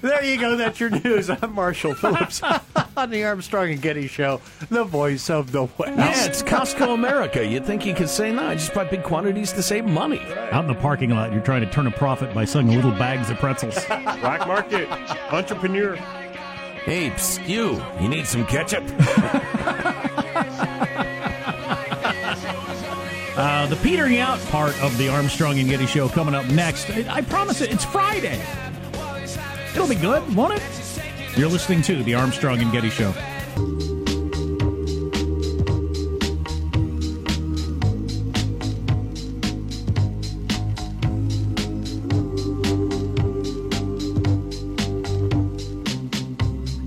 There 0.00 0.24
you 0.24 0.40
go. 0.40 0.56
That's 0.56 0.80
your 0.80 0.90
news. 0.90 1.28
I'm 1.28 1.54
Marshall 1.54 1.94
Phillips 1.94 2.42
on 2.96 3.10
the 3.10 3.24
Armstrong 3.24 3.70
and 3.70 3.82
Getty 3.82 4.06
Show, 4.06 4.40
the 4.70 4.84
voice 4.84 5.28
of 5.28 5.52
the 5.52 5.64
West. 5.64 5.96
Yeah, 5.96 6.24
it's 6.24 6.42
Costco 6.42 6.94
America. 6.94 7.46
You'd 7.46 7.66
think 7.66 7.84
you 7.84 7.94
could 7.94 8.08
say, 8.08 8.32
no, 8.32 8.46
I 8.46 8.54
just 8.54 8.72
buy 8.72 8.84
big 8.84 9.02
quantities 9.02 9.52
to 9.52 9.62
save 9.62 9.84
money. 9.84 10.20
Out 10.52 10.64
in 10.64 10.68
the 10.68 10.80
parking 10.80 11.10
lot, 11.10 11.32
you're 11.32 11.42
trying 11.42 11.62
to 11.62 11.70
turn 11.70 11.86
a 11.86 11.90
profit 11.90 12.32
by 12.34 12.44
selling 12.44 12.68
little 12.68 12.92
bags 12.92 13.28
of 13.30 13.36
pretzels. 13.38 13.74
Black 13.86 14.46
market. 14.46 14.90
Entrepreneur. 15.32 15.96
Hey, 15.96 17.10
psst, 17.10 17.46
you, 17.46 17.82
you 18.00 18.08
need 18.08 18.26
some 18.26 18.46
ketchup? 18.46 18.84
Uh, 23.36 23.66
the 23.66 23.74
petering 23.74 24.18
out 24.18 24.38
part 24.46 24.80
of 24.80 24.96
the 24.96 25.08
Armstrong 25.08 25.58
and 25.58 25.68
Getty 25.68 25.86
Show 25.86 26.08
coming 26.08 26.36
up 26.36 26.46
next. 26.46 26.88
I 26.88 27.16
I 27.16 27.20
promise 27.20 27.60
it, 27.62 27.72
it's 27.72 27.84
Friday. 27.84 28.40
It'll 29.74 29.88
be 29.88 29.96
good, 29.96 30.36
won't 30.36 30.54
it? 30.54 30.62
You're 31.36 31.48
listening 31.48 31.82
to 31.82 32.04
the 32.04 32.14
Armstrong 32.14 32.60
and 32.60 32.70
Getty 32.70 32.90
Show. 32.90 33.12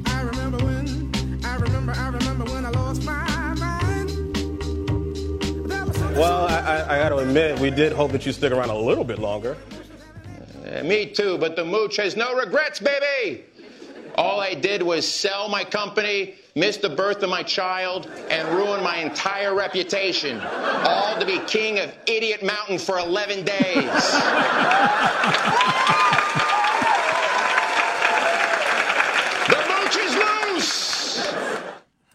I 0.06 0.22
remember 0.22 0.58
when, 0.64 1.12
I 1.44 1.56
remember, 1.58 1.92
I 1.92 2.08
remember 2.08 2.46
when 2.46 2.66
I 2.66 2.70
lost 2.70 3.04
my 3.04 3.54
mind. 3.56 4.10
There 5.70 5.86
was 5.86 5.98
something 5.98 6.18
Well, 6.18 6.48
I, 6.48 6.60
I, 6.60 6.96
I 6.96 7.00
got 7.00 7.10
to 7.10 7.18
admit, 7.18 7.60
we 7.60 7.70
did 7.70 7.92
hope 7.92 8.14
that 8.14 8.26
you 8.26 8.32
stick 8.32 8.54
around 8.54 8.70
a 8.70 8.78
little 8.78 9.04
bit 9.04 9.20
longer. 9.20 9.58
Me 10.88 11.06
too, 11.06 11.38
but 11.38 11.58
the 11.58 11.66
mooch 11.66 11.98
has 11.98 12.16
no 12.16 12.34
regrets, 12.34 12.80
baby. 12.80 13.44
All 14.16 14.40
I 14.40 14.54
did 14.54 14.82
was 14.82 15.06
sell 15.06 15.50
my 15.50 15.66
company, 15.66 16.36
miss 16.56 16.78
the 16.78 16.88
birth 16.88 17.22
of 17.24 17.30
my 17.30 17.44
child, 17.44 18.10
and 18.30 18.48
ruin 18.48 18.82
my 18.82 18.96
entire 18.98 19.54
reputation. 19.54 20.40
All 20.40 21.20
to 21.20 21.26
be 21.26 21.40
king 21.40 21.80
of 21.80 21.94
Idiot 22.08 22.42
Mountain 22.42 22.80
for 22.80 22.98
11 23.00 23.44
days. 23.44 23.54
the 29.46 29.66
mooch 29.68 29.98
is 29.98 30.16
loose! 30.16 31.34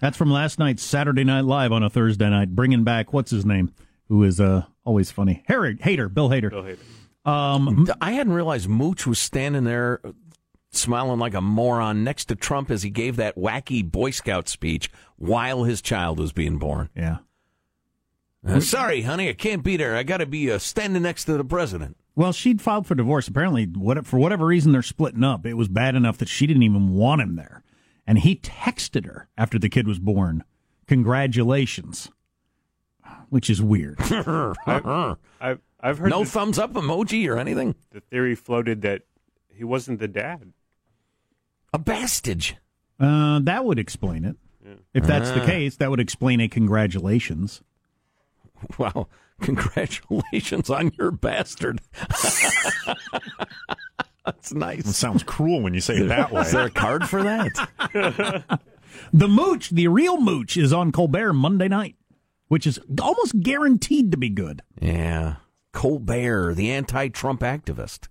That's 0.00 0.16
from 0.16 0.30
last 0.30 0.58
night's 0.58 0.82
Saturday 0.82 1.24
Night 1.24 1.44
Live 1.44 1.72
on 1.72 1.82
a 1.82 1.90
Thursday 1.90 2.30
night, 2.30 2.56
bringing 2.56 2.84
back 2.84 3.12
what's 3.12 3.30
his 3.30 3.44
name, 3.44 3.74
who 4.08 4.22
is 4.24 4.40
uh, 4.40 4.64
always 4.84 5.10
funny, 5.10 5.42
Harry 5.46 5.76
Hater, 5.78 6.08
Bill 6.08 6.30
Hader. 6.30 6.48
Bill 6.48 6.62
Hader. 6.62 6.78
Um, 7.24 7.88
I 8.00 8.12
hadn't 8.12 8.32
realized 8.32 8.68
Mooch 8.68 9.06
was 9.06 9.18
standing 9.18 9.64
there 9.64 10.00
smiling 10.70 11.18
like 11.18 11.34
a 11.34 11.40
moron 11.40 12.02
next 12.02 12.24
to 12.26 12.34
Trump 12.34 12.70
as 12.70 12.82
he 12.82 12.90
gave 12.90 13.16
that 13.16 13.36
wacky 13.36 13.88
Boy 13.88 14.10
Scout 14.10 14.48
speech 14.48 14.90
while 15.16 15.64
his 15.64 15.80
child 15.82 16.18
was 16.18 16.32
being 16.32 16.58
born. 16.58 16.88
yeah. 16.96 17.18
Uh, 18.44 18.58
sorry, 18.58 19.02
honey, 19.02 19.28
I 19.28 19.34
can't 19.34 19.62
be 19.62 19.76
there. 19.76 19.94
I 19.94 20.02
got 20.02 20.16
to 20.16 20.26
be 20.26 20.50
uh, 20.50 20.58
standing 20.58 21.02
next 21.04 21.26
to 21.26 21.36
the 21.36 21.44
president. 21.44 21.96
Well, 22.16 22.32
she'd 22.32 22.60
filed 22.60 22.88
for 22.88 22.96
divorce. 22.96 23.28
Apparently, 23.28 23.66
what, 23.66 24.04
for 24.04 24.18
whatever 24.18 24.46
reason, 24.46 24.72
they're 24.72 24.82
splitting 24.82 25.22
up. 25.22 25.46
It 25.46 25.54
was 25.54 25.68
bad 25.68 25.94
enough 25.94 26.18
that 26.18 26.28
she 26.28 26.48
didn't 26.48 26.64
even 26.64 26.90
want 26.90 27.22
him 27.22 27.36
there. 27.36 27.62
And 28.04 28.18
he 28.18 28.34
texted 28.34 29.06
her 29.06 29.28
after 29.38 29.60
the 29.60 29.68
kid 29.68 29.86
was 29.86 30.00
born, 30.00 30.42
congratulations, 30.88 32.10
which 33.28 33.48
is 33.48 33.62
weird. 33.62 33.98
I've, 34.66 35.16
I've, 35.40 35.60
I've 35.82 35.98
heard 35.98 36.10
no 36.10 36.24
the, 36.24 36.30
thumbs 36.30 36.58
up 36.58 36.72
emoji 36.74 37.28
or 37.28 37.38
anything. 37.38 37.74
the 37.90 38.00
theory 38.00 38.34
floated 38.34 38.82
that 38.82 39.02
he 39.48 39.64
wasn't 39.64 39.98
the 39.98 40.08
dad. 40.08 40.52
A 41.72 41.78
bastage. 41.78 42.56
Uh, 43.00 43.40
that 43.40 43.64
would 43.64 43.78
explain 43.78 44.24
it. 44.24 44.36
If 44.94 45.04
that's 45.06 45.30
the 45.30 45.42
Ah. 45.42 45.46
case, 45.46 45.76
that 45.76 45.90
would 45.90 45.98
explain 46.00 46.40
a 46.40 46.48
congratulations. 46.48 47.62
Wow. 48.78 49.08
Congratulations 49.40 50.70
on 50.70 50.92
your 50.96 51.10
bastard. 51.10 51.80
That's 54.24 54.52
nice. 54.54 54.80
It 54.86 54.92
sounds 54.92 55.24
cruel 55.24 55.60
when 55.62 55.74
you 55.74 55.80
say 55.80 55.96
it 55.96 56.08
that 56.08 56.30
way. 56.30 56.42
Is 56.42 56.52
there 56.52 56.66
a 56.66 56.70
card 56.70 57.08
for 57.08 57.22
that? 57.24 58.60
The 59.12 59.26
mooch, 59.26 59.70
the 59.70 59.88
real 59.88 60.20
mooch, 60.20 60.56
is 60.58 60.70
on 60.70 60.92
Colbert 60.92 61.32
Monday 61.32 61.66
night, 61.66 61.96
which 62.48 62.66
is 62.66 62.78
almost 63.00 63.40
guaranteed 63.40 64.10
to 64.12 64.18
be 64.18 64.28
good. 64.28 64.62
yeah. 64.80 65.36
Colbert, 65.72 66.54
the 66.54 66.70
anti 66.70 67.08
Trump 67.08 67.40
activist. 67.40 68.08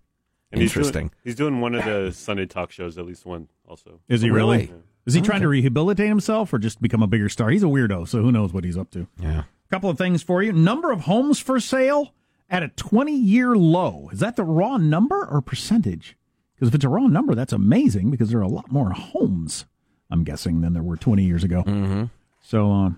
And 0.51 0.61
he's 0.61 0.73
doing- 0.73 0.85
Interesting. 0.85 1.11
He's 1.23 1.35
doing, 1.35 1.61
one 1.61 1.75
of 1.75 1.85
the 1.85 2.11
Sunday 2.11 2.45
talk 2.45 2.71
shows, 2.71 2.97
at 2.97 3.05
least 3.05 3.25
one 3.25 3.47
also. 3.67 4.01
Is 4.09 4.21
he 4.21 4.29
really? 4.29 4.57
Really? 4.67 4.73
Is 5.05 5.13
he 5.15 5.21
trying 5.21 5.41
to 5.41 5.47
rehabilitate 5.47 6.07
himself 6.07 6.53
or 6.53 6.59
just 6.59 6.81
become 6.81 7.01
a 7.01 7.07
bigger 7.07 7.29
star? 7.29 7.49
He's 7.49 7.63
a 7.63 7.67
weirdo, 7.67 8.07
so 8.07 8.21
who 8.21 8.31
knows 8.31 8.53
what 8.53 8.63
he's 8.63 8.77
up 8.77 8.91
to. 8.91 9.07
Yeah. 9.19 9.39
A 9.39 9.69
couple 9.71 9.89
of 9.89 9.97
things 9.97 10.21
for 10.21 10.43
you. 10.43 10.51
Number 10.53 10.91
of 10.91 11.01
homes 11.01 11.39
for 11.39 11.59
sale 11.59 12.13
at 12.49 12.61
a 12.61 12.67
20 12.67 13.15
year 13.15 13.55
low. 13.55 14.09
Is 14.11 14.19
that 14.19 14.35
the 14.35 14.43
raw 14.43 14.77
number 14.77 15.25
or 15.25 15.41
percentage? 15.41 16.17
Because 16.55 16.67
if 16.67 16.75
it's 16.75 16.85
a 16.85 16.89
raw 16.89 17.07
number, 17.07 17.33
that's 17.33 17.53
amazing 17.53 18.11
because 18.11 18.29
there 18.29 18.39
are 18.39 18.43
a 18.43 18.47
lot 18.47 18.71
more 18.71 18.91
homes, 18.91 19.65
I'm 20.11 20.23
guessing, 20.23 20.61
than 20.61 20.73
there 20.73 20.83
were 20.83 20.97
20 20.97 21.23
years 21.23 21.43
ago. 21.43 21.63
Mm-hmm. 21.63 22.03
So 22.43 22.71
uh, 22.71 22.89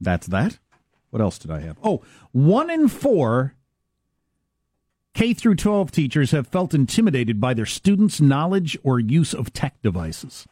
that's 0.00 0.26
that. 0.26 0.58
What 1.10 1.22
else 1.22 1.38
did 1.38 1.50
I 1.50 1.60
have? 1.60 1.78
Oh, 1.82 2.02
one 2.32 2.68
in 2.68 2.88
four 2.88 3.54
K 5.14 5.34
through 5.34 5.56
12 5.56 5.90
teachers 5.90 6.30
have 6.30 6.46
felt 6.46 6.72
intimidated 6.74 7.40
by 7.40 7.54
their 7.54 7.66
students' 7.66 8.20
knowledge 8.20 8.78
or 8.82 8.98
use 8.98 9.34
of 9.34 9.52
tech 9.52 9.80
devices. 9.82 10.46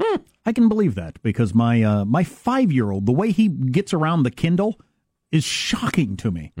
Hmm, 0.00 0.16
I 0.44 0.52
can 0.52 0.68
believe 0.68 0.94
that 0.96 1.22
because 1.22 1.54
my 1.54 1.82
uh, 1.82 2.04
my 2.04 2.24
five 2.24 2.72
year 2.72 2.90
old, 2.90 3.06
the 3.06 3.12
way 3.12 3.30
he 3.30 3.48
gets 3.48 3.92
around 3.92 4.22
the 4.22 4.30
Kindle 4.30 4.80
is 5.30 5.44
shocking 5.44 6.16
to 6.18 6.30
me. 6.30 6.52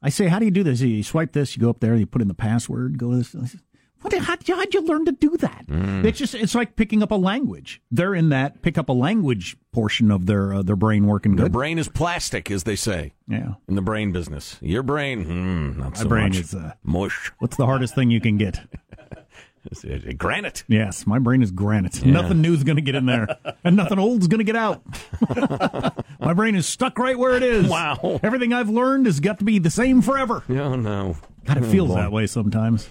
I 0.00 0.08
say, 0.08 0.28
"How 0.28 0.38
do 0.38 0.44
you 0.44 0.50
do 0.50 0.62
this?" 0.62 0.80
You 0.80 1.02
swipe 1.02 1.32
this, 1.32 1.56
you 1.56 1.60
go 1.60 1.70
up 1.70 1.80
there, 1.80 1.96
you 1.96 2.06
put 2.06 2.22
in 2.22 2.28
the 2.28 2.34
password, 2.34 2.98
go 2.98 3.10
to 3.10 3.16
this. 3.18 3.56
What? 4.00 4.12
How, 4.14 4.36
how'd 4.46 4.74
you 4.74 4.80
learn 4.82 5.04
to 5.06 5.12
do 5.12 5.36
that? 5.38 5.64
It's 5.68 6.18
just 6.18 6.34
it's 6.34 6.54
like 6.54 6.76
picking 6.76 7.02
up 7.02 7.10
a 7.10 7.16
language. 7.16 7.82
They're 7.90 8.14
in 8.14 8.28
that 8.28 8.62
pick 8.62 8.78
up 8.78 8.88
a 8.88 8.92
language 8.92 9.56
portion 9.72 10.10
of 10.10 10.26
their 10.26 10.54
uh, 10.54 10.62
their 10.62 10.76
brain 10.76 11.06
working 11.06 11.34
Their 11.36 11.46
good. 11.46 11.52
brain 11.52 11.78
is 11.78 11.88
plastic, 11.88 12.50
as 12.50 12.62
they 12.64 12.76
say. 12.76 13.12
Yeah. 13.26 13.54
In 13.68 13.74
the 13.74 13.82
brain 13.82 14.12
business. 14.12 14.56
Your 14.60 14.82
brain, 14.84 15.24
hmm, 15.24 15.80
not 15.80 15.92
My 15.94 15.98
so 16.02 16.08
brain 16.08 16.28
much. 16.28 16.38
is 16.38 16.54
uh, 16.54 16.72
mush. 16.84 17.32
What's 17.38 17.56
the 17.56 17.66
hardest 17.66 17.94
thing 17.94 18.10
you 18.10 18.20
can 18.20 18.36
get? 18.38 18.60
Granite. 20.16 20.64
Yes, 20.68 21.06
my 21.06 21.18
brain 21.18 21.42
is 21.42 21.50
granite. 21.50 22.02
Yeah. 22.02 22.12
Nothing 22.12 22.44
is 22.44 22.64
going 22.64 22.76
to 22.76 22.82
get 22.82 22.94
in 22.94 23.04
there, 23.06 23.28
and 23.64 23.76
nothing 23.76 23.98
old 23.98 24.22
is 24.22 24.28
going 24.28 24.38
to 24.38 24.44
get 24.44 24.56
out. 24.56 24.82
my 26.20 26.32
brain 26.32 26.54
is 26.54 26.66
stuck 26.66 26.98
right 26.98 27.18
where 27.18 27.34
it 27.36 27.42
is. 27.42 27.68
Wow. 27.68 28.20
Everything 28.22 28.52
I've 28.54 28.70
learned 28.70 29.06
has 29.06 29.20
got 29.20 29.40
to 29.40 29.44
be 29.44 29.58
the 29.58 29.68
same 29.70 30.00
forever. 30.00 30.42
Oh, 30.48 30.74
no. 30.76 31.16
God, 31.44 31.58
it 31.58 31.64
Oh, 31.64 31.70
feels 31.70 31.88
boy. 31.88 31.96
that 31.96 32.12
way 32.12 32.26
sometimes. 32.26 32.88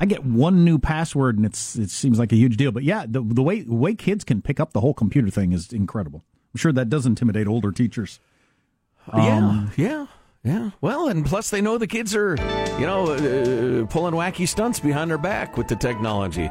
I 0.00 0.06
get 0.06 0.24
one 0.24 0.64
new 0.64 0.78
password 0.78 1.36
and 1.36 1.44
it's 1.44 1.76
it 1.76 1.90
seems 1.90 2.18
like 2.18 2.32
a 2.32 2.36
huge 2.36 2.56
deal. 2.56 2.72
But 2.72 2.84
yeah, 2.84 3.04
the 3.06 3.20
the 3.22 3.42
way 3.42 3.62
way 3.66 3.94
kids 3.94 4.24
can 4.24 4.40
pick 4.40 4.58
up 4.58 4.72
the 4.72 4.80
whole 4.80 4.94
computer 4.94 5.28
thing 5.30 5.52
is 5.52 5.72
incredible. 5.72 6.24
I'm 6.54 6.58
sure 6.58 6.72
that 6.72 6.88
does 6.88 7.06
intimidate 7.06 7.46
older 7.46 7.70
teachers. 7.70 8.18
Um, 9.08 9.70
yeah, 9.76 9.84
yeah, 9.84 10.06
yeah. 10.42 10.70
Well, 10.80 11.08
and 11.08 11.24
plus 11.24 11.50
they 11.50 11.60
know 11.60 11.78
the 11.78 11.86
kids 11.86 12.14
are, 12.14 12.36
you 12.78 12.86
know, 12.86 13.12
uh, 13.12 13.86
pulling 13.86 14.14
wacky 14.14 14.48
stunts 14.48 14.80
behind 14.80 15.10
their 15.10 15.18
back 15.18 15.56
with 15.56 15.68
the 15.68 15.76
technology, 15.76 16.50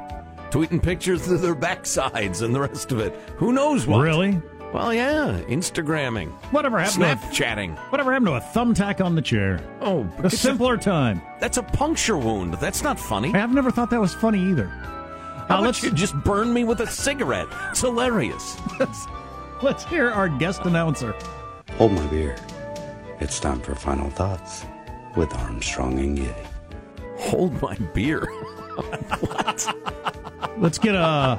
tweeting 0.51 0.81
pictures 0.81 1.29
of 1.29 1.41
their 1.41 1.55
backsides 1.67 2.41
and 2.41 2.53
the 2.53 2.59
rest 2.59 2.91
of 2.91 2.99
it. 2.99 3.13
Who 3.37 3.51
knows 3.51 3.87
what? 3.87 3.99
Really? 3.99 4.39
Well, 4.73 4.93
yeah, 4.93 5.39
Instagramming, 5.47 6.29
Whatever 6.51 6.77
happened 6.79 7.01
to 7.03 7.11
a- 7.11 7.15
Snapchatting. 7.15 7.75
Whatever 7.91 8.11
happened 8.13 8.27
to 8.27 8.33
a 8.35 8.41
thumbtack 8.41 9.03
on 9.03 9.15
the 9.15 9.21
chair? 9.21 9.59
Oh, 9.81 10.07
A 10.19 10.27
it's 10.27 10.37
simpler 10.39 10.77
time. 10.77 11.21
That's 11.39 11.57
a 11.57 11.63
puncture 11.63 12.17
wound. 12.17 12.53
That's 12.55 12.83
not 12.83 12.99
funny. 12.99 13.33
I've 13.33 13.53
never 13.53 13.71
thought 13.71 13.89
that 13.89 13.99
was 13.99 14.13
funny 14.13 14.39
either. 14.51 14.67
How 14.67 14.75
Uh, 14.75 15.45
about 15.45 15.63
let's 15.63 15.81
you 15.83 15.89
just 15.91 16.15
burn 16.23 16.53
me 16.53 16.63
with 16.65 16.81
a 16.81 16.87
cigarette? 16.87 17.47
It's 17.71 17.81
hilarious. 17.81 18.57
let's, 18.79 19.07
let's 19.63 19.83
hear 19.85 20.11
our 20.11 20.29
guest 20.29 20.61
announcer. 20.65 21.15
Hold 21.77 21.93
my 21.93 22.05
beer. 22.07 22.35
It's 23.19 23.39
time 23.39 23.59
for 23.61 23.73
final 23.73 24.11
thoughts 24.11 24.65
with 25.15 25.33
Armstrong 25.33 25.97
and 25.97 26.15
Getty. 26.17 26.47
Hold 27.17 27.59
my 27.61 27.75
beer. 27.93 28.27
What? 29.19 29.75
Let's 30.57 30.77
get 30.77 30.95
uh 30.95 31.37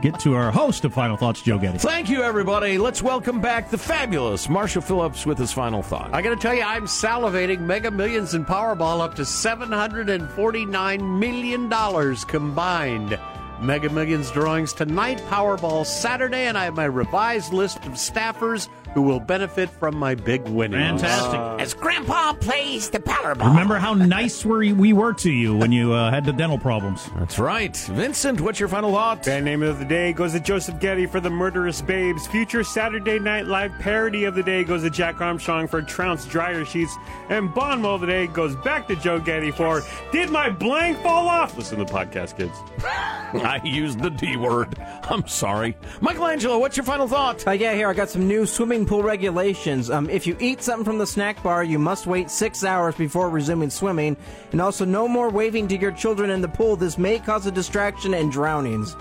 get 0.00 0.18
to 0.20 0.34
our 0.34 0.50
host 0.50 0.84
of 0.84 0.92
Final 0.92 1.16
Thoughts, 1.16 1.42
Joe 1.42 1.58
Getty. 1.58 1.78
Thank 1.78 2.08
you, 2.08 2.22
everybody. 2.22 2.78
Let's 2.78 3.02
welcome 3.02 3.40
back 3.40 3.70
the 3.70 3.78
fabulous 3.78 4.48
Marshall 4.48 4.82
Phillips 4.82 5.26
with 5.26 5.38
his 5.38 5.52
final 5.52 5.82
thought. 5.82 6.12
I 6.12 6.22
got 6.22 6.30
to 6.30 6.36
tell 6.36 6.54
you, 6.54 6.62
I'm 6.62 6.84
salivating. 6.84 7.60
Mega 7.60 7.90
Millions 7.90 8.34
and 8.34 8.46
Powerball 8.46 9.00
up 9.00 9.14
to 9.16 9.22
$749 9.22 11.18
million 11.18 12.16
combined. 12.26 13.18
Mega 13.60 13.90
Millions 13.90 14.30
drawings 14.30 14.72
tonight, 14.72 15.18
Powerball 15.28 15.84
Saturday, 15.84 16.46
and 16.46 16.56
I 16.56 16.64
have 16.64 16.74
my 16.74 16.84
revised 16.84 17.52
list 17.52 17.78
of 17.78 17.92
staffers 17.92 18.68
who 18.94 19.02
will 19.02 19.20
benefit 19.20 19.68
from 19.68 19.96
my 19.96 20.14
big 20.14 20.42
winnings. 20.48 21.02
Fantastic. 21.02 21.62
As 21.62 21.74
Grandpa 21.74 22.32
plays 22.34 22.90
the 22.90 22.98
Powerball. 23.00 23.48
Remember 23.48 23.76
how 23.76 23.94
nice 23.94 24.44
we 24.44 24.72
we 24.72 24.92
were 24.92 25.12
to 25.14 25.30
you 25.30 25.56
when 25.56 25.72
you 25.72 25.92
uh, 25.92 26.10
had 26.10 26.24
the 26.24 26.32
dental 26.32 26.58
problems. 26.58 27.08
That's 27.16 27.38
right. 27.38 27.76
Vincent, 27.76 28.40
what's 28.40 28.58
your 28.58 28.68
final 28.68 28.92
thought? 28.92 29.24
Band 29.24 29.44
name 29.44 29.62
of 29.62 29.78
the 29.78 29.84
day 29.84 30.12
goes 30.12 30.32
to 30.32 30.40
Joseph 30.40 30.80
Getty 30.80 31.06
for 31.06 31.20
The 31.20 31.30
Murderous 31.30 31.82
Babes. 31.82 32.26
Future 32.26 32.64
Saturday 32.64 33.18
Night 33.18 33.46
Live 33.46 33.72
parody 33.78 34.24
of 34.24 34.34
the 34.34 34.42
day 34.42 34.64
goes 34.64 34.82
to 34.82 34.90
Jack 34.90 35.20
Armstrong 35.20 35.68
for 35.68 35.82
Trounce 35.82 36.24
Dryer 36.26 36.64
Sheets. 36.64 36.94
And 37.28 37.54
Bon 37.54 37.80
mot 37.82 37.94
of 37.96 38.00
the 38.02 38.06
day 38.06 38.26
goes 38.26 38.56
back 38.56 38.88
to 38.88 38.96
Joe 38.96 39.20
Getty 39.20 39.50
for 39.50 39.82
Did 40.12 40.30
My 40.30 40.50
Blank 40.50 40.98
Fall 41.02 41.28
Off? 41.28 41.56
Listen 41.56 41.78
to 41.78 41.84
the 41.84 41.92
podcast, 41.92 42.36
kids. 42.36 42.56
I 43.34 43.60
used 43.64 44.00
the 44.00 44.10
D 44.10 44.36
word. 44.36 44.78
I'm 44.78 45.26
sorry. 45.26 45.76
Michelangelo, 46.00 46.58
what's 46.58 46.76
your 46.76 46.84
final 46.84 47.06
thought? 47.06 47.46
Uh, 47.46 47.50
yeah, 47.50 47.74
here 47.74 47.88
I 47.88 47.94
got 47.94 48.08
some 48.08 48.26
new 48.26 48.46
swimming 48.46 48.86
pool 48.86 49.02
regulations. 49.02 49.90
Um, 49.90 50.08
if 50.08 50.26
you 50.26 50.36
eat 50.40 50.62
something 50.62 50.84
from 50.84 50.98
the 50.98 51.06
snack 51.06 51.42
bar, 51.42 51.62
you 51.62 51.78
must 51.78 52.06
wait 52.06 52.30
six 52.30 52.64
hours 52.64 52.94
before 52.94 53.28
resuming 53.28 53.70
swimming, 53.70 54.16
and 54.52 54.60
also 54.60 54.84
no 54.84 55.06
more 55.06 55.28
waving 55.28 55.68
to 55.68 55.76
your 55.78 55.92
children 55.92 56.30
in 56.30 56.40
the 56.40 56.48
pool. 56.48 56.76
This 56.76 56.96
may 56.96 57.18
cause 57.18 57.46
a 57.46 57.50
distraction 57.50 58.14
and 58.14 58.32
drownings. 58.32 58.96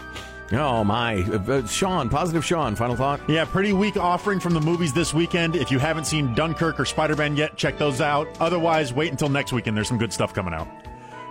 Oh, 0.52 0.84
my. 0.84 1.24
Uh, 1.24 1.52
uh, 1.52 1.68
Sean, 1.68 2.10
positive 2.10 2.44
Sean, 2.44 2.76
final 2.76 2.96
thought? 2.96 3.20
Yeah, 3.30 3.46
pretty 3.46 3.74
weak 3.74 3.98
offering 3.98 4.40
from 4.40 4.54
the 4.54 4.62
movies 4.62 4.94
this 4.94 5.14
weekend. 5.14 5.56
If 5.56 5.72
you 5.72 5.80
haven't 5.80 6.06
seen 6.06 6.34
Dunkirk 6.36 6.80
or 6.80 6.86
Spider 6.86 7.16
Man 7.16 7.36
yet, 7.36 7.58
check 7.58 7.78
those 7.78 8.00
out. 8.02 8.28
Otherwise, 8.40 8.94
wait 8.94 9.12
until 9.12 9.30
next 9.30 9.52
weekend. 9.52 9.76
There's 9.76 9.88
some 9.90 9.98
good 9.98 10.14
stuff 10.14 10.34
coming 10.34 10.54
out. 10.54 10.68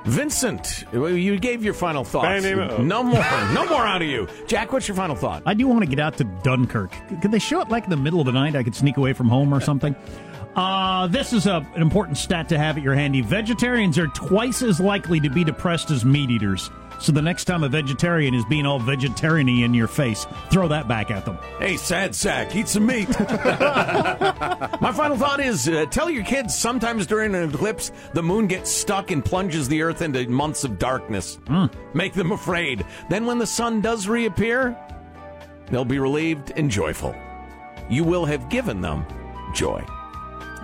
Vincent, 0.07 0.85
you 0.93 1.39
gave 1.39 1.65
your 1.65 1.75
final 1.75 2.05
thoughts. 2.05 2.27
Band 2.43 2.45
name 2.45 2.89
No 2.89 3.03
more. 3.03 3.25
No 3.53 3.67
more 3.69 3.85
out 3.85 4.03
of 4.03 4.09
you. 4.09 4.29
Jack, 4.47 4.73
what's 4.73 4.87
your 4.87 4.97
final 4.97 5.17
thought? 5.17 5.43
I 5.47 5.55
do 5.55 5.67
want 5.67 5.81
to 5.81 5.87
get 5.87 5.99
out 5.99 6.17
to 6.19 6.25
Dunkirk. 6.25 6.93
Could 7.21 7.33
they 7.33 7.41
show 7.41 7.61
it 7.61 7.69
like 7.71 7.85
in 7.85 7.91
the 7.91 7.97
middle 7.97 8.21
of 8.21 8.27
the 8.27 8.33
night? 8.33 8.55
I 8.55 8.63
could 8.63 8.75
sneak 8.75 8.97
away 8.97 9.13
from 9.13 9.29
home 9.29 9.53
or 9.53 9.61
something. 9.61 9.97
Uh, 10.55 11.07
this 11.09 11.33
is 11.33 11.47
a, 11.47 11.67
an 11.75 11.83
important 11.83 12.17
stat 12.17 12.49
to 12.49 12.57
have 12.59 12.79
at 12.79 12.83
your 12.83 12.95
handy. 12.95 13.21
Vegetarians 13.21 13.99
are 13.99 14.07
twice 14.09 14.63
as 14.63 14.81
likely 14.81 15.21
to 15.21 15.29
be 15.29 15.45
depressed 15.45 15.91
as 15.91 16.05
meat 16.05 16.31
eaters. 16.31 16.71
So 16.99 17.13
the 17.13 17.23
next 17.23 17.45
time 17.45 17.63
a 17.63 17.69
vegetarian 17.69 18.35
is 18.35 18.45
being 18.47 18.67
all 18.67 18.79
vegetarian-y 18.79 19.65
in 19.65 19.75
your 19.75 19.87
face, 19.89 20.27
throw 20.51 20.69
that 20.69 20.89
back 20.89 21.11
at 21.11 21.25
them. 21.25 21.39
Hey, 21.59 21.77
sad 21.77 22.15
sack, 22.15 22.55
eat 22.57 22.69
some 22.69 22.87
meat. 22.87 23.09
My 23.21 24.93
final 24.95 25.17
thought 25.17 25.41
is 25.41 25.69
uh, 25.69 25.87
tell 25.87 26.09
your 26.09 26.25
kids 26.25 26.57
sometimes 26.57 27.07
during 27.07 27.35
an 27.35 27.51
eclipse, 27.51 27.93
the 28.15 28.23
moon 28.23 28.47
gets 28.47 28.71
stuck 28.71 29.11
and 29.11 29.25
plunges 29.25 29.69
the 29.69 29.83
earth 29.83 30.03
into 30.03 30.27
months 30.29 30.65
of 30.65 30.79
darkness. 30.79 31.39
Make 31.95 32.15
them 32.15 32.33
afraid. 32.33 32.85
Then, 33.11 33.27
when 33.27 33.39
the 33.39 33.47
sun 33.47 33.81
does 33.81 34.09
reappear, 34.09 34.77
they'll 35.71 35.85
be 35.85 35.99
relieved 35.99 36.53
and 36.57 36.71
joyful. 36.71 37.15
You 37.89 38.05
will 38.05 38.25
have 38.25 38.49
given 38.49 38.81
them 38.81 39.05
joy. 39.55 39.85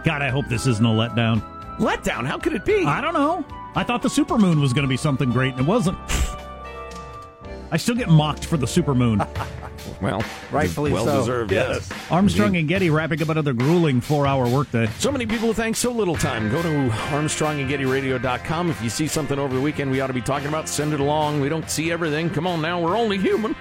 God, 0.04 0.22
I 0.22 0.30
hope 0.30 0.46
this 0.48 0.66
isn't 0.66 0.84
a 0.84 0.88
letdown. 0.88 1.40
Letdown? 1.78 2.26
How 2.26 2.38
could 2.38 2.54
it 2.54 2.64
be? 2.64 2.84
I 2.84 3.00
don't 3.00 3.14
know. 3.14 3.44
I 3.74 3.84
thought 3.84 4.02
the 4.02 4.08
supermoon 4.08 4.60
was 4.60 4.72
going 4.72 4.84
to 4.84 4.88
be 4.88 4.96
something 4.96 5.30
great, 5.30 5.52
and 5.54 5.60
it 5.62 5.66
wasn't. 5.66 5.96
I 7.72 7.76
still 7.78 7.96
get 7.96 8.08
mocked 8.08 8.44
for 8.44 8.56
the 8.56 8.66
supermoon. 8.66 9.26
Well, 10.00 10.22
Rightfully 10.52 10.92
well 10.92 11.04
so. 11.04 11.18
deserved, 11.18 11.50
yes. 11.50 11.90
Armstrong 12.10 12.56
and 12.56 12.68
Getty 12.68 12.88
wrapping 12.90 13.20
up 13.20 13.30
another 13.30 13.52
grueling 13.52 14.00
four-hour 14.00 14.48
workday. 14.48 14.86
So 14.98 15.10
many 15.10 15.26
people 15.26 15.48
who 15.48 15.54
thank 15.54 15.74
so 15.74 15.90
little 15.90 16.14
time. 16.14 16.50
Go 16.50 16.62
to 16.62 16.68
ArmstrongandGettyRadio.com. 16.68 18.70
If 18.70 18.80
you 18.82 18.90
see 18.90 19.08
something 19.08 19.38
over 19.40 19.52
the 19.54 19.60
weekend 19.60 19.90
we 19.90 20.00
ought 20.00 20.06
to 20.08 20.12
be 20.12 20.20
talking 20.20 20.46
about, 20.48 20.68
send 20.68 20.92
it 20.92 21.00
along. 21.00 21.40
We 21.40 21.48
don't 21.48 21.68
see 21.68 21.90
everything. 21.90 22.30
Come 22.30 22.46
on 22.46 22.60
now, 22.62 22.80
we're 22.80 22.96
only 22.96 23.18
human. 23.18 23.54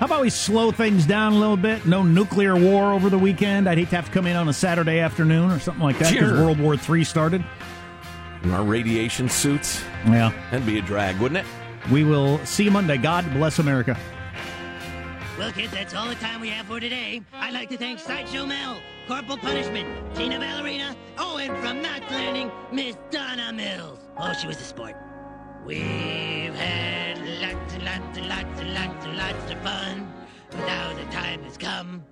How 0.00 0.06
about 0.06 0.22
we 0.22 0.30
slow 0.30 0.72
things 0.72 1.06
down 1.06 1.34
a 1.34 1.38
little 1.38 1.56
bit? 1.56 1.86
No 1.86 2.02
nuclear 2.02 2.56
war 2.56 2.92
over 2.92 3.08
the 3.10 3.18
weekend. 3.18 3.68
I'd 3.68 3.78
hate 3.78 3.90
to 3.90 3.96
have 3.96 4.06
to 4.06 4.12
come 4.12 4.26
in 4.26 4.34
on 4.36 4.48
a 4.48 4.52
Saturday 4.52 4.98
afternoon 4.98 5.50
or 5.50 5.60
something 5.60 5.82
like 5.84 5.98
that 5.98 6.12
because 6.12 6.28
Sure. 6.30 6.44
World 6.44 6.58
War 6.58 6.74
III 6.88 7.04
started. 7.04 7.44
In 8.42 8.50
our 8.52 8.64
radiation 8.64 9.28
suits. 9.28 9.82
Yeah. 10.06 10.32
That'd 10.50 10.66
be 10.66 10.78
a 10.78 10.82
drag, 10.82 11.18
wouldn't 11.20 11.46
it? 11.46 11.59
We 11.90 12.04
will 12.04 12.38
see 12.46 12.64
you 12.64 12.70
Monday. 12.70 12.98
God 12.98 13.28
bless 13.32 13.58
America. 13.58 13.98
Well, 15.36 15.50
kids, 15.50 15.72
that's 15.72 15.92
all 15.92 16.08
the 16.08 16.14
time 16.14 16.40
we 16.40 16.48
have 16.50 16.66
for 16.66 16.78
today. 16.78 17.22
I'd 17.32 17.52
like 17.52 17.68
to 17.70 17.76
thank 17.76 17.98
Sideshow 17.98 18.46
Mel, 18.46 18.80
Corporal 19.08 19.38
Punishment, 19.38 19.88
Tina 20.14 20.38
Ballerina, 20.38 20.94
oh, 21.18 21.38
and 21.38 21.56
from 21.58 21.82
Knots 21.82 22.08
Landing, 22.10 22.52
Miss 22.70 22.96
Donna 23.10 23.52
Mills. 23.52 23.98
Oh, 24.16 24.32
she 24.34 24.46
was 24.46 24.60
a 24.60 24.64
sport. 24.64 24.94
We've 25.64 26.54
had 26.54 27.18
lots 27.40 27.74
and 27.74 27.84
lots 27.84 28.18
and 28.18 28.28
lots 28.28 28.60
and 28.60 28.74
lots 28.74 29.06
and 29.06 29.16
lots 29.16 29.50
of 29.50 29.58
fun. 29.62 30.12
But 30.50 30.66
Now 30.66 30.92
the 30.92 31.04
time 31.10 31.42
has 31.42 31.56
come 31.56 32.04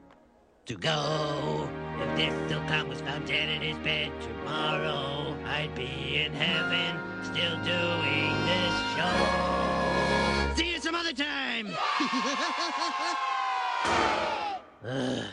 to 0.66 0.74
go. 0.74 1.68
If 2.00 2.16
this 2.48 2.58
come 2.68 2.88
was 2.88 3.00
found 3.00 3.26
dead 3.26 3.48
in 3.48 3.62
his 3.62 3.78
bed 3.84 4.10
tomorrow, 4.22 5.36
I'd 5.46 5.74
be 5.76 6.22
in 6.24 6.32
heaven 6.32 7.07
still 7.24 7.56
doing 7.64 8.32
this 8.46 8.74
show. 8.94 10.54
See 10.56 10.72
you 10.72 10.80
some 10.80 10.94
other 10.94 11.12
time. 11.12 11.68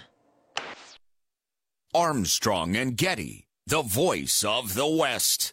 Armstrong 1.94 2.76
and 2.76 2.98
Getty, 2.98 3.48
the 3.68 3.82
voice 3.82 4.44
of 4.44 4.74
the 4.74 4.88
West. 4.88 5.44